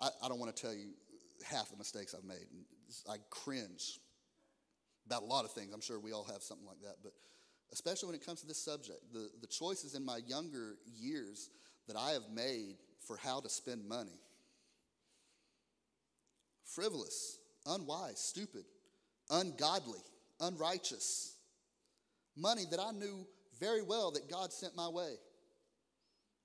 I, 0.00 0.08
I 0.22 0.28
don't 0.28 0.38
want 0.38 0.54
to 0.54 0.62
tell 0.62 0.74
you 0.74 0.90
half 1.44 1.70
the 1.70 1.76
mistakes 1.76 2.14
I've 2.16 2.24
made. 2.24 2.46
I 3.08 3.16
cringe 3.30 3.98
about 5.06 5.22
a 5.22 5.26
lot 5.26 5.44
of 5.44 5.52
things. 5.52 5.72
I'm 5.74 5.80
sure 5.80 5.98
we 5.98 6.12
all 6.12 6.24
have 6.24 6.42
something 6.42 6.66
like 6.66 6.80
that. 6.82 6.96
But 7.02 7.12
especially 7.72 8.06
when 8.08 8.16
it 8.16 8.24
comes 8.24 8.40
to 8.42 8.46
this 8.46 8.62
subject, 8.62 9.12
the, 9.12 9.28
the 9.40 9.46
choices 9.46 9.94
in 9.94 10.04
my 10.04 10.18
younger 10.26 10.76
years 10.86 11.50
that 11.88 11.96
I 11.96 12.12
have 12.12 12.30
made 12.32 12.76
for 13.06 13.16
how 13.16 13.40
to 13.40 13.48
spend 13.48 13.86
money 13.86 14.18
frivolous, 16.64 17.38
unwise, 17.66 18.18
stupid, 18.18 18.64
ungodly, 19.30 20.00
unrighteous. 20.40 21.36
Money 22.36 22.64
that 22.70 22.80
I 22.80 22.90
knew 22.92 23.26
very 23.60 23.82
well 23.82 24.10
that 24.12 24.28
God 24.28 24.52
sent 24.52 24.74
my 24.76 24.88
way. 24.88 25.14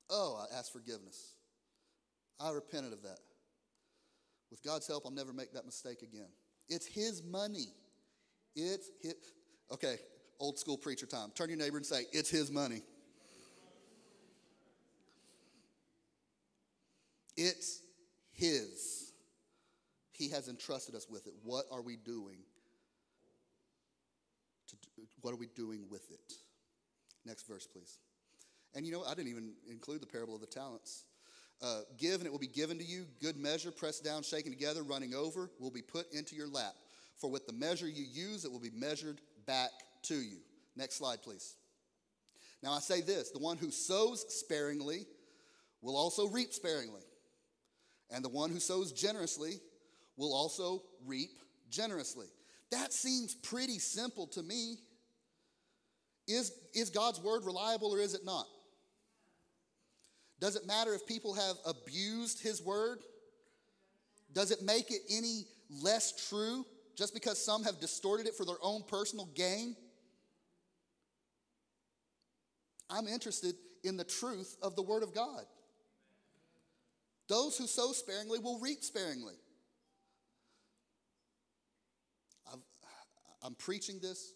Oh, 0.10 0.40
I 0.40 0.58
ask 0.58 0.72
forgiveness. 0.72 1.34
I 2.40 2.52
repented 2.52 2.94
of 2.94 3.02
that. 3.04 3.20
With 4.52 4.64
God's 4.64 4.88
help, 4.88 5.04
I'll 5.06 5.12
never 5.12 5.34
make 5.34 5.54
that 5.54 5.66
mistake 5.66 6.02
again. 6.02 6.30
It's 6.68 6.86
His 6.86 7.24
money. 7.24 7.68
It's 8.56 8.90
his. 9.02 9.16
Okay, 9.72 9.98
old 10.40 10.58
school 10.58 10.78
preacher 10.78 11.06
time. 11.06 11.32
Turn 11.36 11.50
your 11.50 11.58
neighbor 11.58 11.78
and 11.78 11.86
say, 11.86 12.04
It's 12.12 12.30
his 12.30 12.52
money. 12.52 12.82
It's 17.38 17.82
his. 18.34 19.14
He 20.12 20.30
has 20.30 20.50
entrusted 20.50 20.96
us 20.96 21.08
with 21.10 21.28
it. 21.28 21.34
What 21.44 21.66
are 21.72 21.82
we 21.82 21.96
doing? 21.96 22.40
What 25.22 25.34
are 25.34 25.38
we 25.38 25.48
doing 25.56 25.86
with 25.90 26.10
it? 26.12 26.34
Next 27.26 27.48
verse, 27.48 27.68
please. 27.68 28.00
And 28.76 28.86
you 28.86 28.92
know, 28.92 29.04
I 29.04 29.14
didn't 29.14 29.30
even 29.30 29.54
include 29.70 30.02
the 30.02 30.08
parable 30.08 30.36
of 30.36 30.42
the 30.42 30.48
talents. 30.48 31.06
Uh, 31.62 31.82
give 31.98 32.16
and 32.16 32.26
it 32.26 32.32
will 32.32 32.40
be 32.40 32.48
given 32.48 32.78
to 32.78 32.86
you. 32.86 33.06
Good 33.22 33.36
measure, 33.36 33.72
pressed 33.72 34.04
down, 34.04 34.24
shaken 34.24 34.52
together, 34.52 34.84
running 34.84 35.14
over, 35.14 35.52
will 35.60 35.72
be 35.72 35.82
put 35.82 36.12
into 36.14 36.36
your 36.36 36.48
lap. 36.48 36.74
For 37.18 37.30
with 37.30 37.48
the 37.48 37.54
measure 37.54 37.88
you 37.88 38.06
use, 38.06 38.46
it 38.46 38.52
will 38.52 38.62
be 38.62 38.72
measured 38.74 39.20
back 39.46 39.72
to 40.04 40.16
you. 40.16 40.38
Next 40.78 40.96
slide, 40.96 41.22
please. 41.22 41.56
Now 42.64 42.72
I 42.72 42.80
say 42.80 43.02
this 43.02 43.32
the 43.32 43.40
one 43.40 43.58
who 43.58 43.72
sows 43.72 44.26
sparingly 44.30 45.06
will 45.82 45.98
also 45.98 46.28
reap 46.28 46.54
sparingly, 46.54 47.02
and 48.12 48.24
the 48.24 48.30
one 48.30 48.50
who 48.50 48.60
sows 48.60 48.92
generously 48.92 49.60
will 50.18 50.34
also 50.34 50.84
reap 51.06 51.40
generously. 51.70 52.28
That 52.72 52.94
seems 52.94 53.34
pretty 53.36 53.80
simple 53.80 54.28
to 54.28 54.44
me. 54.44 54.78
Is, 56.30 56.52
is 56.76 56.92
God's 56.92 57.20
word 57.20 57.44
reliable 57.44 57.92
or 57.92 58.00
is 58.00 58.14
it 58.14 58.24
not? 58.24 58.46
Does 60.40 60.56
it 60.56 60.68
matter 60.68 60.94
if 60.94 61.08
people 61.08 61.34
have 61.34 61.56
abused 61.66 62.42
his 62.42 62.62
word? 62.62 63.00
Does 64.32 64.52
it 64.52 64.62
make 64.62 64.92
it 64.92 65.02
any 65.10 65.46
less 65.82 66.30
true 66.30 66.66
just 66.96 67.16
because 67.16 67.44
some 67.44 67.64
have 67.64 67.80
distorted 67.80 68.28
it 68.28 68.36
for 68.36 68.46
their 68.46 68.58
own 68.62 68.84
personal 68.88 69.26
gain? 69.34 69.76
I'm 72.92 73.08
interested 73.08 73.56
in 73.84 73.98
the 73.98 74.04
truth 74.04 74.56
of 74.62 74.76
the 74.76 74.84
word 74.84 75.02
of 75.02 75.16
God. 75.16 75.44
Those 77.28 77.58
who 77.58 77.66
sow 77.66 77.92
sparingly 77.92 78.38
will 78.38 78.60
reap 78.60 78.84
sparingly. 78.84 79.36
i 82.48 83.48
am 83.48 83.56
preaching 83.56 84.00
this 84.00 84.34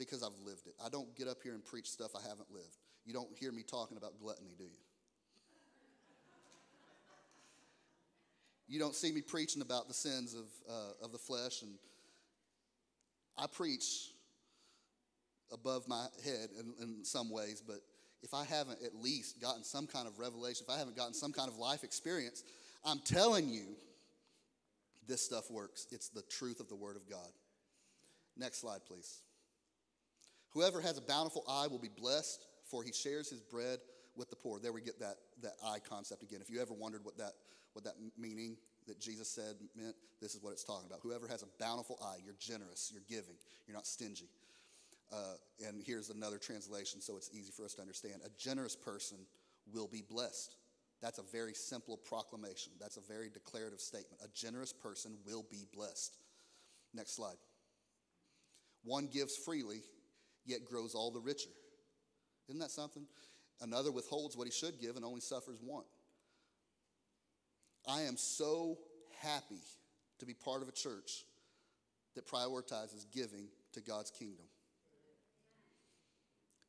because 0.00 0.22
I've 0.22 0.46
lived 0.46 0.66
it. 0.66 0.72
I 0.82 0.88
don't 0.88 1.14
get 1.14 1.28
up 1.28 1.42
here 1.42 1.52
and 1.52 1.62
preach 1.62 1.86
stuff 1.86 2.12
I 2.16 2.26
haven't 2.26 2.50
lived. 2.50 2.78
You 3.04 3.12
don't 3.12 3.28
hear 3.38 3.52
me 3.52 3.62
talking 3.62 3.98
about 3.98 4.18
gluttony, 4.18 4.54
do 4.56 4.64
you? 4.64 4.80
You 8.66 8.78
don't 8.78 8.94
see 8.94 9.12
me 9.12 9.20
preaching 9.20 9.60
about 9.62 9.88
the 9.88 9.94
sins 9.94 10.34
of, 10.34 10.46
uh, 10.68 11.04
of 11.04 11.12
the 11.12 11.18
flesh, 11.18 11.62
and 11.62 11.72
I 13.36 13.46
preach 13.46 14.12
above 15.52 15.86
my 15.86 16.06
head 16.24 16.48
in, 16.58 16.72
in 16.82 17.04
some 17.04 17.30
ways, 17.30 17.62
but 17.66 17.80
if 18.22 18.32
I 18.32 18.44
haven't 18.44 18.78
at 18.84 18.94
least 18.94 19.40
gotten 19.40 19.64
some 19.64 19.86
kind 19.86 20.06
of 20.06 20.18
revelation, 20.18 20.64
if 20.66 20.74
I 20.74 20.78
haven't 20.78 20.96
gotten 20.96 21.14
some 21.14 21.32
kind 21.32 21.48
of 21.48 21.56
life 21.56 21.84
experience, 21.84 22.42
I'm 22.84 23.00
telling 23.04 23.48
you, 23.50 23.76
this 25.06 25.20
stuff 25.20 25.50
works. 25.50 25.88
It's 25.90 26.08
the 26.08 26.22
truth 26.22 26.60
of 26.60 26.68
the 26.68 26.76
Word 26.76 26.96
of 26.96 27.10
God. 27.10 27.28
Next 28.36 28.60
slide, 28.60 28.80
please. 28.86 29.20
Whoever 30.52 30.80
has 30.80 30.98
a 30.98 31.02
bountiful 31.02 31.44
eye 31.48 31.66
will 31.68 31.78
be 31.78 31.90
blessed, 31.94 32.46
for 32.64 32.82
he 32.82 32.92
shares 32.92 33.30
his 33.30 33.40
bread 33.40 33.78
with 34.16 34.30
the 34.30 34.36
poor. 34.36 34.58
There 34.58 34.72
we 34.72 34.80
get 34.80 34.98
that, 35.00 35.16
that 35.42 35.54
eye 35.64 35.78
concept 35.78 36.22
again. 36.22 36.40
If 36.40 36.50
you 36.50 36.60
ever 36.60 36.74
wondered 36.74 37.04
what 37.04 37.16
that, 37.18 37.32
what 37.72 37.84
that 37.84 37.94
meaning 38.18 38.56
that 38.86 39.00
Jesus 39.00 39.28
said 39.28 39.54
meant, 39.76 39.94
this 40.20 40.34
is 40.34 40.42
what 40.42 40.52
it's 40.52 40.64
talking 40.64 40.86
about. 40.86 41.00
Whoever 41.02 41.28
has 41.28 41.42
a 41.42 41.46
bountiful 41.58 41.98
eye, 42.02 42.16
you're 42.24 42.34
generous, 42.38 42.90
you're 42.92 43.02
giving, 43.08 43.36
you're 43.66 43.76
not 43.76 43.86
stingy. 43.86 44.28
Uh, 45.12 45.34
and 45.66 45.82
here's 45.84 46.10
another 46.10 46.38
translation 46.38 47.00
so 47.00 47.16
it's 47.16 47.30
easy 47.32 47.50
for 47.50 47.64
us 47.64 47.74
to 47.74 47.80
understand. 47.80 48.16
A 48.24 48.30
generous 48.38 48.76
person 48.76 49.18
will 49.72 49.88
be 49.88 50.02
blessed. 50.08 50.56
That's 51.02 51.18
a 51.18 51.24
very 51.32 51.54
simple 51.54 51.96
proclamation. 51.96 52.72
That's 52.78 52.96
a 52.96 53.00
very 53.00 53.30
declarative 53.30 53.80
statement. 53.80 54.22
A 54.22 54.28
generous 54.34 54.72
person 54.72 55.16
will 55.26 55.44
be 55.50 55.66
blessed. 55.74 56.16
Next 56.92 57.16
slide. 57.16 57.36
One 58.84 59.06
gives 59.06 59.36
freely, 59.36 59.82
yet 60.50 60.64
grows 60.64 60.94
all 60.94 61.10
the 61.10 61.20
richer. 61.20 61.50
Isn't 62.48 62.60
that 62.60 62.70
something? 62.70 63.06
Another 63.60 63.92
withholds 63.92 64.36
what 64.36 64.46
he 64.46 64.52
should 64.52 64.80
give 64.80 64.96
and 64.96 65.04
only 65.04 65.20
suffers 65.20 65.60
want. 65.62 65.86
I 67.88 68.02
am 68.02 68.16
so 68.16 68.78
happy 69.20 69.62
to 70.18 70.26
be 70.26 70.34
part 70.34 70.62
of 70.62 70.68
a 70.68 70.72
church 70.72 71.24
that 72.14 72.26
prioritizes 72.26 73.06
giving 73.12 73.48
to 73.72 73.80
God's 73.80 74.10
kingdom. 74.10 74.44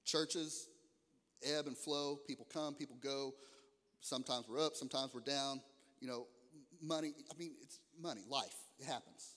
Churches 0.06 0.68
ebb 1.44 1.68
and 1.68 1.78
flow, 1.78 2.20
people 2.28 2.48
come, 2.54 2.76
people 2.76 2.98
go. 3.02 3.34
Sometimes 4.02 4.48
we're 4.48 4.64
up, 4.64 4.76
sometimes 4.76 5.14
we're 5.14 5.22
down. 5.22 5.62
You 6.00 6.08
know, 6.08 6.28
money, 6.82 7.14
I 7.32 7.38
mean, 7.38 7.54
it's 7.62 7.80
money, 8.00 8.22
life, 8.30 8.56
it 8.80 8.86
happens. 8.86 9.36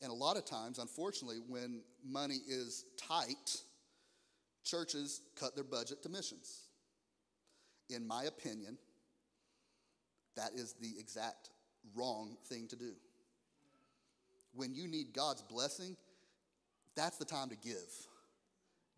And 0.00 0.10
a 0.10 0.14
lot 0.14 0.36
of 0.36 0.44
times, 0.44 0.78
unfortunately, 0.78 1.38
when 1.48 1.82
money 2.04 2.38
is 2.46 2.84
tight, 2.96 3.62
churches 4.64 5.22
cut 5.34 5.54
their 5.54 5.64
budget 5.64 6.02
to 6.02 6.08
missions. 6.08 6.62
In 7.90 8.06
my 8.06 8.24
opinion, 8.24 8.78
that 10.36 10.52
is 10.54 10.74
the 10.80 10.92
exact 10.98 11.50
wrong 11.96 12.36
thing 12.46 12.68
to 12.68 12.76
do. 12.76 12.92
When 14.54 14.74
you 14.74 14.86
need 14.86 15.12
God's 15.12 15.42
blessing, 15.42 15.96
that's 16.94 17.16
the 17.16 17.24
time 17.24 17.48
to 17.48 17.56
give, 17.56 17.90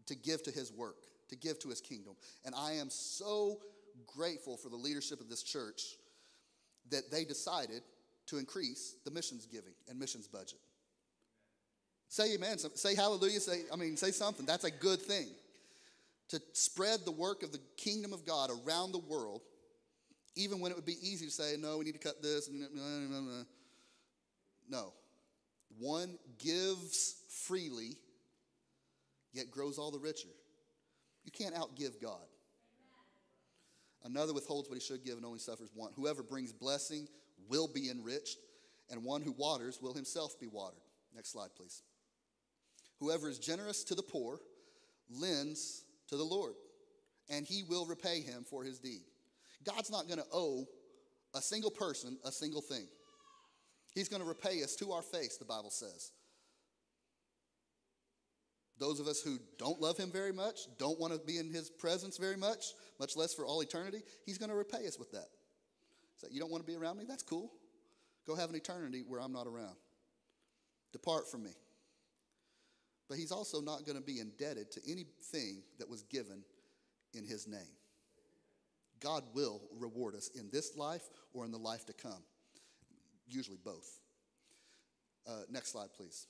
to 0.07 0.15
give 0.15 0.43
to 0.45 0.51
His 0.51 0.73
work, 0.73 0.97
to 1.29 1.37
give 1.37 1.59
to 1.61 1.69
His 1.69 1.81
kingdom. 1.81 2.15
And 2.45 2.55
I 2.55 2.73
am 2.73 2.91
so 2.91 3.61
grateful 4.07 4.57
for 4.57 4.69
the 4.69 4.77
leadership 4.77 5.21
of 5.21 5.29
this 5.29 5.43
church 5.43 5.83
that 6.91 7.11
they 7.11 7.25
decided 7.25 7.83
to 8.27 8.39
increase 8.39 8.97
the 9.05 9.11
missions 9.11 9.47
giving 9.47 9.75
and 9.89 9.99
missions 9.99 10.27
budget. 10.27 10.59
Say 12.11 12.35
amen. 12.35 12.59
Say 12.59 12.97
hallelujah. 12.97 13.39
Say, 13.39 13.63
I 13.73 13.77
mean, 13.77 13.97
say 13.97 14.11
something. 14.11 14.45
That's 14.45 14.65
a 14.65 14.71
good 14.71 15.01
thing. 15.01 15.29
To 16.31 16.43
spread 16.53 17.05
the 17.05 17.13
work 17.13 17.43
of 17.45 17.53
the 17.53 17.61
kingdom 17.77 18.13
of 18.13 18.27
God 18.27 18.51
around 18.51 18.93
the 18.93 18.99
world, 18.99 19.43
even 20.35 20.61
when 20.61 20.73
it 20.73 20.75
would 20.75 20.85
be 20.85 20.99
easy 21.01 21.27
to 21.27 21.31
say, 21.31 21.55
no, 21.59 21.79
we 21.79 21.85
need 21.85 21.93
to 21.93 21.99
cut 21.99 22.21
this. 22.21 22.51
No. 24.69 24.93
One 25.79 26.19
gives 26.39 27.15
freely, 27.45 27.97
yet 29.33 29.51
grows 29.51 29.79
all 29.79 29.93
the 29.93 29.99
richer. 29.99 30.29
You 31.25 31.31
can't 31.31 31.55
outgive 31.55 32.03
God. 32.03 32.27
Another 34.03 34.35
withholds 34.35 34.69
what 34.69 34.75
he 34.77 34.81
should 34.81 35.05
give 35.05 35.17
and 35.17 35.25
only 35.25 35.39
suffers 35.39 35.71
want. 35.77 35.93
Whoever 35.95 36.25
brings 36.25 36.53
blessing 36.53 37.07
will 37.49 37.69
be 37.69 37.89
enriched, 37.89 38.39
and 38.91 39.05
one 39.05 39.23
who 39.23 39.33
waters 39.33 39.79
will 39.81 39.95
himself 39.95 40.41
be 40.41 40.49
watered. 40.49 40.81
Next 41.15 41.31
slide, 41.31 41.51
please. 41.57 41.83
Whoever 43.01 43.29
is 43.29 43.39
generous 43.39 43.83
to 43.85 43.95
the 43.95 44.03
poor 44.03 44.39
lends 45.11 45.85
to 46.09 46.17
the 46.17 46.25
Lord, 46.25 46.55
and 47.29 47.47
he 47.47 47.63
will 47.63 47.87
repay 47.87 48.21
him 48.21 48.45
for 48.49 48.63
his 48.63 48.79
deed. 48.79 49.01
God's 49.65 49.91
not 49.91 50.07
going 50.07 50.19
to 50.19 50.27
owe 50.33 50.67
a 51.35 51.41
single 51.41 51.71
person 51.71 52.19
a 52.25 52.33
single 52.33 52.61
thing. 52.61 52.87
He's 53.95 54.09
going 54.09 54.23
to 54.23 54.29
repay 54.29 54.63
us 54.63 54.77
to 54.77 54.93
our 54.93 55.03
face, 55.03 55.37
the 55.37 55.45
Bible 55.45 55.71
says. 55.71 56.13
Those 58.79 59.01
of 59.01 59.07
us 59.07 59.21
who 59.21 59.39
don't 59.59 59.81
love 59.81 59.99
him 59.99 60.11
very 60.11 60.33
much, 60.33 60.61
don't 60.79 60.99
want 60.99 61.13
to 61.13 61.19
be 61.19 61.39
in 61.39 61.53
his 61.53 61.69
presence 61.69 62.17
very 62.17 62.37
much, 62.37 62.65
much 62.99 63.17
less 63.17 63.35
for 63.35 63.45
all 63.45 63.61
eternity, 63.61 64.01
he's 64.25 64.39
going 64.39 64.49
to 64.49 64.57
repay 64.57 64.87
us 64.87 64.99
with 64.99 65.11
that. 65.13 65.29
So 66.17 66.29
you 66.31 66.41
don't 66.41 66.51
want 66.51 66.65
to 66.65 66.71
be 66.71 66.77
around 66.77 66.99
me? 66.99 67.05
That's 67.07 67.23
cool. 67.23 67.51
Go 68.27 68.35
have 68.37 68.51
an 68.51 68.57
eternity 68.57 69.03
where 69.07 69.21
I'm 69.21 69.33
not 69.33 69.47
around. 69.47 69.77
Depart 70.93 71.31
from 71.31 71.43
me. 71.45 71.51
But 73.11 73.19
he's 73.19 73.33
also 73.33 73.61
not 73.61 73.85
going 73.85 73.99
to 73.99 74.05
be 74.05 74.21
indebted 74.21 74.71
to 74.71 74.81
anything 74.87 75.65
that 75.81 75.91
was 75.91 76.05
given 76.05 76.45
in 77.13 77.25
his 77.25 77.49
name. 77.49 77.75
God 79.01 79.25
will 79.35 79.61
reward 79.81 80.15
us 80.15 80.31
in 80.39 80.49
this 80.53 80.77
life 80.77 81.03
or 81.35 81.45
in 81.45 81.51
the 81.51 81.59
life 81.59 81.85
to 81.87 81.93
come, 81.93 82.23
usually 83.29 83.59
both. 83.65 83.99
Uh, 85.27 85.41
next 85.51 85.73
slide, 85.73 85.89
please. 85.97 86.29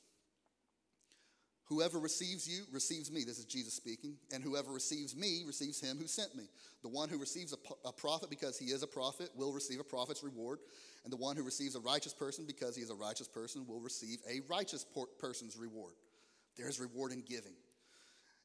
Whoever 1.66 1.98
receives 1.98 2.48
you 2.48 2.64
receives 2.72 3.12
me. 3.12 3.24
This 3.24 3.38
is 3.38 3.44
Jesus 3.44 3.74
speaking. 3.74 4.16
And 4.32 4.42
whoever 4.42 4.72
receives 4.72 5.14
me 5.14 5.42
receives 5.46 5.80
him 5.80 5.98
who 5.98 6.06
sent 6.06 6.34
me. 6.34 6.44
The 6.82 6.88
one 6.88 7.10
who 7.10 7.18
receives 7.18 7.52
a, 7.52 7.88
a, 7.88 7.92
prophet 7.92 8.30
because 8.30 8.58
he 8.58 8.66
is 8.66 8.82
a 8.82 8.88
prophet 8.88 9.28
will 9.36 9.52
receive 9.52 9.80
a 9.80 9.84
prophet's 9.84 10.24
reward. 10.24 10.58
And 11.04 11.12
the 11.12 11.18
one 11.18 11.36
who 11.36 11.44
receives 11.44 11.76
a 11.76 11.80
righteous 11.80 12.14
person 12.14 12.44
because 12.46 12.74
he 12.74 12.82
is 12.82 12.90
a 12.90 12.94
righteous 12.94 13.28
person 13.28 13.66
will 13.68 13.80
receive 13.80 14.18
a 14.28 14.40
righteous 14.48 14.84
person's 15.20 15.56
reward. 15.56 15.92
There 16.60 16.68
is 16.68 16.78
reward 16.78 17.12
in 17.12 17.22
giving. 17.22 17.54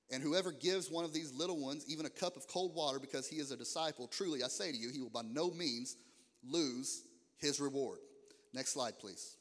And 0.09 0.23
whoever 0.23 0.53
gives 0.53 0.89
one 0.89 1.03
of 1.03 1.11
these 1.11 1.33
little 1.33 1.59
ones 1.59 1.83
even 1.89 2.05
a 2.05 2.09
cup 2.09 2.37
of 2.37 2.47
cold 2.47 2.73
water 2.73 2.97
because 2.97 3.27
he 3.27 3.37
is 3.37 3.51
a 3.51 3.57
disciple, 3.57 4.07
truly 4.07 4.41
I 4.41 4.47
say 4.47 4.71
to 4.71 4.77
you, 4.77 4.89
he 4.89 5.01
will 5.01 5.09
by 5.09 5.23
no 5.23 5.51
means 5.51 5.97
lose 6.41 7.03
his 7.37 7.59
reward. 7.59 7.99
Next 8.53 8.71
slide, 8.71 8.97
please. 8.99 9.35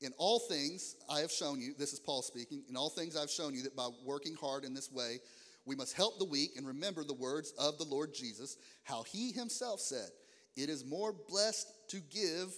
In 0.00 0.12
all 0.16 0.38
things 0.38 0.94
I 1.10 1.20
have 1.20 1.32
shown 1.32 1.60
you, 1.60 1.74
this 1.76 1.92
is 1.92 1.98
Paul 1.98 2.22
speaking, 2.22 2.62
in 2.68 2.76
all 2.76 2.88
things 2.88 3.16
I've 3.16 3.30
shown 3.30 3.52
you 3.52 3.64
that 3.64 3.74
by 3.74 3.88
working 4.04 4.36
hard 4.36 4.64
in 4.64 4.74
this 4.74 4.92
way, 4.92 5.18
we 5.64 5.74
must 5.74 5.96
help 5.96 6.20
the 6.20 6.24
weak 6.24 6.52
and 6.56 6.64
remember 6.64 7.02
the 7.02 7.14
words 7.14 7.52
of 7.58 7.78
the 7.78 7.84
Lord 7.84 8.14
Jesus, 8.14 8.58
how 8.84 9.02
he 9.02 9.32
himself 9.32 9.80
said, 9.80 10.08
It 10.56 10.68
is 10.68 10.84
more 10.84 11.12
blessed 11.28 11.66
to 11.88 12.00
give 12.12 12.52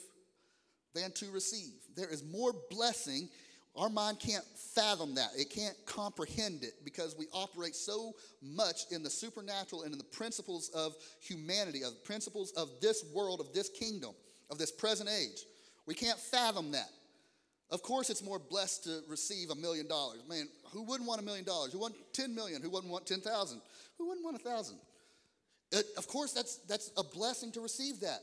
than 0.95 1.13
to 1.13 1.31
receive. 1.31 1.75
There 1.97 2.11
is 2.11 2.23
more 2.25 2.53
blessing 2.71 3.29
Our 3.77 3.91
mind 3.91 4.21
can't 4.21 4.45
fathom 4.75 5.17
that. 5.17 5.31
It 5.37 5.51
can't 5.51 5.75
comprehend 5.85 6.63
it 6.63 6.75
because 6.85 7.17
we 7.19 7.27
operate 7.33 7.75
so 7.75 8.15
much 8.41 8.83
in 8.93 9.03
the 9.03 9.11
supernatural 9.11 9.83
and 9.83 9.93
in 9.93 9.99
the 9.99 10.05
principles 10.05 10.71
of 10.71 10.95
humanity, 11.21 11.83
of 11.83 11.91
the 11.95 12.01
principles 12.01 12.53
of 12.53 12.69
this 12.81 13.05
world, 13.13 13.41
of 13.41 13.53
this 13.53 13.69
kingdom, 13.69 14.15
of 14.51 14.59
this 14.59 14.71
present 14.71 15.11
age. 15.11 15.45
We 15.87 15.95
can't 15.95 16.19
fathom 16.19 16.71
that. 16.73 16.89
Of 17.71 17.83
course, 17.83 18.11
it's 18.11 18.23
more 18.23 18.39
blessed 18.39 18.85
to 18.85 19.01
receive 19.09 19.51
a 19.51 19.57
million 19.57 19.89
dollars. 19.89 20.21
Man, 20.29 20.49
who 20.73 20.83
wouldn't 20.83 21.09
want 21.09 21.21
a 21.21 21.25
million 21.25 21.45
dollars? 21.45 21.73
Who 21.73 21.81
want 21.81 21.97
10 22.13 22.33
million? 22.33 22.63
Who 22.63 22.71
wouldn't 22.71 22.93
want 22.93 23.07
10,000? 23.07 23.61
Who 23.99 24.07
wouldn't 24.07 24.25
want 24.25 24.37
a 24.37 24.41
thousand? 24.41 24.79
Of 25.97 26.07
course, 26.07 26.33
that's, 26.33 26.59
that's 26.69 26.93
a 26.97 27.03
blessing 27.03 27.51
to 27.53 27.61
receive 27.61 28.01
that. 28.01 28.21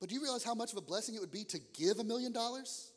But 0.00 0.10
do 0.10 0.14
you 0.14 0.22
realize 0.22 0.44
how 0.44 0.54
much 0.54 0.72
of 0.72 0.78
a 0.78 0.82
blessing 0.82 1.14
it 1.14 1.20
would 1.20 1.32
be 1.32 1.44
to 1.44 1.58
give 1.74 1.98
a 1.98 2.04
million 2.04 2.32
dollars? 2.32 2.89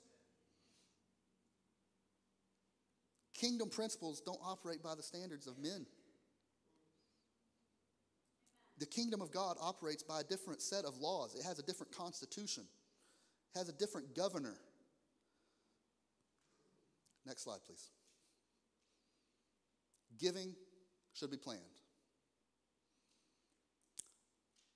Kingdom 3.43 3.67
principles 3.67 4.21
don't 4.21 4.39
operate 4.41 4.81
by 4.81 4.95
the 4.95 5.03
standards 5.03 5.47
of 5.47 5.57
men. 5.57 5.85
The 8.77 8.85
kingdom 8.85 9.21
of 9.21 9.31
God 9.31 9.57
operates 9.61 10.01
by 10.01 10.21
a 10.21 10.23
different 10.23 10.61
set 10.61 10.85
of 10.85 10.95
laws. 10.97 11.35
It 11.35 11.43
has 11.43 11.59
a 11.59 11.63
different 11.63 11.91
constitution, 11.91 12.63
it 13.53 13.57
has 13.57 13.67
a 13.67 13.73
different 13.73 14.15
governor. 14.15 14.55
Next 17.25 17.43
slide, 17.43 17.59
please. 17.65 17.89
Giving 20.17 20.53
should 21.13 21.31
be 21.31 21.37
planned. 21.37 21.59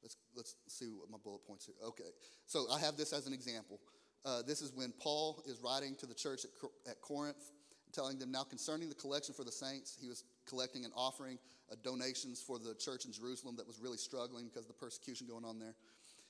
Let's, 0.03 0.17
let's 0.35 0.55
see 0.67 0.87
what 0.87 1.09
my 1.09 1.17
bullet 1.23 1.45
points 1.47 1.65
here. 1.65 1.75
Okay, 1.85 2.11
so 2.45 2.65
I 2.69 2.79
have 2.79 2.97
this 2.97 3.13
as 3.13 3.27
an 3.27 3.33
example. 3.33 3.79
Uh, 4.25 4.41
this 4.45 4.61
is 4.61 4.73
when 4.73 4.91
Paul 4.99 5.41
is 5.45 5.59
writing 5.63 5.95
to 5.99 6.05
the 6.05 6.13
church 6.13 6.41
at, 6.43 6.91
at 6.91 7.01
Corinth, 7.01 7.51
telling 7.93 8.19
them 8.19 8.31
now 8.31 8.43
concerning 8.43 8.89
the 8.89 8.95
collection 8.95 9.33
for 9.33 9.43
the 9.43 9.51
saints, 9.51 9.97
he 9.99 10.07
was 10.07 10.23
collecting 10.47 10.85
and 10.85 10.93
offering 10.95 11.37
uh, 11.71 11.75
donations 11.83 12.41
for 12.41 12.59
the 12.59 12.73
church 12.75 13.05
in 13.05 13.11
Jerusalem 13.11 13.55
that 13.57 13.67
was 13.67 13.79
really 13.79 13.97
struggling 13.97 14.45
because 14.45 14.63
of 14.63 14.67
the 14.67 14.73
persecution 14.73 15.27
going 15.27 15.45
on 15.45 15.59
there. 15.59 15.73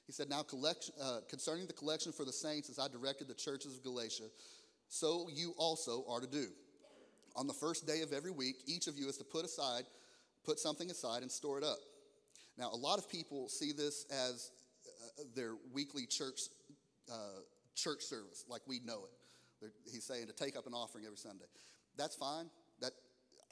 He 0.05 0.13
said, 0.13 0.29
Now, 0.29 0.41
collection, 0.41 0.93
uh, 1.01 1.19
concerning 1.29 1.67
the 1.67 1.73
collection 1.73 2.11
for 2.11 2.25
the 2.25 2.31
saints, 2.31 2.69
as 2.69 2.79
I 2.79 2.87
directed 2.87 3.27
the 3.27 3.33
churches 3.33 3.75
of 3.75 3.83
Galatia, 3.83 4.23
so 4.89 5.27
you 5.33 5.53
also 5.57 6.05
are 6.09 6.21
to 6.21 6.27
do. 6.27 6.47
On 7.35 7.45
the 7.45 7.53
first 7.53 7.85
day 7.85 8.01
of 8.01 8.13
every 8.13 8.31
week, 8.31 8.55
each 8.65 8.87
of 8.87 8.97
you 8.97 9.07
is 9.09 9.17
to 9.17 9.23
put 9.23 9.45
aside, 9.45 9.83
put 10.45 10.59
something 10.59 10.89
aside 10.89 11.21
and 11.21 11.31
store 11.31 11.57
it 11.57 11.63
up. 11.63 11.77
Now, 12.57 12.71
a 12.71 12.75
lot 12.77 12.97
of 12.97 13.09
people 13.09 13.49
see 13.49 13.71
this 13.73 14.05
as 14.09 14.51
uh, 14.87 15.23
their 15.35 15.55
weekly 15.73 16.05
church 16.07 16.39
uh, 17.11 17.41
church 17.75 18.01
service, 18.01 18.43
like 18.49 18.61
we 18.67 18.79
know 18.79 19.03
it. 19.05 19.26
He's 19.91 20.03
saying 20.03 20.27
to 20.27 20.33
take 20.33 20.57
up 20.57 20.67
an 20.67 20.73
offering 20.73 21.05
every 21.05 21.17
Sunday. 21.17 21.45
That's 21.97 22.15
fine. 22.15 22.49
That 22.81 22.91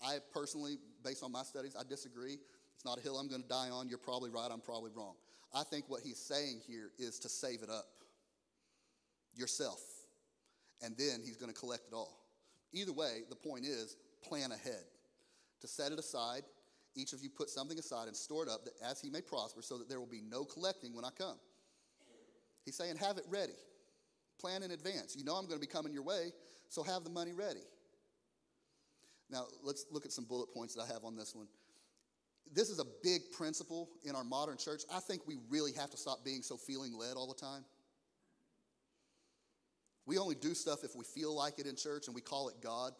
I 0.03 0.17
personally, 0.33 0.77
based 1.03 1.23
on 1.23 1.31
my 1.31 1.43
studies, 1.43 1.75
I 1.79 1.83
disagree. 1.87 2.37
It's 2.75 2.85
not 2.85 2.97
a 2.97 3.01
hill 3.01 3.17
I'm 3.17 3.27
going 3.27 3.41
to 3.41 3.47
die 3.47 3.69
on. 3.69 3.89
You're 3.89 3.97
probably 3.97 4.29
right. 4.29 4.49
I'm 4.51 4.61
probably 4.61 4.91
wrong. 4.95 5.15
I 5.53 5.63
think 5.63 5.85
what 5.87 6.01
he's 6.03 6.17
saying 6.17 6.61
here 6.67 6.91
is 6.99 7.17
to 7.19 7.29
save 7.29 7.63
it 7.63 7.69
up 7.69 7.85
yourself 9.35 9.81
and 10.81 10.95
then 10.97 11.21
he's 11.23 11.37
going 11.37 11.51
to 11.51 11.57
collect 11.57 11.87
it 11.87 11.93
all. 11.93 12.19
Either 12.73 12.91
way, 12.91 13.21
the 13.29 13.35
point 13.35 13.65
is 13.65 13.95
plan 14.21 14.51
ahead. 14.51 14.83
To 15.61 15.67
set 15.67 15.91
it 15.91 15.99
aside, 15.99 16.43
each 16.95 17.13
of 17.13 17.21
you 17.21 17.29
put 17.29 17.49
something 17.49 17.79
aside 17.79 18.07
and 18.07 18.15
store 18.15 18.43
it 18.43 18.49
up 18.49 18.65
that 18.65 18.73
as 18.83 19.01
he 19.01 19.09
may 19.09 19.21
prosper 19.21 19.61
so 19.61 19.77
that 19.77 19.89
there 19.89 19.99
will 19.99 20.07
be 20.07 20.21
no 20.29 20.43
collecting 20.43 20.93
when 20.93 21.05
I 21.05 21.09
come. 21.17 21.37
He's 22.65 22.75
saying, 22.75 22.97
have 22.97 23.17
it 23.17 23.25
ready. 23.29 23.53
Plan 24.45 24.61
in 24.61 24.69
advance. 24.69 25.15
You 25.17 25.23
know 25.23 25.33
I'm 25.33 25.47
going 25.47 25.59
to 25.59 25.67
be 25.67 25.71
coming 25.71 25.91
your 25.91 26.03
way, 26.03 26.31
so 26.69 26.83
have 26.83 27.03
the 27.03 27.09
money 27.09 27.33
ready. 27.33 27.65
Now, 29.31 29.45
let's 29.63 29.87
look 29.89 30.05
at 30.05 30.11
some 30.11 30.25
bullet 30.25 30.53
points 30.53 30.75
that 30.75 30.83
I 30.83 30.85
have 30.93 31.03
on 31.03 31.15
this 31.15 31.33
one. 31.33 31.47
This 32.53 32.69
is 32.69 32.77
a 32.77 32.85
big 33.01 33.31
principle 33.35 33.89
in 34.03 34.15
our 34.15 34.23
modern 34.23 34.57
church. 34.57 34.83
I 34.93 34.99
think 34.99 35.23
we 35.25 35.37
really 35.49 35.71
have 35.71 35.89
to 35.89 35.97
stop 35.97 36.23
being 36.23 36.43
so 36.43 36.57
feeling 36.57 36.95
led 36.95 37.15
all 37.15 37.25
the 37.25 37.41
time. 37.41 37.65
We 40.05 40.19
only 40.19 40.35
do 40.35 40.53
stuff 40.53 40.83
if 40.83 40.95
we 40.95 41.05
feel 41.05 41.35
like 41.35 41.57
it 41.57 41.65
in 41.65 41.75
church 41.75 42.05
and 42.05 42.13
we 42.13 42.21
call 42.21 42.49
it 42.49 42.55
God. 42.61 42.91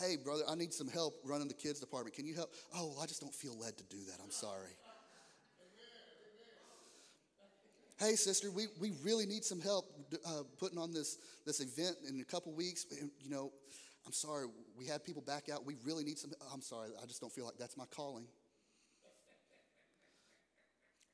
Hey, 0.00 0.16
brother, 0.16 0.42
I 0.48 0.56
need 0.56 0.74
some 0.74 0.88
help 0.88 1.20
running 1.24 1.46
the 1.46 1.54
kids' 1.54 1.78
department. 1.78 2.16
Can 2.16 2.26
you 2.26 2.34
help? 2.34 2.52
Oh, 2.74 2.94
well, 2.94 3.00
I 3.00 3.06
just 3.06 3.20
don't 3.20 3.32
feel 3.32 3.56
led 3.56 3.78
to 3.78 3.84
do 3.84 3.98
that. 4.10 4.18
I'm 4.20 4.32
sorry. 4.32 4.72
Hey, 7.96 8.16
sister, 8.16 8.50
we, 8.50 8.66
we 8.80 8.92
really 9.04 9.24
need 9.24 9.44
some 9.44 9.60
help 9.60 9.84
uh, 10.26 10.42
putting 10.58 10.78
on 10.78 10.92
this, 10.92 11.18
this 11.46 11.60
event 11.60 11.96
in 12.08 12.20
a 12.20 12.24
couple 12.24 12.52
weeks. 12.52 12.86
You 13.20 13.30
know, 13.30 13.52
I'm 14.04 14.12
sorry, 14.12 14.46
we 14.76 14.84
had 14.84 15.04
people 15.04 15.22
back 15.22 15.48
out. 15.48 15.64
We 15.64 15.76
really 15.84 16.02
need 16.02 16.18
some. 16.18 16.32
I'm 16.52 16.60
sorry, 16.60 16.90
I 17.00 17.06
just 17.06 17.20
don't 17.20 17.32
feel 17.32 17.44
like 17.44 17.54
that's 17.56 17.76
my 17.76 17.84
calling. 17.94 18.26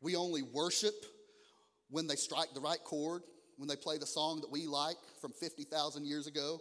We 0.01 0.17
only 0.17 0.41
worship 0.43 0.95
when 1.91 2.07
they 2.07 2.17
strike 2.17 2.55
the 2.55 2.61
right 2.61 2.83
chord, 2.83 3.23
when 3.59 3.69
they 3.69 3.77
play 3.77 3.99
the 3.99 4.07
song 4.07 4.41
that 4.41 4.51
we 4.51 4.67
like 4.67 4.97
from 5.21 5.33
50,000 5.33 6.07
years 6.07 6.27
ago, 6.27 6.61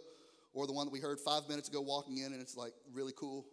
or 0.52 0.66
the 0.66 0.72
one 0.74 0.86
that 0.86 0.92
we 0.92 1.00
heard 1.00 1.18
five 1.18 1.48
minutes 1.48 1.70
ago 1.70 1.80
walking 1.80 2.18
in 2.18 2.34
and 2.34 2.42
it's 2.42 2.58
like 2.58 2.74
really 2.92 3.12
cool. 3.16 3.46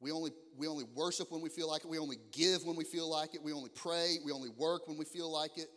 We 0.00 0.12
only, 0.12 0.30
we 0.56 0.66
only 0.66 0.84
worship 0.94 1.30
when 1.30 1.42
we 1.42 1.50
feel 1.50 1.68
like 1.68 1.84
it. 1.84 1.90
We 1.90 1.98
only 1.98 2.16
give 2.32 2.64
when 2.64 2.76
we 2.76 2.84
feel 2.84 3.08
like 3.08 3.34
it. 3.34 3.42
We 3.42 3.52
only 3.52 3.70
pray. 3.74 4.16
We 4.24 4.32
only 4.32 4.48
work 4.48 4.88
when 4.88 4.96
we 4.96 5.04
feel 5.04 5.30
like 5.30 5.58
it. 5.58 5.68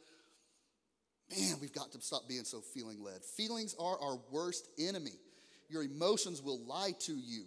Man, 1.30 1.56
we've 1.60 1.74
got 1.74 1.92
to 1.92 2.02
stop 2.02 2.28
being 2.28 2.44
so 2.46 2.62
feeling 2.62 3.04
led. 3.04 3.24
Feelings 3.24 3.76
are 3.80 4.00
our 4.02 4.20
worst 4.32 4.68
enemy. 4.80 5.14
Your 5.70 5.84
emotions 5.84 6.42
will 6.42 6.66
lie 6.66 6.94
to 7.02 7.14
you. 7.14 7.46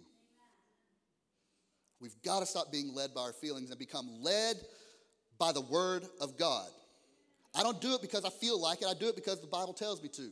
We've 1.99 2.21
got 2.23 2.41
to 2.41 2.45
stop 2.45 2.71
being 2.71 2.93
led 2.93 3.13
by 3.13 3.21
our 3.21 3.33
feelings 3.33 3.71
and 3.71 3.79
become 3.79 4.21
led 4.21 4.57
by 5.39 5.51
the 5.51 5.61
Word 5.61 6.05
of 6.21 6.37
God. 6.37 6.67
I 7.55 7.63
don't 7.63 7.81
do 7.81 7.95
it 7.95 8.01
because 8.01 8.23
I 8.23 8.29
feel 8.29 8.61
like 8.61 8.81
it, 8.81 8.87
I 8.87 8.93
do 8.93 9.07
it 9.07 9.15
because 9.15 9.41
the 9.41 9.47
Bible 9.47 9.73
tells 9.73 10.01
me 10.01 10.09
to. 10.09 10.29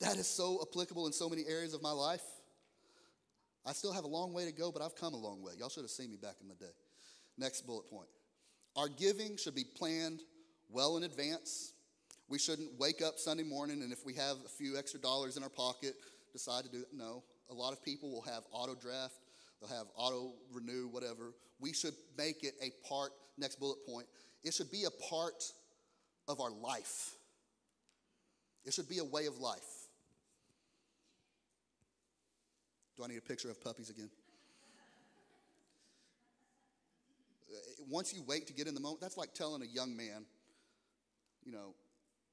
That 0.00 0.16
is 0.16 0.26
so 0.26 0.60
applicable 0.68 1.06
in 1.06 1.12
so 1.12 1.28
many 1.30 1.44
areas 1.48 1.72
of 1.72 1.82
my 1.82 1.92
life. 1.92 2.22
I 3.66 3.72
still 3.72 3.92
have 3.92 4.04
a 4.04 4.08
long 4.08 4.32
way 4.32 4.44
to 4.44 4.52
go, 4.52 4.70
but 4.70 4.80
I've 4.80 4.94
come 4.94 5.12
a 5.12 5.18
long 5.18 5.42
way. 5.42 5.52
Y'all 5.58 5.68
should 5.68 5.82
have 5.82 5.90
seen 5.90 6.10
me 6.10 6.16
back 6.16 6.36
in 6.40 6.48
the 6.48 6.54
day. 6.54 6.72
Next 7.36 7.66
bullet 7.66 7.90
point. 7.90 8.08
Our 8.76 8.88
giving 8.88 9.36
should 9.36 9.54
be 9.54 9.64
planned 9.64 10.20
well 10.70 10.96
in 10.96 11.02
advance. 11.02 11.72
We 12.28 12.38
shouldn't 12.38 12.78
wake 12.78 13.02
up 13.02 13.18
Sunday 13.18 13.42
morning 13.42 13.82
and 13.82 13.92
if 13.92 14.04
we 14.06 14.14
have 14.14 14.36
a 14.44 14.48
few 14.48 14.78
extra 14.78 15.00
dollars 15.00 15.36
in 15.36 15.42
our 15.42 15.48
pocket, 15.48 15.94
decide 16.32 16.64
to 16.64 16.70
do 16.70 16.78
it. 16.78 16.88
No. 16.92 17.24
A 17.50 17.54
lot 17.54 17.72
of 17.72 17.82
people 17.82 18.10
will 18.10 18.22
have 18.22 18.42
auto 18.52 18.74
draft, 18.74 19.14
they'll 19.60 19.76
have 19.76 19.86
auto 19.96 20.32
renew, 20.52 20.88
whatever. 20.88 21.34
We 21.60 21.72
should 21.72 21.94
make 22.16 22.44
it 22.44 22.54
a 22.62 22.70
part, 22.88 23.12
next 23.38 23.58
bullet 23.58 23.78
point, 23.86 24.06
it 24.44 24.54
should 24.54 24.70
be 24.70 24.84
a 24.84 24.90
part 25.08 25.42
of 26.28 26.40
our 26.40 26.50
life. 26.50 27.14
It 28.64 28.74
should 28.74 28.88
be 28.88 28.98
a 28.98 29.04
way 29.04 29.26
of 29.26 29.38
life. 29.38 29.75
Do 32.96 33.04
I 33.04 33.08
need 33.08 33.18
a 33.18 33.22
picture 33.22 33.50
of 33.50 33.62
puppies 33.62 33.90
again? 33.90 34.08
Uh, 37.50 37.58
once 37.88 38.14
you 38.14 38.22
wait 38.26 38.46
to 38.46 38.54
get 38.54 38.66
in 38.66 38.74
the 38.74 38.80
moment, 38.80 39.00
that's 39.00 39.18
like 39.18 39.34
telling 39.34 39.62
a 39.62 39.66
young 39.66 39.96
man, 39.96 40.24
you 41.44 41.52
know, 41.52 41.74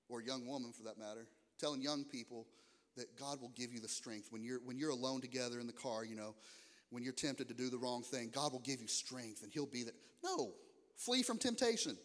or 0.09 0.21
a 0.21 0.23
young 0.23 0.47
woman 0.47 0.71
for 0.71 0.83
that 0.83 0.97
matter, 0.97 1.27
telling 1.59 1.81
young 1.81 2.05
people 2.05 2.47
that 2.95 3.17
God 3.19 3.41
will 3.41 3.51
give 3.55 3.73
you 3.73 3.79
the 3.79 3.87
strength 3.87 4.27
when 4.29 4.43
you're 4.43 4.59
when 4.63 4.77
you're 4.77 4.91
alone 4.91 5.19
together 5.19 5.59
in 5.59 5.67
the 5.67 5.73
car, 5.73 6.05
you 6.05 6.15
know, 6.15 6.35
when 6.91 7.03
you're 7.03 7.13
tempted 7.13 7.47
to 7.49 7.53
do 7.53 7.69
the 7.69 7.77
wrong 7.77 8.03
thing, 8.03 8.29
God 8.33 8.53
will 8.53 8.61
give 8.61 8.79
you 8.79 8.87
strength 8.87 9.43
and 9.43 9.51
he'll 9.51 9.65
be 9.65 9.83
there. 9.83 9.93
No, 10.23 10.51
flee 10.95 11.23
from 11.23 11.37
temptation. 11.39 11.97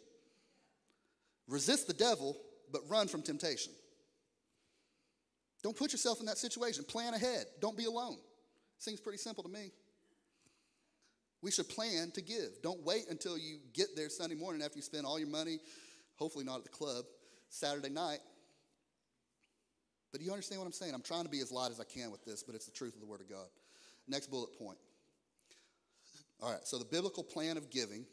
Resist 1.46 1.86
the 1.86 1.94
devil, 1.94 2.36
but 2.72 2.82
run 2.88 3.06
from 3.08 3.22
temptation. 3.22 3.72
Don't 5.62 5.76
put 5.76 5.92
yourself 5.92 6.20
in 6.20 6.26
that 6.26 6.38
situation. 6.38 6.84
Plan 6.84 7.14
ahead. 7.14 7.46
Don't 7.60 7.76
be 7.76 7.84
alone. 7.84 8.18
Seems 8.78 9.00
pretty 9.00 9.18
simple 9.18 9.42
to 9.42 9.50
me. 9.50 9.70
We 11.42 11.50
should 11.50 11.68
plan 11.68 12.10
to 12.14 12.22
give. 12.22 12.62
Don't 12.62 12.82
wait 12.84 13.04
until 13.10 13.38
you 13.38 13.58
get 13.72 13.88
there 13.94 14.08
Sunday 14.08 14.34
morning 14.34 14.62
after 14.62 14.76
you 14.76 14.82
spend 14.82 15.06
all 15.06 15.18
your 15.18 15.28
money, 15.28 15.58
hopefully 16.16 16.44
not 16.44 16.58
at 16.58 16.64
the 16.64 16.70
club, 16.70 17.04
Saturday 17.48 17.90
night. 17.90 18.18
But 20.10 20.20
do 20.20 20.26
you 20.26 20.32
understand 20.32 20.60
what 20.60 20.66
I'm 20.66 20.72
saying? 20.72 20.94
I'm 20.94 21.02
trying 21.02 21.24
to 21.24 21.30
be 21.30 21.40
as 21.40 21.52
light 21.52 21.70
as 21.70 21.80
I 21.80 21.84
can 21.84 22.10
with 22.10 22.24
this, 22.24 22.42
but 22.42 22.54
it's 22.54 22.66
the 22.66 22.72
truth 22.72 22.94
of 22.94 23.00
the 23.00 23.06
Word 23.06 23.20
of 23.20 23.28
God. 23.28 23.46
Next 24.08 24.28
bullet 24.28 24.58
point. 24.58 24.78
All 26.40 26.52
right, 26.52 26.64
so 26.64 26.78
the 26.78 26.84
biblical 26.84 27.22
plan 27.22 27.56
of 27.56 27.70
giving 27.70 28.06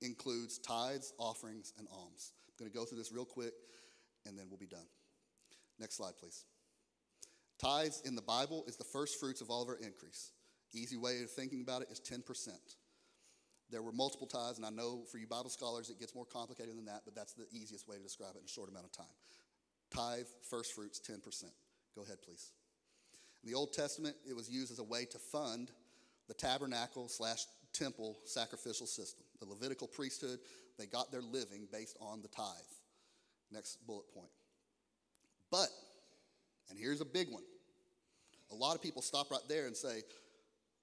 includes 0.00 0.58
tithes, 0.58 1.12
offerings, 1.18 1.72
and 1.78 1.86
alms. 1.92 2.32
I'm 2.48 2.64
going 2.64 2.70
to 2.70 2.76
go 2.76 2.84
through 2.84 2.98
this 2.98 3.12
real 3.12 3.24
quick 3.24 3.52
and 4.26 4.38
then 4.38 4.46
we'll 4.48 4.58
be 4.58 4.66
done. 4.66 4.86
Next 5.78 5.96
slide, 5.96 6.16
please. 6.18 6.44
Tithes 7.58 8.02
in 8.04 8.14
the 8.14 8.22
Bible 8.22 8.64
is 8.66 8.76
the 8.76 8.84
first 8.84 9.18
fruits 9.18 9.40
of 9.40 9.50
all 9.50 9.62
of 9.62 9.68
our 9.68 9.76
increase. 9.76 10.32
Easy 10.72 10.96
way 10.96 11.22
of 11.22 11.30
thinking 11.30 11.62
about 11.62 11.82
it 11.82 11.88
is 11.90 12.00
10%. 12.00 12.50
There 13.70 13.82
were 13.82 13.92
multiple 13.92 14.26
tithes, 14.26 14.58
and 14.58 14.66
I 14.66 14.70
know 14.70 15.02
for 15.10 15.18
you 15.18 15.26
Bible 15.26 15.50
scholars 15.50 15.90
it 15.90 16.00
gets 16.00 16.14
more 16.14 16.24
complicated 16.24 16.76
than 16.76 16.86
that, 16.86 17.02
but 17.04 17.14
that's 17.14 17.34
the 17.34 17.46
easiest 17.52 17.88
way 17.88 17.96
to 17.96 18.02
describe 18.02 18.30
it 18.34 18.38
in 18.38 18.44
a 18.44 18.48
short 18.48 18.70
amount 18.70 18.86
of 18.86 18.92
time. 18.92 19.06
Tithe, 19.94 20.26
first 20.48 20.74
fruits, 20.74 21.00
10%. 21.00 21.44
Go 21.94 22.02
ahead, 22.02 22.18
please. 22.24 22.52
In 23.42 23.50
the 23.50 23.56
Old 23.56 23.72
Testament, 23.72 24.16
it 24.28 24.34
was 24.34 24.48
used 24.48 24.72
as 24.72 24.78
a 24.78 24.84
way 24.84 25.04
to 25.06 25.18
fund 25.18 25.70
the 26.28 26.34
tabernacle 26.34 27.08
slash 27.08 27.44
temple 27.72 28.18
sacrificial 28.24 28.86
system. 28.86 29.24
The 29.40 29.46
Levitical 29.46 29.86
priesthood, 29.86 30.38
they 30.78 30.86
got 30.86 31.10
their 31.10 31.22
living 31.22 31.68
based 31.72 31.96
on 32.00 32.22
the 32.22 32.28
tithe. 32.28 32.46
Next 33.50 33.86
bullet 33.86 34.08
point. 34.12 34.30
But, 35.50 35.68
and 36.70 36.78
here's 36.78 37.00
a 37.00 37.04
big 37.04 37.30
one. 37.30 37.42
A 38.50 38.54
lot 38.54 38.74
of 38.74 38.82
people 38.82 39.02
stop 39.02 39.30
right 39.30 39.40
there 39.48 39.66
and 39.66 39.76
say, 39.76 40.02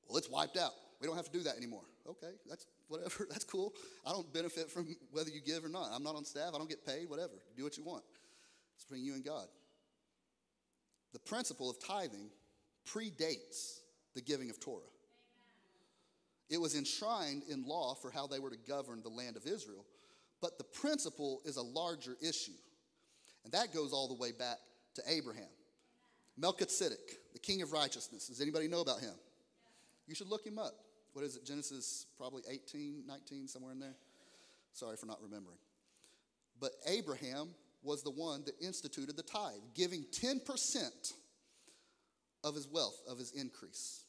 well, 0.07 0.17
it's 0.17 0.29
wiped 0.29 0.57
out. 0.57 0.71
We 1.01 1.07
don't 1.07 1.15
have 1.15 1.25
to 1.25 1.31
do 1.31 1.43
that 1.43 1.57
anymore. 1.57 1.83
Okay, 2.07 2.33
that's 2.47 2.65
whatever. 2.87 3.25
That's 3.31 3.43
cool. 3.43 3.73
I 4.05 4.11
don't 4.11 4.31
benefit 4.31 4.69
from 4.69 4.87
whether 5.11 5.31
you 5.31 5.41
give 5.41 5.65
or 5.65 5.69
not. 5.69 5.89
I'm 5.91 6.03
not 6.03 6.15
on 6.15 6.23
staff. 6.23 6.51
I 6.53 6.57
don't 6.59 6.69
get 6.69 6.85
paid, 6.85 7.09
whatever. 7.09 7.33
Do 7.57 7.63
what 7.63 7.77
you 7.77 7.83
want. 7.83 8.03
It's 8.75 8.85
between 8.85 9.03
you 9.03 9.13
and 9.15 9.25
God. 9.25 9.47
The 11.13 11.19
principle 11.19 11.69
of 11.69 11.77
tithing 11.83 12.29
predates 12.87 13.79
the 14.13 14.21
giving 14.21 14.51
of 14.51 14.59
Torah. 14.59 14.83
It 16.49 16.61
was 16.61 16.75
enshrined 16.75 17.43
in 17.49 17.65
law 17.65 17.95
for 17.95 18.11
how 18.11 18.27
they 18.27 18.39
were 18.39 18.51
to 18.51 18.57
govern 18.67 19.01
the 19.01 19.09
land 19.09 19.35
of 19.35 19.47
Israel, 19.47 19.85
but 20.41 20.57
the 20.57 20.63
principle 20.63 21.41
is 21.43 21.57
a 21.57 21.61
larger 21.63 22.15
issue. 22.21 22.51
And 23.43 23.53
that 23.53 23.73
goes 23.73 23.93
all 23.93 24.07
the 24.07 24.13
way 24.15 24.31
back 24.31 24.57
to 24.95 25.01
Abraham. 25.07 25.49
Melchizedek, 26.37 27.33
the 27.33 27.39
king 27.39 27.61
of 27.61 27.71
righteousness. 27.71 28.27
Does 28.27 28.41
anybody 28.41 28.67
know 28.67 28.81
about 28.81 28.99
him? 28.99 29.13
You 30.07 30.15
should 30.15 30.29
look 30.29 30.45
him 30.45 30.59
up. 30.59 30.73
What 31.13 31.23
is 31.23 31.35
it? 31.37 31.45
Genesis 31.45 32.07
probably 32.17 32.43
18, 32.49 33.03
19, 33.07 33.47
somewhere 33.47 33.71
in 33.71 33.79
there? 33.79 33.95
Sorry 34.73 34.97
for 34.97 35.05
not 35.05 35.21
remembering. 35.21 35.57
But 36.59 36.71
Abraham 36.87 37.49
was 37.83 38.03
the 38.03 38.11
one 38.11 38.43
that 38.45 38.55
instituted 38.61 39.15
the 39.15 39.23
tithe, 39.23 39.61
giving 39.73 40.03
10% 40.11 41.13
of 42.43 42.55
his 42.55 42.67
wealth, 42.67 42.99
of 43.09 43.17
his 43.17 43.31
increase. 43.31 44.03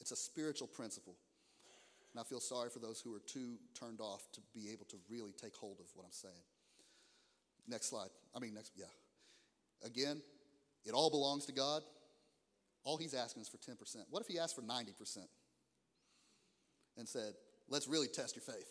It's 0.00 0.12
a 0.12 0.16
spiritual 0.16 0.68
principle. 0.68 1.16
And 2.12 2.20
I 2.20 2.24
feel 2.24 2.40
sorry 2.40 2.68
for 2.70 2.78
those 2.78 3.00
who 3.00 3.14
are 3.14 3.22
too 3.26 3.56
turned 3.78 4.00
off 4.00 4.22
to 4.32 4.40
be 4.54 4.70
able 4.70 4.84
to 4.86 4.96
really 5.08 5.32
take 5.32 5.56
hold 5.56 5.80
of 5.80 5.86
what 5.94 6.04
I'm 6.04 6.12
saying. 6.12 6.34
Next 7.66 7.88
slide. 7.88 8.10
I 8.34 8.38
mean, 8.38 8.54
next, 8.54 8.72
yeah. 8.76 8.86
Again, 9.84 10.20
it 10.84 10.92
all 10.92 11.10
belongs 11.10 11.46
to 11.46 11.52
God. 11.52 11.82
All 12.84 12.96
he's 12.96 13.14
asking 13.14 13.42
is 13.42 13.48
for 13.48 13.58
10%. 13.58 13.76
What 14.10 14.22
if 14.22 14.28
he 14.28 14.38
asked 14.38 14.56
for 14.56 14.62
90% 14.62 15.18
and 16.96 17.08
said, 17.08 17.34
let's 17.68 17.86
really 17.86 18.08
test 18.08 18.34
your 18.34 18.42
faith? 18.42 18.68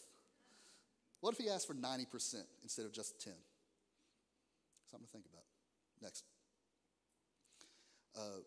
What 1.22 1.34
if 1.34 1.40
he 1.40 1.50
asked 1.50 1.68
for 1.68 1.74
90% 1.74 2.08
instead 2.64 2.86
of 2.86 2.92
just 2.92 3.24
10? 3.24 3.34
Something 4.90 5.06
to 5.06 5.12
think 5.12 5.26
about. 5.32 5.44
Next. 6.02 6.26
Uh, 8.18 8.42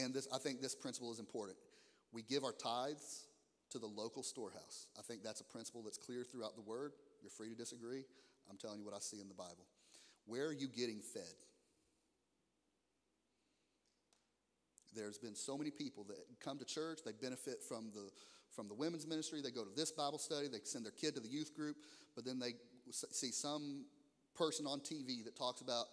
and 0.00 0.14
this, 0.14 0.28
I 0.32 0.38
think 0.38 0.60
this 0.60 0.74
principle 0.74 1.10
is 1.10 1.18
important. 1.18 1.58
We 2.12 2.22
give 2.22 2.44
our 2.44 2.52
tithes 2.52 3.24
to 3.70 3.78
the 3.78 3.86
local 3.86 4.22
storehouse. 4.22 4.86
I 4.98 5.02
think 5.02 5.22
that's 5.22 5.40
a 5.40 5.44
principle 5.44 5.82
that's 5.82 5.98
clear 5.98 6.24
throughout 6.24 6.54
the 6.54 6.62
word. 6.62 6.92
You're 7.22 7.30
free 7.30 7.48
to 7.48 7.56
disagree. 7.56 8.04
I'm 8.48 8.56
telling 8.56 8.78
you 8.78 8.84
what 8.84 8.94
I 8.94 9.00
see 9.00 9.20
in 9.20 9.28
the 9.28 9.34
Bible. 9.34 9.66
Where 10.26 10.46
are 10.46 10.52
you 10.52 10.68
getting 10.68 11.00
fed? 11.00 11.34
There's 14.94 15.18
been 15.18 15.34
so 15.34 15.56
many 15.56 15.70
people 15.70 16.04
that 16.04 16.18
come 16.40 16.58
to 16.58 16.64
church, 16.64 17.00
they 17.04 17.12
benefit 17.12 17.62
from 17.62 17.90
the 17.94 18.10
from 18.50 18.66
the 18.66 18.74
women's 18.74 19.06
ministry, 19.06 19.40
they 19.40 19.52
go 19.52 19.64
to 19.64 19.70
this 19.76 19.92
Bible 19.92 20.18
study, 20.18 20.48
they 20.48 20.58
send 20.64 20.84
their 20.84 20.92
kid 20.92 21.14
to 21.14 21.20
the 21.20 21.28
youth 21.28 21.54
group, 21.54 21.76
but 22.16 22.24
then 22.24 22.40
they 22.40 22.54
see 22.90 23.30
some 23.30 23.84
person 24.34 24.66
on 24.66 24.80
TV 24.80 25.24
that 25.24 25.36
talks 25.36 25.60
about 25.60 25.86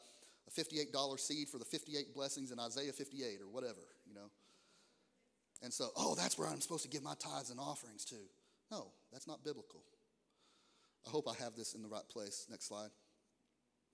a 0.48 0.52
$58 0.52 1.20
seed 1.20 1.50
for 1.50 1.60
the 1.60 1.66
58 1.66 2.14
blessings 2.16 2.52
in 2.52 2.60
Isaiah 2.60 2.91
58 2.91 3.41
or 3.41 3.48
whatever, 3.48 3.82
you 4.08 4.16
know. 4.16 4.32
And 5.64 5.74
so, 5.74 5.89
oh, 5.95 6.16
that's 6.16 6.38
where 6.38 6.48
I'm 6.48 6.62
supposed 6.62 6.84
to 6.84 6.89
give 6.89 7.04
my 7.04 7.16
tithes 7.20 7.50
and 7.50 7.60
offerings 7.60 8.06
to. 8.06 8.16
No, 8.72 8.91
that's 9.12 9.28
not 9.28 9.43
biblical. 9.43 9.84
I 11.06 11.10
hope 11.10 11.28
I 11.28 11.41
have 11.43 11.56
this 11.56 11.74
in 11.74 11.82
the 11.82 11.88
right 11.88 12.08
place. 12.10 12.48
Next 12.50 12.68
slide. 12.68 12.89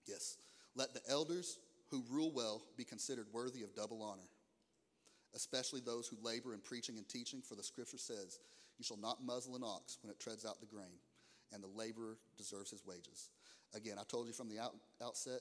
Yes. 0.07 0.37
Let 0.75 0.93
the 0.93 1.01
elders 1.09 1.59
who 1.89 2.03
rule 2.09 2.31
well 2.33 2.61
be 2.75 2.83
considered 2.83 3.27
worthy 3.31 3.61
of 3.63 3.75
double 3.75 4.01
honor, 4.01 4.27
especially 5.35 5.81
those 5.81 6.07
who 6.07 6.17
labor 6.21 6.53
in 6.53 6.59
preaching 6.59 6.97
and 6.97 7.07
teaching, 7.07 7.41
for 7.41 7.55
the 7.55 7.63
scripture 7.63 7.97
says, 7.97 8.39
You 8.77 8.83
shall 8.83 8.97
not 8.97 9.23
muzzle 9.23 9.55
an 9.55 9.63
ox 9.63 9.97
when 10.01 10.11
it 10.11 10.19
treads 10.19 10.45
out 10.45 10.59
the 10.59 10.65
grain, 10.65 10.99
and 11.51 11.63
the 11.63 11.67
laborer 11.67 12.17
deserves 12.37 12.71
his 12.71 12.85
wages. 12.85 13.29
Again, 13.75 13.95
I 13.99 14.03
told 14.03 14.27
you 14.27 14.33
from 14.33 14.49
the 14.49 14.59
out, 14.59 14.75
outset, 15.03 15.39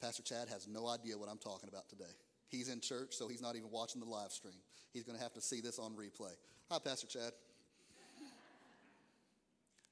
Pastor 0.00 0.22
Chad 0.22 0.48
has 0.48 0.66
no 0.68 0.88
idea 0.88 1.16
what 1.16 1.28
I'm 1.28 1.38
talking 1.38 1.68
about 1.68 1.88
today. 1.88 2.04
He's 2.48 2.68
in 2.68 2.80
church, 2.80 3.14
so 3.14 3.28
he's 3.28 3.42
not 3.42 3.56
even 3.56 3.70
watching 3.70 4.00
the 4.00 4.08
live 4.08 4.30
stream. 4.30 4.54
He's 4.92 5.04
going 5.04 5.16
to 5.16 5.22
have 5.22 5.32
to 5.34 5.40
see 5.40 5.60
this 5.60 5.78
on 5.78 5.92
replay. 5.92 6.32
Hi, 6.70 6.78
Pastor 6.78 7.06
Chad. 7.06 7.32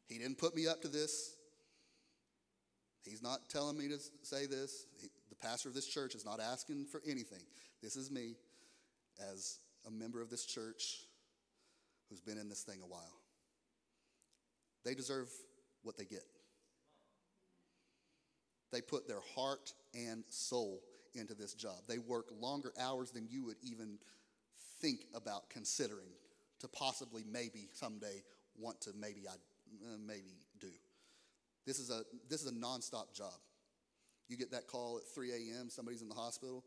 He 0.08 0.18
didn't 0.18 0.38
put 0.38 0.54
me 0.54 0.66
up 0.66 0.82
to 0.82 0.88
this. 0.88 1.36
He's 3.04 3.22
not 3.22 3.48
telling 3.48 3.76
me 3.76 3.88
to 3.88 3.98
say 4.22 4.46
this. 4.46 4.86
He, 5.00 5.08
the 5.28 5.36
pastor 5.36 5.68
of 5.68 5.74
this 5.74 5.86
church 5.86 6.14
is 6.14 6.24
not 6.24 6.40
asking 6.40 6.86
for 6.86 7.02
anything. 7.06 7.42
This 7.82 7.96
is 7.96 8.10
me 8.10 8.34
as 9.32 9.58
a 9.86 9.90
member 9.90 10.20
of 10.20 10.30
this 10.30 10.44
church 10.44 11.00
who's 12.08 12.20
been 12.20 12.38
in 12.38 12.48
this 12.48 12.62
thing 12.62 12.80
a 12.82 12.86
while. 12.86 13.20
They 14.84 14.94
deserve 14.94 15.28
what 15.82 15.96
they 15.96 16.04
get. 16.04 16.24
They 18.72 18.80
put 18.80 19.06
their 19.06 19.20
heart 19.34 19.72
and 19.94 20.24
soul 20.28 20.80
into 21.14 21.34
this 21.34 21.54
job. 21.54 21.76
They 21.88 21.98
work 21.98 22.26
longer 22.40 22.72
hours 22.78 23.10
than 23.10 23.28
you 23.30 23.44
would 23.44 23.56
even 23.62 23.98
think 24.80 25.06
about 25.14 25.48
considering 25.48 26.10
to 26.60 26.68
possibly 26.68 27.24
maybe 27.30 27.68
someday 27.72 28.22
want 28.56 28.80
to 28.82 28.90
maybe 28.98 29.22
I 29.28 29.34
uh, 29.34 29.96
maybe 30.04 30.38
do. 30.60 30.70
This 31.66 31.78
is 31.78 31.90
a 31.90 32.02
this 32.28 32.42
is 32.42 32.50
a 32.50 32.54
nonstop 32.54 33.14
job. 33.14 33.34
You 34.28 34.36
get 34.36 34.50
that 34.52 34.66
call 34.66 34.98
at 34.98 35.14
3 35.14 35.30
a.m. 35.32 35.68
Somebody's 35.68 36.02
in 36.02 36.08
the 36.08 36.14
hospital. 36.14 36.64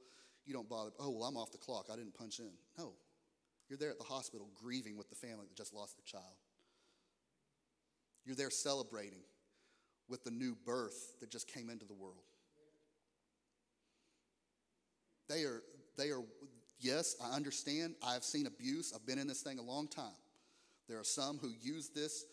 You 0.48 0.54
don't 0.54 0.70
bother. 0.70 0.92
Oh 1.00 1.12
well, 1.12 1.26
I'm 1.26 1.38
off 1.38 1.52
the 1.52 1.58
clock. 1.60 1.88
I 1.92 1.96
didn't 1.96 2.16
punch 2.16 2.40
in. 2.40 2.50
No, 2.80 2.94
you're 3.70 3.78
there 3.78 3.92
at 3.92 4.00
the 4.00 4.06
hospital 4.06 4.50
grieving 4.56 4.98
with 4.98 5.10
the 5.10 5.16
family 5.16 5.46
that 5.48 5.56
just 5.56 5.74
lost 5.74 5.98
their 5.98 6.20
child. 6.20 6.38
You're 8.26 8.36
there 8.36 8.50
celebrating 8.50 9.22
with 10.10 10.24
the 10.24 10.32
new 10.32 10.56
birth 10.66 11.20
that 11.20 11.30
just 11.30 11.48
came 11.48 11.70
into 11.70 11.86
the 11.86 11.94
world. 11.94 12.24
They 15.30 15.44
are, 15.44 15.62
they 15.98 16.10
are, 16.10 16.24
yes, 16.80 17.16
I 17.22 17.36
understand. 17.36 17.96
I've 18.02 18.24
seen 18.24 18.46
abuse. 18.46 18.94
I've 18.96 19.06
been 19.06 19.20
in 19.20 19.28
this 19.28 19.42
thing 19.42 19.60
a 19.60 19.62
long 19.62 19.90
time. 19.90 20.16
There 20.88 20.98
are 20.98 21.04
some 21.04 21.38
who 21.38 21.52
use 21.62 21.90
this. 21.90 22.26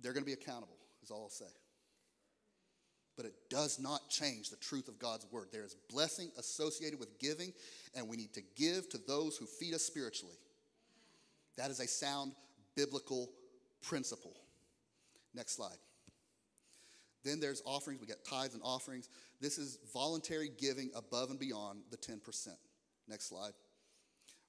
They're 0.00 0.12
going 0.12 0.22
to 0.22 0.26
be 0.26 0.32
accountable, 0.32 0.76
is 1.02 1.10
all 1.10 1.22
I'll 1.22 1.28
say. 1.28 1.44
But 3.20 3.26
it 3.26 3.50
does 3.50 3.78
not 3.78 4.08
change 4.08 4.48
the 4.48 4.56
truth 4.56 4.88
of 4.88 4.98
God's 4.98 5.26
word. 5.30 5.48
There 5.52 5.62
is 5.62 5.76
blessing 5.90 6.30
associated 6.38 6.98
with 6.98 7.18
giving, 7.18 7.52
and 7.94 8.08
we 8.08 8.16
need 8.16 8.32
to 8.32 8.40
give 8.56 8.88
to 8.88 8.98
those 9.06 9.36
who 9.36 9.44
feed 9.44 9.74
us 9.74 9.82
spiritually. 9.82 10.36
That 11.58 11.70
is 11.70 11.80
a 11.80 11.86
sound 11.86 12.32
biblical 12.74 13.28
principle. 13.82 14.32
Next 15.34 15.54
slide. 15.54 15.76
Then 17.22 17.40
there's 17.40 17.60
offerings. 17.66 18.00
We 18.00 18.06
got 18.06 18.24
tithes 18.26 18.54
and 18.54 18.62
offerings. 18.64 19.10
This 19.38 19.58
is 19.58 19.76
voluntary 19.92 20.50
giving 20.58 20.90
above 20.94 21.28
and 21.28 21.38
beyond 21.38 21.80
the 21.90 21.98
10%. 21.98 22.48
Next 23.06 23.28
slide. 23.28 23.52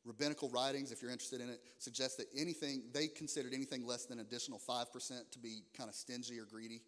Rabbinical 0.05 0.49
writings, 0.49 0.93
if 0.93 1.01
you're 1.01 1.11
interested 1.11 1.41
in 1.41 1.49
it, 1.49 1.59
suggest 1.77 2.15
that 2.19 2.27
anything, 2.37 2.83
they 2.93 3.07
considered 3.07 3.53
anything 3.53 3.85
less 3.85 4.05
than 4.05 4.19
an 4.19 4.25
additional 4.25 4.59
5% 4.65 4.85
to 5.29 5.39
be 5.39 5.63
kind 5.75 5.89
of 5.89 5.95
stingy 5.95 6.39
or 6.39 6.45
greedy, 6.45 6.79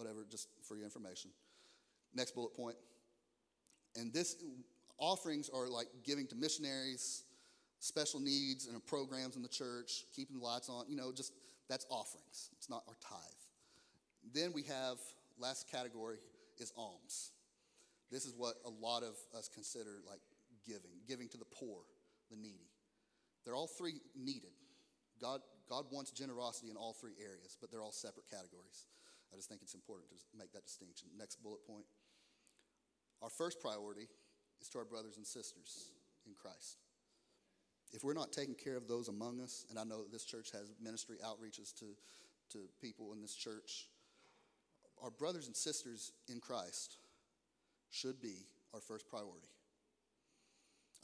whatever, 0.00 0.26
just 0.28 0.48
for 0.66 0.76
your 0.76 0.84
information. 0.84 1.30
Next 2.14 2.34
bullet 2.34 2.54
point. 2.54 2.76
And 3.96 4.12
this 4.12 4.36
offerings 4.98 5.50
are 5.52 5.68
like 5.68 5.88
giving 6.04 6.26
to 6.28 6.34
missionaries, 6.34 7.24
special 7.80 8.20
needs 8.20 8.66
and 8.66 8.84
programs 8.86 9.36
in 9.36 9.42
the 9.42 9.48
church, 9.48 10.04
keeping 10.14 10.38
the 10.38 10.44
lights 10.44 10.68
on, 10.68 10.84
you 10.88 10.96
know, 10.96 11.12
just 11.12 11.32
that's 11.68 11.86
offerings. 11.90 12.50
It's 12.56 12.70
not 12.70 12.82
our 12.88 12.96
tithe. 13.00 13.20
Then 14.34 14.52
we 14.52 14.62
have, 14.64 14.98
last 15.38 15.70
category 15.70 16.18
is 16.58 16.72
alms. 16.76 17.32
This 18.10 18.26
is 18.26 18.34
what 18.36 18.54
a 18.66 18.70
lot 18.70 19.02
of 19.02 19.14
us 19.36 19.48
consider 19.52 20.02
like 20.08 20.20
giving, 20.66 20.90
giving 21.06 21.28
to 21.28 21.38
the 21.38 21.44
poor, 21.44 21.78
the 22.30 22.36
needy. 22.36 22.68
They're 23.44 23.54
all 23.54 23.68
three 23.68 24.00
needed. 24.16 24.50
God, 25.20 25.40
God 25.68 25.84
wants 25.90 26.10
generosity 26.10 26.70
in 26.70 26.76
all 26.76 26.92
three 26.92 27.14
areas, 27.20 27.56
but 27.60 27.70
they're 27.70 27.82
all 27.82 27.92
separate 27.92 28.28
categories. 28.28 28.86
I 29.32 29.36
just 29.36 29.48
think 29.48 29.62
it's 29.62 29.74
important 29.74 30.10
to 30.10 30.16
make 30.38 30.52
that 30.52 30.64
distinction. 30.64 31.08
Next 31.18 31.42
bullet 31.42 31.64
point. 31.66 31.84
Our 33.22 33.30
first 33.30 33.60
priority 33.60 34.08
is 34.60 34.68
to 34.70 34.78
our 34.78 34.84
brothers 34.84 35.16
and 35.16 35.26
sisters 35.26 35.92
in 36.26 36.32
Christ. 36.34 36.78
If 37.92 38.04
we're 38.04 38.14
not 38.14 38.32
taking 38.32 38.54
care 38.54 38.76
of 38.76 38.86
those 38.86 39.08
among 39.08 39.40
us, 39.40 39.66
and 39.70 39.78
I 39.78 39.84
know 39.84 40.04
this 40.10 40.24
church 40.24 40.50
has 40.52 40.72
ministry 40.82 41.16
outreaches 41.24 41.74
to, 41.80 41.86
to 42.52 42.68
people 42.80 43.12
in 43.12 43.20
this 43.20 43.34
church 43.34 43.88
our 45.02 45.10
brothers 45.10 45.46
and 45.46 45.56
sisters 45.56 46.12
in 46.28 46.40
Christ 46.40 46.98
should 47.90 48.20
be 48.20 48.46
our 48.74 48.80
first 48.80 49.08
priority. 49.08 49.48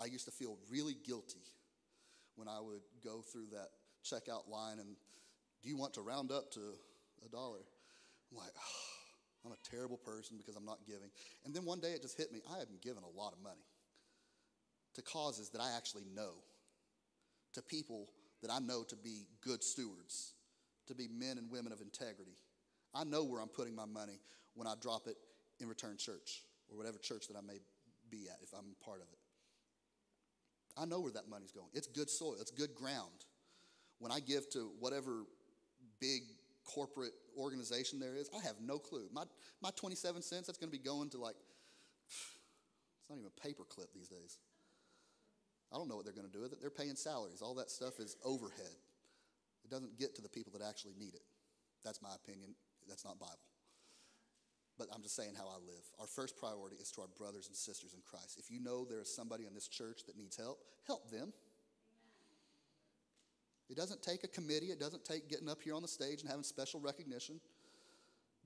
I 0.01 0.07
used 0.07 0.27
to 0.27 0.31
feel 0.31 0.59
really 0.71 0.95
guilty 1.07 1.45
when 2.37 2.49
I 2.49 2.61
would 2.61 2.83
go 3.03 3.23
through 3.23 3.47
that 3.53 3.69
checkout 4.05 4.49
line 4.49 4.79
and 4.79 4.97
do 5.63 5.69
you 5.69 5.77
want 5.77 5.95
to 5.95 6.03
round 6.03 6.31
up 6.31 6.51
to 6.53 6.61
a 7.25 7.29
dollar? 7.29 7.61
I'm 8.31 8.39
like, 8.39 8.53
oh, 8.57 9.45
I'm 9.47 9.53
a 9.53 9.71
terrible 9.71 9.99
person 9.99 10.37
because 10.37 10.57
I'm 10.57 10.65
not 10.65 10.79
giving. 10.87 11.11
And 11.45 11.55
then 11.55 11.65
one 11.65 11.81
day 11.81 11.93
it 11.93 12.03
just 12.03 12.17
hit 12.17 12.33
me 12.33 12.41
I 12.53 12.59
have 12.59 12.69
been 12.69 12.83
given 12.83 13.03
a 13.05 13.21
lot 13.21 13.33
of 13.33 13.43
money 13.43 13.65
to 14.95 15.03
causes 15.03 15.51
that 15.51 15.61
I 15.61 15.77
actually 15.77 16.05
know, 16.15 16.33
to 17.55 17.63
people 17.63 18.09
that 18.43 18.51
I 18.51 18.59
know 18.59 18.83
to 18.85 18.97
be 18.97 19.27
good 19.43 19.63
stewards, 19.63 20.35
to 20.89 20.95
be 20.95 21.07
men 21.09 21.39
and 21.39 21.51
women 21.51 21.73
of 21.73 21.81
integrity. 21.81 22.37
I 22.95 23.05
know 23.05 23.25
where 23.25 23.41
I'm 23.41 23.49
putting 23.49 23.75
my 23.75 23.85
money 23.85 24.21
when 24.55 24.67
I 24.67 24.75
drop 24.81 25.07
it 25.07 25.17
in 25.61 25.69
return 25.69 25.97
church 25.99 26.43
or 26.69 26.77
whatever 26.77 26.99
church 26.99 27.29
that 27.29 27.37
I 27.37 27.43
may 27.43 27.59
be 28.11 28.29
at 28.29 28.39
if 28.43 28.53
I'm 28.53 28.75
part 28.85 29.01
of 29.01 29.09
it. 29.13 29.19
I 30.77 30.85
know 30.85 31.01
where 31.01 31.13
that 31.13 31.29
money's 31.29 31.53
going. 31.53 31.69
It's 31.73 31.87
good 31.87 32.11
soil, 32.11 32.37
it's 32.41 32.51
good 32.51 32.75
ground. 32.75 33.25
When 33.99 34.13
I 34.13 34.21
give 34.21 34.49
to 34.51 34.71
whatever 34.79 35.25
big 36.01 36.23
corporate 36.67 37.13
organization 37.39 37.99
there 37.99 38.17
is, 38.17 38.29
I 38.37 38.45
have 38.47 38.57
no 38.61 38.79
clue. 38.79 39.09
My, 39.13 39.25
my 39.63 39.71
27 39.77 40.23
cents, 40.23 40.47
that's 40.47 40.59
going 40.59 40.71
to 40.71 40.77
be 40.77 40.83
going 40.83 41.11
to 41.11 41.19
like, 41.19 41.37
it's 42.09 43.09
not 43.09 43.17
even 43.17 43.31
a 43.31 43.41
paper 43.41 43.65
clip 43.65 43.89
these 43.95 44.09
days. 44.09 44.39
I 45.73 45.77
don't 45.77 45.89
know 45.89 45.97
what 45.97 46.05
they're 46.05 46.15
going 46.15 46.29
to 46.29 46.33
do 46.33 46.43
with 46.43 46.53
it. 46.53 46.61
They're 46.61 46.71
paying 46.71 46.95
salaries. 46.95 47.43
All 47.43 47.55
that 47.55 47.71
stuff 47.71 47.99
is 47.99 48.17
overhead. 48.25 48.77
It 49.65 49.71
doesn't 49.71 49.99
get 49.99 50.15
to 50.17 50.23
the 50.23 50.29
people 50.29 50.53
that 50.59 50.65
actually 50.65 50.95
need 50.99 51.15
it. 51.15 51.27
That's 51.85 52.03
my 52.03 52.15
opinion. 52.15 52.55
That's 52.89 53.05
not 53.05 53.19
Bible. 53.19 53.35
But 54.79 54.89
I'm 54.95 55.03
just 55.03 55.17
saying 55.17 55.35
how 55.37 55.49
I 55.49 55.59
live. 55.67 55.83
Our 55.99 56.07
first 56.07 56.37
priority 56.37 56.77
is 56.77 56.91
to 56.93 57.01
our 57.01 57.09
brothers 57.17 57.49
and 57.49 57.57
sisters 57.57 57.95
in 57.95 58.01
Christ. 58.05 58.39
If 58.39 58.51
you 58.51 58.61
know 58.61 58.85
there 58.85 59.01
is 59.01 59.13
somebody 59.13 59.47
in 59.47 59.55
this 59.55 59.69
church 59.69 60.05
that 60.07 60.17
needs 60.17 60.37
help, 60.37 60.59
help 60.87 61.11
them. 61.11 61.33
It 63.69 63.77
doesn't 63.77 64.03
take 64.03 64.23
a 64.25 64.29
committee, 64.29 64.67
it 64.67 64.79
doesn't 64.79 65.05
take 65.05 65.29
getting 65.29 65.49
up 65.49 65.61
here 65.61 65.75
on 65.75 65.83
the 65.83 65.89
stage 65.89 66.21
and 66.21 66.29
having 66.31 66.45
special 66.45 66.81
recognition. 66.81 67.41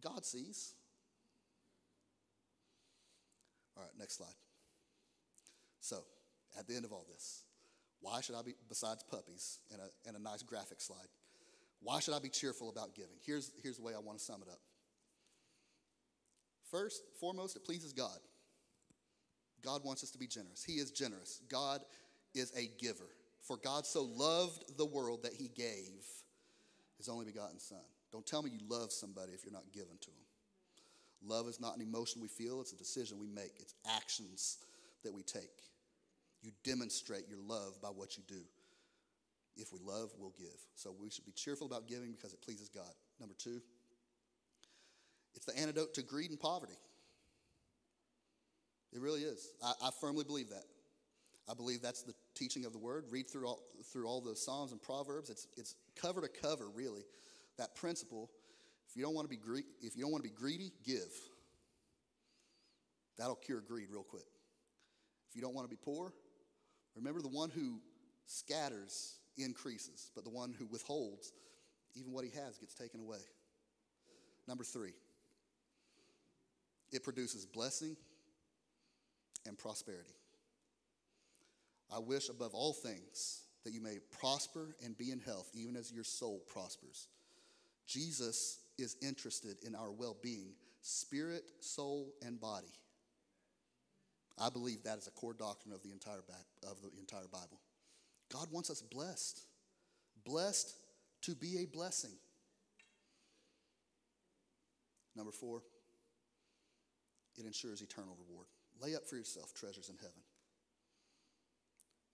God 0.03 0.25
sees. 0.25 0.75
All 3.77 3.83
right, 3.83 3.93
next 3.99 4.17
slide. 4.17 4.35
So, 5.81 6.05
at 6.59 6.67
the 6.67 6.75
end 6.75 6.85
of 6.85 6.93
all 6.93 7.07
this, 7.11 7.45
why 8.01 8.21
should 8.21 8.35
I 8.35 8.43
be, 8.43 8.55
besides 8.69 9.03
puppies 9.03 9.59
and 9.71 9.81
a, 9.81 10.09
and 10.09 10.17
a 10.17 10.23
nice 10.23 10.43
graphic 10.43 10.81
slide, 10.81 11.09
why 11.83 12.01
should 12.01 12.15
I 12.15 12.19
be 12.19 12.29
cheerful 12.29 12.71
about 12.71 12.95
giving? 12.95 13.17
Here's, 13.25 13.53
here's 13.63 13.77
the 13.77 13.83
way 13.83 13.93
I 13.95 13.99
want 13.99 14.19
to 14.19 14.25
sum 14.25 14.43
it 14.43 14.49
up. 14.49 14.61
First, 16.71 17.03
foremost, 17.19 17.57
it 17.57 17.65
pleases 17.65 17.93
God. 17.93 18.19
God 19.63 19.85
wants 19.85 20.03
us 20.03 20.11
to 20.13 20.19
be 20.19 20.27
generous. 20.27 20.65
He 20.65 20.75
is 20.75 20.91
generous. 20.91 21.41
God 21.51 21.81
is 22.35 22.53
a 22.57 22.71
giver. 22.83 23.09
For 23.43 23.57
God 23.57 23.87
so 23.87 24.03
loved 24.03 24.77
the 24.77 24.87
world 24.87 25.23
that 25.25 25.33
he 25.35 25.49
gave 25.49 26.05
his 26.99 27.09
only 27.09 27.25
begotten 27.25 27.59
Son. 27.59 27.79
Don't 28.13 28.27
tell 28.27 28.43
me 28.43 28.51
you 28.51 28.61
love 28.69 28.93
somebody 28.93 29.33
if 29.33 29.45
you're 29.45 29.53
not 29.53 29.73
given 29.73 29.97
to 30.01 30.07
them. 30.07 30.17
Love 31.23 31.49
is 31.49 31.61
not 31.61 31.77
an 31.77 31.83
emotion 31.83 32.23
we 32.23 32.29
feel, 32.29 32.61
it's 32.61 32.73
a 32.73 32.77
decision 32.77 33.19
we 33.19 33.27
make, 33.27 33.53
it's 33.59 33.75
actions 33.97 34.59
that 35.05 35.13
we 35.13 35.23
take. 35.23 35.51
You 36.43 36.51
demonstrate 36.65 37.29
your 37.29 37.41
love 37.47 37.81
by 37.83 37.89
what 37.89 38.17
you 38.17 38.23
do. 38.27 38.41
If 39.57 39.73
we 39.73 39.79
love, 39.83 40.11
we'll 40.19 40.35
give. 40.39 40.59
So 40.75 40.95
we 40.99 41.11
should 41.11 41.27
be 41.27 41.33
cheerful 41.33 41.67
about 41.67 41.87
giving 41.87 42.13
because 42.13 42.33
it 42.33 42.41
pleases 42.41 42.69
God. 42.69 42.91
Number 43.19 43.35
two, 43.37 43.61
it's 45.35 45.45
the 45.45 45.59
antidote 45.59 45.95
to 45.95 46.03
greed 46.03 46.31
and 46.31 46.41
poverty. 46.41 46.79
It 48.93 49.01
really 49.01 49.21
is. 49.21 49.51
I, 49.63 49.73
I 49.85 49.91
firmly 50.01 50.25
believe 50.25 50.49
that. 50.51 50.65
I 51.51 51.55
believe 51.55 51.83
that's 51.83 52.03
the 52.03 52.15
teaching 52.35 52.65
of 52.65 52.73
the 52.73 52.79
word. 52.79 53.07
Read 53.11 53.29
through 53.29 53.47
all, 53.47 53.61
through 53.93 54.07
all 54.07 54.21
the 54.21 54.37
Psalms 54.37 54.71
and 54.71 54.81
Proverbs. 54.81 55.31
It's, 55.31 55.49
it's 55.57 55.75
cover 55.97 56.21
to 56.21 56.29
cover, 56.29 56.69
really, 56.73 57.03
that 57.59 57.75
principle. 57.75 58.31
If 58.89 58.97
you 58.97 59.03
don't 59.03 59.15
want 59.15 59.25
to 59.25 59.31
be 59.31 59.37
gre- 59.37 59.67
if 59.83 59.97
you 59.97 60.03
don't 60.03 60.13
want 60.13 60.23
to 60.23 60.31
be 60.31 60.35
greedy, 60.35 60.73
give. 60.85 61.13
That'll 63.19 63.37
cure 63.37 63.61
greed 63.61 63.89
real 63.91 64.05
quick. 64.05 64.27
If 65.29 65.37
you 65.37 65.43
don't 65.43 65.55
want 65.55 65.69
to 65.69 65.75
be 65.75 65.81
poor, 65.83 66.13
remember 66.95 67.21
the 67.21 67.29
one 67.29 67.51
who 67.51 67.81
scatters 68.27 69.17
increases, 69.37 70.11
but 70.15 70.25
the 70.25 70.31
one 70.31 70.55
who 70.57 70.67
withholds, 70.67 71.33
even 71.95 72.13
what 72.13 72.25
he 72.25 72.31
has 72.31 72.59
gets 72.59 72.75
taken 72.75 73.01
away. 73.01 73.19
Number 74.47 74.65
three, 74.65 74.95
it 76.93 77.03
produces 77.03 77.45
blessing 77.45 77.97
and 79.47 79.59
prosperity. 79.59 80.15
I 81.93 81.99
wish 81.99 82.29
above 82.29 82.55
all 82.55 82.73
things 82.73 83.43
that 83.65 83.73
you 83.73 83.81
may 83.81 83.99
prosper 84.21 84.75
and 84.85 84.97
be 84.97 85.11
in 85.11 85.19
health, 85.19 85.51
even 85.55 85.77
as 85.77 85.93
your 85.93 86.05
soul 86.05 86.41
prospers. 86.53 87.09
Jesus 87.87 88.61
is 88.79 88.97
interested 89.03 89.57
in 89.67 89.75
our 89.75 89.91
well 89.91 90.17
being, 90.23 90.53
spirit, 90.83 91.43
soul, 91.61 92.15
and 92.25 92.41
body. 92.41 92.73
I 94.39 94.49
believe 94.49 94.83
that 94.85 94.99
is 94.99 95.07
a 95.07 95.11
core 95.11 95.35
doctrine 95.35 95.75
of 95.75 95.83
the 95.83 95.91
entire, 95.91 96.23
of 96.63 96.81
the 96.81 96.91
entire 96.99 97.29
Bible. 97.31 97.61
God 98.33 98.47
wants 98.51 98.71
us 98.71 98.81
blessed, 98.81 99.43
blessed 100.25 100.75
to 101.23 101.35
be 101.35 101.59
a 101.59 101.67
blessing. 101.67 102.17
Number 105.17 105.33
four, 105.33 105.63
it 107.37 107.45
ensures 107.45 107.83
eternal 107.83 108.17
reward. 108.27 108.47
Lay 108.81 108.95
up 108.95 109.07
for 109.07 109.17
yourself 109.17 109.53
treasures 109.53 109.91
in 109.91 109.97
heaven. 109.97 110.23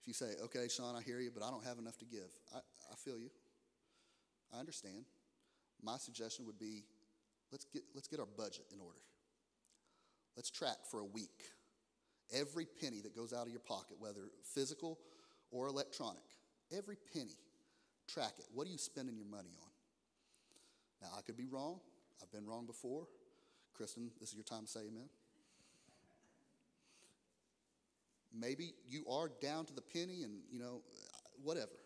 You 0.07 0.13
say, 0.13 0.27
okay, 0.45 0.67
Sean, 0.69 0.95
I 0.95 1.01
hear 1.01 1.19
you, 1.19 1.31
but 1.33 1.43
I 1.43 1.51
don't 1.51 1.65
have 1.65 1.77
enough 1.77 1.97
to 1.97 2.05
give, 2.05 2.31
I, 2.55 2.59
I 2.59 2.95
feel 2.95 3.19
you. 3.19 3.29
I 4.55 4.59
understand. 4.59 5.03
My 5.83 5.97
suggestion 5.97 6.45
would 6.45 6.57
be 6.57 6.85
let's 7.51 7.65
get, 7.65 7.83
let's 7.93 8.07
get 8.07 8.19
our 8.19 8.25
budget 8.37 8.65
in 8.73 8.79
order. 8.79 8.99
Let's 10.37 10.49
track 10.49 10.77
for 10.89 11.01
a 11.01 11.05
week 11.05 11.51
every 12.33 12.65
penny 12.81 13.01
that 13.01 13.15
goes 13.15 13.33
out 13.33 13.45
of 13.45 13.51
your 13.51 13.61
pocket, 13.61 13.97
whether 13.99 14.31
physical 14.53 14.99
or 15.51 15.67
electronic. 15.67 16.23
Every 16.75 16.97
penny, 17.13 17.37
track 18.07 18.33
it. 18.39 18.45
What 18.53 18.67
are 18.67 18.71
you 18.71 18.77
spending 18.77 19.15
your 19.15 19.25
money 19.25 19.55
on? 19.61 19.71
Now, 21.01 21.17
I 21.17 21.21
could 21.21 21.37
be 21.37 21.47
wrong. 21.47 21.79
I've 22.21 22.31
been 22.31 22.45
wrong 22.45 22.65
before. 22.65 23.07
Kristen, 23.73 24.09
this 24.19 24.29
is 24.29 24.35
your 24.35 24.43
time 24.43 24.63
to 24.63 24.67
say 24.67 24.81
amen. 24.81 25.09
Maybe 28.39 28.73
you 28.87 29.05
are 29.09 29.29
down 29.41 29.65
to 29.65 29.73
the 29.73 29.81
penny 29.81 30.23
and, 30.23 30.39
you 30.51 30.59
know, 30.59 30.81
whatever. 31.43 31.77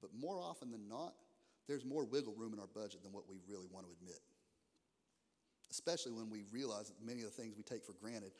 But 0.00 0.10
more 0.18 0.40
often 0.40 0.70
than 0.70 0.88
not, 0.88 1.14
there's 1.68 1.84
more 1.84 2.04
wiggle 2.04 2.34
room 2.36 2.52
in 2.52 2.60
our 2.60 2.66
budget 2.66 3.02
than 3.02 3.12
what 3.12 3.28
we 3.28 3.38
really 3.48 3.66
want 3.70 3.86
to 3.86 3.92
admit. 3.92 4.20
Especially 5.70 6.12
when 6.12 6.28
we 6.30 6.44
realize 6.50 6.88
that 6.88 7.04
many 7.04 7.20
of 7.20 7.26
the 7.26 7.42
things 7.42 7.54
we 7.56 7.62
take 7.62 7.84
for 7.84 7.92
granted 7.92 8.32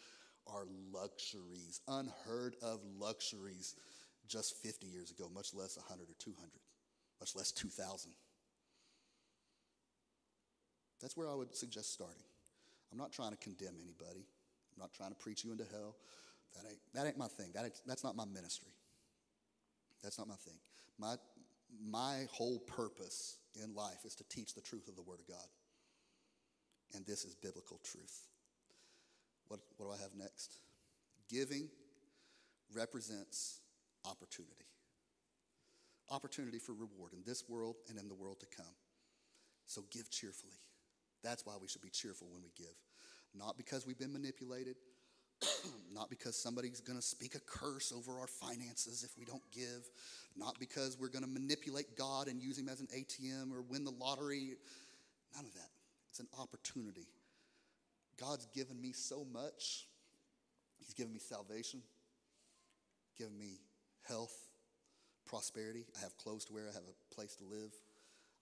are 0.46 0.64
luxuries, 0.92 1.80
unheard 1.86 2.56
of 2.62 2.80
luxuries 2.98 3.76
just 4.26 4.56
50 4.62 4.86
years 4.86 5.10
ago, 5.10 5.30
much 5.32 5.54
less 5.54 5.76
100 5.76 6.10
or 6.10 6.14
200, 6.18 6.50
much 7.20 7.36
less 7.36 7.52
2,000. 7.52 8.10
That's 11.00 11.16
where 11.16 11.28
I 11.30 11.34
would 11.34 11.54
suggest 11.54 11.92
starting. 11.92 12.22
I'm 12.92 12.98
not 12.98 13.12
trying 13.12 13.30
to 13.30 13.36
condemn 13.36 13.74
anybody. 13.80 14.26
I'm 14.74 14.80
not 14.80 14.92
trying 14.92 15.10
to 15.10 15.16
preach 15.16 15.44
you 15.44 15.52
into 15.52 15.64
hell. 15.70 15.96
That 16.54 16.68
ain't, 16.68 16.80
that 16.94 17.06
ain't 17.06 17.18
my 17.18 17.28
thing. 17.28 17.50
That 17.54 17.64
ain't, 17.64 17.80
that's 17.86 18.04
not 18.04 18.16
my 18.16 18.24
ministry. 18.24 18.72
That's 20.02 20.18
not 20.18 20.28
my 20.28 20.36
thing. 20.36 20.58
My, 20.98 21.16
my 21.88 22.26
whole 22.30 22.58
purpose 22.58 23.38
in 23.62 23.74
life 23.74 24.04
is 24.04 24.14
to 24.16 24.24
teach 24.28 24.54
the 24.54 24.60
truth 24.60 24.88
of 24.88 24.96
the 24.96 25.02
Word 25.02 25.20
of 25.20 25.28
God. 25.28 25.46
And 26.94 27.06
this 27.06 27.24
is 27.24 27.34
biblical 27.34 27.80
truth. 27.84 28.26
What, 29.48 29.60
what 29.76 29.86
do 29.86 29.92
I 29.92 30.02
have 30.02 30.14
next? 30.16 30.58
Giving 31.28 31.68
represents 32.74 33.60
opportunity. 34.04 34.66
Opportunity 36.10 36.58
for 36.58 36.72
reward 36.72 37.12
in 37.12 37.22
this 37.24 37.48
world 37.48 37.76
and 37.88 37.98
in 37.98 38.08
the 38.08 38.14
world 38.14 38.40
to 38.40 38.46
come. 38.46 38.74
So 39.66 39.84
give 39.92 40.10
cheerfully. 40.10 40.58
That's 41.22 41.46
why 41.46 41.54
we 41.60 41.68
should 41.68 41.82
be 41.82 41.90
cheerful 41.90 42.28
when 42.32 42.42
we 42.42 42.50
give. 42.56 42.74
Not 43.34 43.56
because 43.56 43.86
we've 43.86 43.98
been 43.98 44.12
manipulated, 44.12 44.76
not 45.94 46.10
because 46.10 46.36
somebody's 46.36 46.80
going 46.80 46.98
to 46.98 47.04
speak 47.04 47.34
a 47.34 47.40
curse 47.40 47.92
over 47.96 48.18
our 48.18 48.26
finances 48.26 49.04
if 49.04 49.18
we 49.18 49.24
don't 49.24 49.42
give, 49.52 49.88
not 50.36 50.58
because 50.58 50.96
we're 51.00 51.08
going 51.08 51.24
to 51.24 51.30
manipulate 51.30 51.96
God 51.96 52.28
and 52.28 52.42
use 52.42 52.58
Him 52.58 52.68
as 52.68 52.80
an 52.80 52.88
ATM 52.94 53.52
or 53.52 53.62
win 53.62 53.84
the 53.84 53.92
lottery. 53.92 54.56
None 55.34 55.44
of 55.44 55.54
that. 55.54 55.70
It's 56.10 56.20
an 56.20 56.28
opportunity. 56.38 57.06
God's 58.18 58.46
given 58.46 58.80
me 58.80 58.92
so 58.92 59.24
much. 59.32 59.86
He's 60.78 60.94
given 60.94 61.12
me 61.12 61.20
salvation, 61.20 61.82
given 63.16 63.38
me 63.38 63.60
health, 64.06 64.34
prosperity. 65.26 65.86
I 65.96 66.00
have 66.00 66.16
clothes 66.16 66.44
to 66.46 66.52
wear, 66.52 66.64
I 66.70 66.74
have 66.74 66.82
a 66.82 67.14
place 67.14 67.36
to 67.36 67.44
live, 67.44 67.72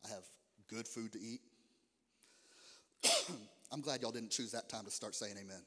I 0.05 0.09
have 0.09 0.25
good 0.69 0.89
food 0.89 1.13
to 1.13 1.21
eat. 1.21 1.41
I'm 3.73 3.81
glad 3.81 4.03
y'all 4.03 4.13
didn't 4.13 4.31
choose 4.31 4.53
that 4.53 4.69
time 4.69 4.85
to 4.85 4.91
start 4.91 5.15
saying 5.15 5.35
amen. 5.39 5.63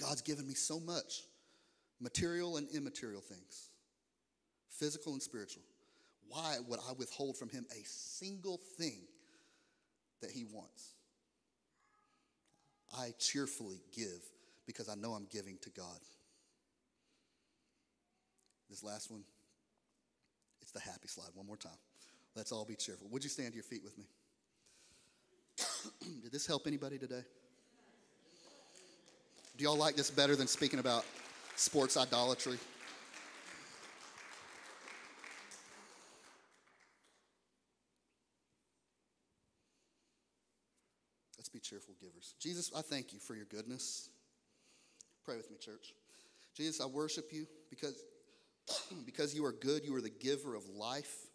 God's 0.00 0.22
given 0.22 0.46
me 0.46 0.54
so 0.54 0.78
much 0.78 1.22
material 2.00 2.56
and 2.56 2.68
immaterial 2.70 3.20
things, 3.20 3.70
physical 4.70 5.12
and 5.12 5.22
spiritual. 5.22 5.62
Why 6.28 6.56
would 6.68 6.78
I 6.88 6.92
withhold 6.92 7.36
from 7.36 7.48
him 7.48 7.66
a 7.70 7.82
single 7.84 8.60
thing 8.78 9.00
that 10.20 10.30
he 10.30 10.44
wants? 10.44 10.94
I 12.96 13.12
cheerfully 13.18 13.80
give 13.94 14.22
because 14.66 14.88
I 14.88 14.94
know 14.94 15.12
I'm 15.12 15.26
giving 15.30 15.58
to 15.62 15.70
God. 15.70 15.98
This 18.70 18.84
last 18.84 19.10
one, 19.10 19.24
it's 20.60 20.72
the 20.72 20.80
happy 20.80 21.08
slide. 21.08 21.30
One 21.34 21.46
more 21.46 21.56
time. 21.56 21.72
Let's 22.36 22.52
all 22.52 22.64
be 22.64 22.76
cheerful. 22.76 23.08
Would 23.10 23.24
you 23.24 23.30
stand 23.30 23.50
to 23.50 23.54
your 23.54 23.64
feet 23.64 23.82
with 23.82 23.96
me? 23.98 24.04
Did 26.22 26.30
this 26.30 26.46
help 26.46 26.66
anybody 26.66 26.98
today? 26.98 27.22
Do 29.58 29.64
y'all 29.64 29.76
like 29.76 29.96
this 29.96 30.08
better 30.08 30.36
than 30.36 30.46
speaking 30.46 30.78
about 30.78 31.04
sports 31.56 31.96
idolatry? 31.96 32.58
Let's 41.36 41.48
be 41.48 41.58
cheerful 41.58 41.94
givers. 42.00 42.36
Jesus, 42.38 42.70
I 42.76 42.82
thank 42.82 43.12
you 43.12 43.18
for 43.18 43.34
your 43.34 43.46
goodness. 43.46 44.10
Pray 45.24 45.36
with 45.36 45.50
me, 45.50 45.56
church. 45.56 45.92
Jesus, 46.54 46.80
I 46.80 46.86
worship 46.86 47.32
you 47.32 47.48
because, 47.68 48.04
because 49.04 49.34
you 49.34 49.44
are 49.44 49.52
good. 49.52 49.84
You 49.84 49.96
are 49.96 50.00
the 50.00 50.08
giver 50.08 50.54
of 50.54 50.68
life. 50.68 51.26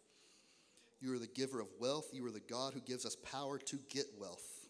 You 0.98 1.14
are 1.14 1.18
the 1.18 1.26
giver 1.26 1.60
of 1.60 1.66
wealth. 1.78 2.08
You 2.14 2.24
are 2.24 2.30
the 2.30 2.40
God 2.40 2.72
who 2.72 2.80
gives 2.80 3.04
us 3.04 3.16
power 3.16 3.58
to 3.58 3.78
get 3.90 4.06
wealth. 4.18 4.63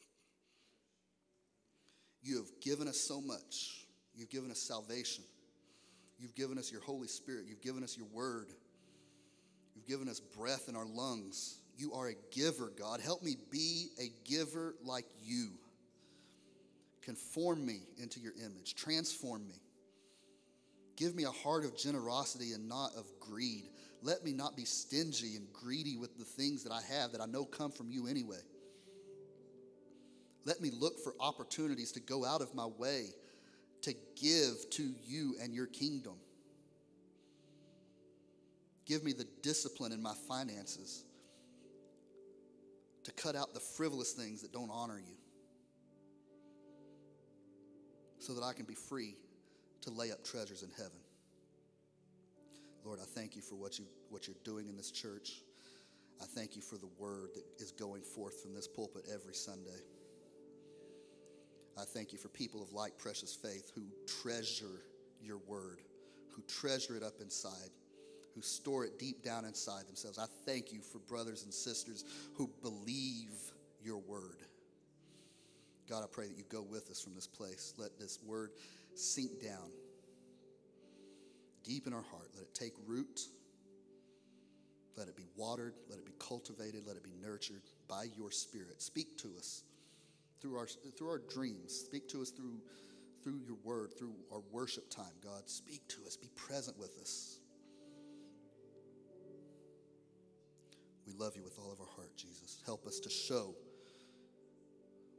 You 2.24 2.38
have 2.38 2.60
given 2.60 2.88
us 2.88 2.98
so 2.98 3.20
much. 3.20 3.86
You've 4.16 4.30
given 4.30 4.50
us 4.50 4.58
salvation. 4.58 5.24
You've 6.18 6.34
given 6.34 6.58
us 6.58 6.72
your 6.72 6.80
Holy 6.80 7.06
Spirit. 7.06 7.44
You've 7.46 7.60
given 7.60 7.84
us 7.84 7.96
your 7.96 8.06
word. 8.12 8.48
You've 9.74 9.86
given 9.86 10.08
us 10.08 10.20
breath 10.20 10.68
in 10.68 10.74
our 10.74 10.86
lungs. 10.86 11.58
You 11.76 11.92
are 11.92 12.08
a 12.08 12.14
giver, 12.32 12.72
God. 12.78 13.00
Help 13.00 13.22
me 13.22 13.36
be 13.50 13.88
a 14.00 14.10
giver 14.28 14.74
like 14.82 15.06
you. 15.22 15.50
Conform 17.02 17.66
me 17.66 17.80
into 17.98 18.20
your 18.20 18.32
image, 18.42 18.74
transform 18.74 19.46
me. 19.46 19.60
Give 20.96 21.14
me 21.14 21.24
a 21.24 21.30
heart 21.30 21.64
of 21.64 21.76
generosity 21.76 22.52
and 22.52 22.68
not 22.68 22.92
of 22.96 23.04
greed. 23.20 23.68
Let 24.00 24.24
me 24.24 24.32
not 24.32 24.56
be 24.56 24.64
stingy 24.64 25.36
and 25.36 25.52
greedy 25.52 25.96
with 25.96 26.16
the 26.16 26.24
things 26.24 26.62
that 26.64 26.72
I 26.72 26.80
have 26.94 27.12
that 27.12 27.20
I 27.20 27.26
know 27.26 27.44
come 27.44 27.72
from 27.72 27.90
you 27.90 28.06
anyway. 28.06 28.38
Let 30.44 30.60
me 30.60 30.70
look 30.70 30.98
for 31.02 31.14
opportunities 31.20 31.92
to 31.92 32.00
go 32.00 32.24
out 32.24 32.42
of 32.42 32.54
my 32.54 32.66
way 32.66 33.06
to 33.82 33.94
give 34.20 34.70
to 34.70 34.94
you 35.04 35.36
and 35.42 35.54
your 35.54 35.66
kingdom. 35.66 36.14
Give 38.86 39.02
me 39.02 39.12
the 39.12 39.26
discipline 39.42 39.92
in 39.92 40.02
my 40.02 40.14
finances 40.28 41.04
to 43.04 43.12
cut 43.12 43.36
out 43.36 43.54
the 43.54 43.60
frivolous 43.60 44.12
things 44.12 44.42
that 44.42 44.52
don't 44.52 44.70
honor 44.70 44.98
you 44.98 45.16
so 48.18 48.34
that 48.34 48.42
I 48.42 48.52
can 48.52 48.64
be 48.64 48.74
free 48.74 49.16
to 49.82 49.90
lay 49.90 50.10
up 50.10 50.24
treasures 50.24 50.62
in 50.62 50.70
heaven. 50.70 50.98
Lord, 52.84 52.98
I 53.00 53.04
thank 53.06 53.36
you 53.36 53.42
for 53.42 53.54
what, 53.54 53.78
you, 53.78 53.86
what 54.10 54.26
you're 54.26 54.36
doing 54.44 54.68
in 54.68 54.76
this 54.76 54.90
church. 54.90 55.42
I 56.20 56.24
thank 56.24 56.56
you 56.56 56.62
for 56.62 56.76
the 56.76 56.88
word 56.98 57.30
that 57.34 57.44
is 57.58 57.72
going 57.72 58.02
forth 58.02 58.42
from 58.42 58.54
this 58.54 58.68
pulpit 58.68 59.06
every 59.12 59.34
Sunday. 59.34 59.80
I 61.78 61.84
thank 61.84 62.12
you 62.12 62.18
for 62.18 62.28
people 62.28 62.62
of 62.62 62.72
like 62.72 62.98
precious 62.98 63.34
faith 63.34 63.72
who 63.74 63.82
treasure 64.22 64.82
your 65.20 65.38
word, 65.46 65.80
who 66.30 66.42
treasure 66.42 66.96
it 66.96 67.02
up 67.02 67.20
inside 67.20 67.70
who 68.34 68.42
store 68.42 68.84
it 68.84 68.98
deep 68.98 69.22
down 69.22 69.44
inside 69.44 69.86
themselves. 69.86 70.18
I 70.18 70.26
thank 70.44 70.72
you 70.72 70.80
for 70.80 70.98
brothers 70.98 71.44
and 71.44 71.54
sisters 71.54 72.04
who 72.34 72.50
believe 72.62 73.30
your 73.82 73.98
word. 73.98 74.42
God, 75.88 76.02
I 76.02 76.06
pray 76.10 76.26
that 76.26 76.36
you 76.36 76.44
go 76.48 76.62
with 76.62 76.90
us 76.90 77.00
from 77.00 77.14
this 77.14 77.26
place. 77.26 77.74
Let 77.78 77.98
this 77.98 78.18
word 78.26 78.50
sink 78.94 79.40
down 79.42 79.70
deep 81.62 81.86
in 81.86 81.92
our 81.92 82.02
heart. 82.02 82.28
Let 82.34 82.42
it 82.42 82.54
take 82.54 82.72
root. 82.86 83.20
Let 84.96 85.08
it 85.08 85.16
be 85.16 85.26
watered. 85.36 85.74
Let 85.88 85.98
it 85.98 86.06
be 86.06 86.14
cultivated. 86.18 86.82
Let 86.86 86.96
it 86.96 87.04
be 87.04 87.14
nurtured 87.22 87.62
by 87.88 88.06
your 88.16 88.30
spirit. 88.30 88.82
Speak 88.82 89.16
to 89.18 89.28
us 89.38 89.62
through 90.44 90.58
our, 90.58 90.66
through 90.66 91.08
our 91.08 91.22
dreams. 91.32 91.72
Speak 91.72 92.06
to 92.10 92.20
us 92.20 92.28
through, 92.28 92.60
through 93.22 93.40
your 93.46 93.56
word, 93.64 93.94
through 93.98 94.12
our 94.30 94.42
worship 94.52 94.90
time, 94.90 95.14
God. 95.24 95.48
Speak 95.48 95.80
to 95.88 96.04
us. 96.06 96.18
Be 96.18 96.28
present 96.36 96.78
with 96.78 96.98
us. 97.00 97.38
We 101.06 101.14
love 101.14 101.34
you 101.34 101.42
with 101.42 101.58
all 101.58 101.72
of 101.72 101.80
our 101.80 101.86
heart, 101.96 102.14
Jesus. 102.18 102.58
Help 102.66 102.86
us 102.86 103.00
to 103.00 103.08
show 103.08 103.54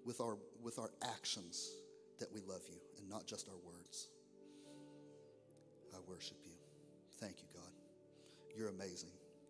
with 0.06 0.22
our, 0.22 0.38
with 0.62 0.78
our 0.78 0.92
actions 1.04 1.72
that 2.20 2.32
we 2.32 2.40
love 2.42 2.62
you 2.70 2.78
and 3.00 3.10
not 3.10 3.26
just 3.26 3.50
our 3.50 3.58
words. 3.66 4.10
I 5.92 5.98
worship 6.08 6.38
you. 6.46 6.54
Thank 7.20 7.38
you, 7.40 7.48
God. 7.52 7.72
You're 8.56 8.70
amazing. 8.70 9.10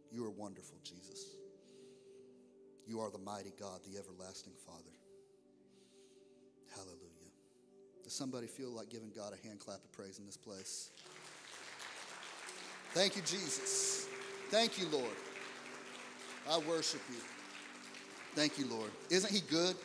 You 0.10 0.24
are 0.24 0.32
wonderful, 0.32 0.78
Jesus. 0.86 1.36
You 2.88 3.02
are 3.02 3.12
the 3.12 3.18
mighty 3.18 3.52
God, 3.60 3.82
the 3.84 4.00
everlasting 4.00 4.54
Father. 4.66 4.96
Does 8.06 8.14
somebody 8.14 8.46
feel 8.46 8.70
like 8.70 8.90
giving 8.92 9.10
God 9.16 9.34
a 9.34 9.48
hand 9.48 9.60
clap 9.60 9.84
of 9.84 9.92
praise 9.92 10.20
in 10.20 10.28
this 10.28 10.38
place? 10.38 10.92
Thank 12.94 13.16
you, 13.16 13.24
Jesus. 13.24 14.06
Thank 14.52 14.78
you, 14.78 14.86
Lord. 14.90 15.16
I 16.48 16.60
worship 16.60 17.02
you. 17.10 17.18
Thank 18.36 18.60
you, 18.60 18.68
Lord. 18.68 18.92
Isn't 19.10 19.34
He 19.34 19.42
good? 19.42 19.76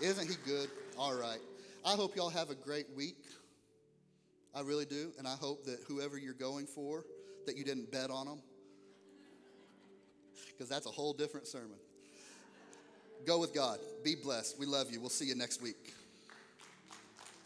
Isn't 0.00 0.28
He 0.28 0.36
good? 0.46 0.70
All 0.96 1.14
right. 1.14 1.40
I 1.84 1.94
hope 1.94 2.14
y'all 2.14 2.30
have 2.30 2.50
a 2.50 2.54
great 2.54 2.86
week. 2.94 3.24
I 4.54 4.60
really 4.60 4.84
do. 4.84 5.10
And 5.18 5.26
I 5.26 5.34
hope 5.34 5.64
that 5.64 5.80
whoever 5.88 6.16
you're 6.16 6.32
going 6.32 6.66
for, 6.66 7.04
that 7.46 7.56
you 7.56 7.64
didn't 7.64 7.90
bet 7.90 8.08
on 8.08 8.26
them. 8.26 8.40
Because 10.46 10.68
that's 10.68 10.86
a 10.86 10.90
whole 10.90 11.12
different 11.12 11.48
sermon. 11.48 11.78
Go 13.26 13.40
with 13.40 13.52
God. 13.52 13.80
Be 14.04 14.14
blessed. 14.14 14.60
We 14.60 14.66
love 14.66 14.92
you. 14.92 15.00
We'll 15.00 15.10
see 15.10 15.26
you 15.26 15.34
next 15.34 15.60
week. 15.60 15.94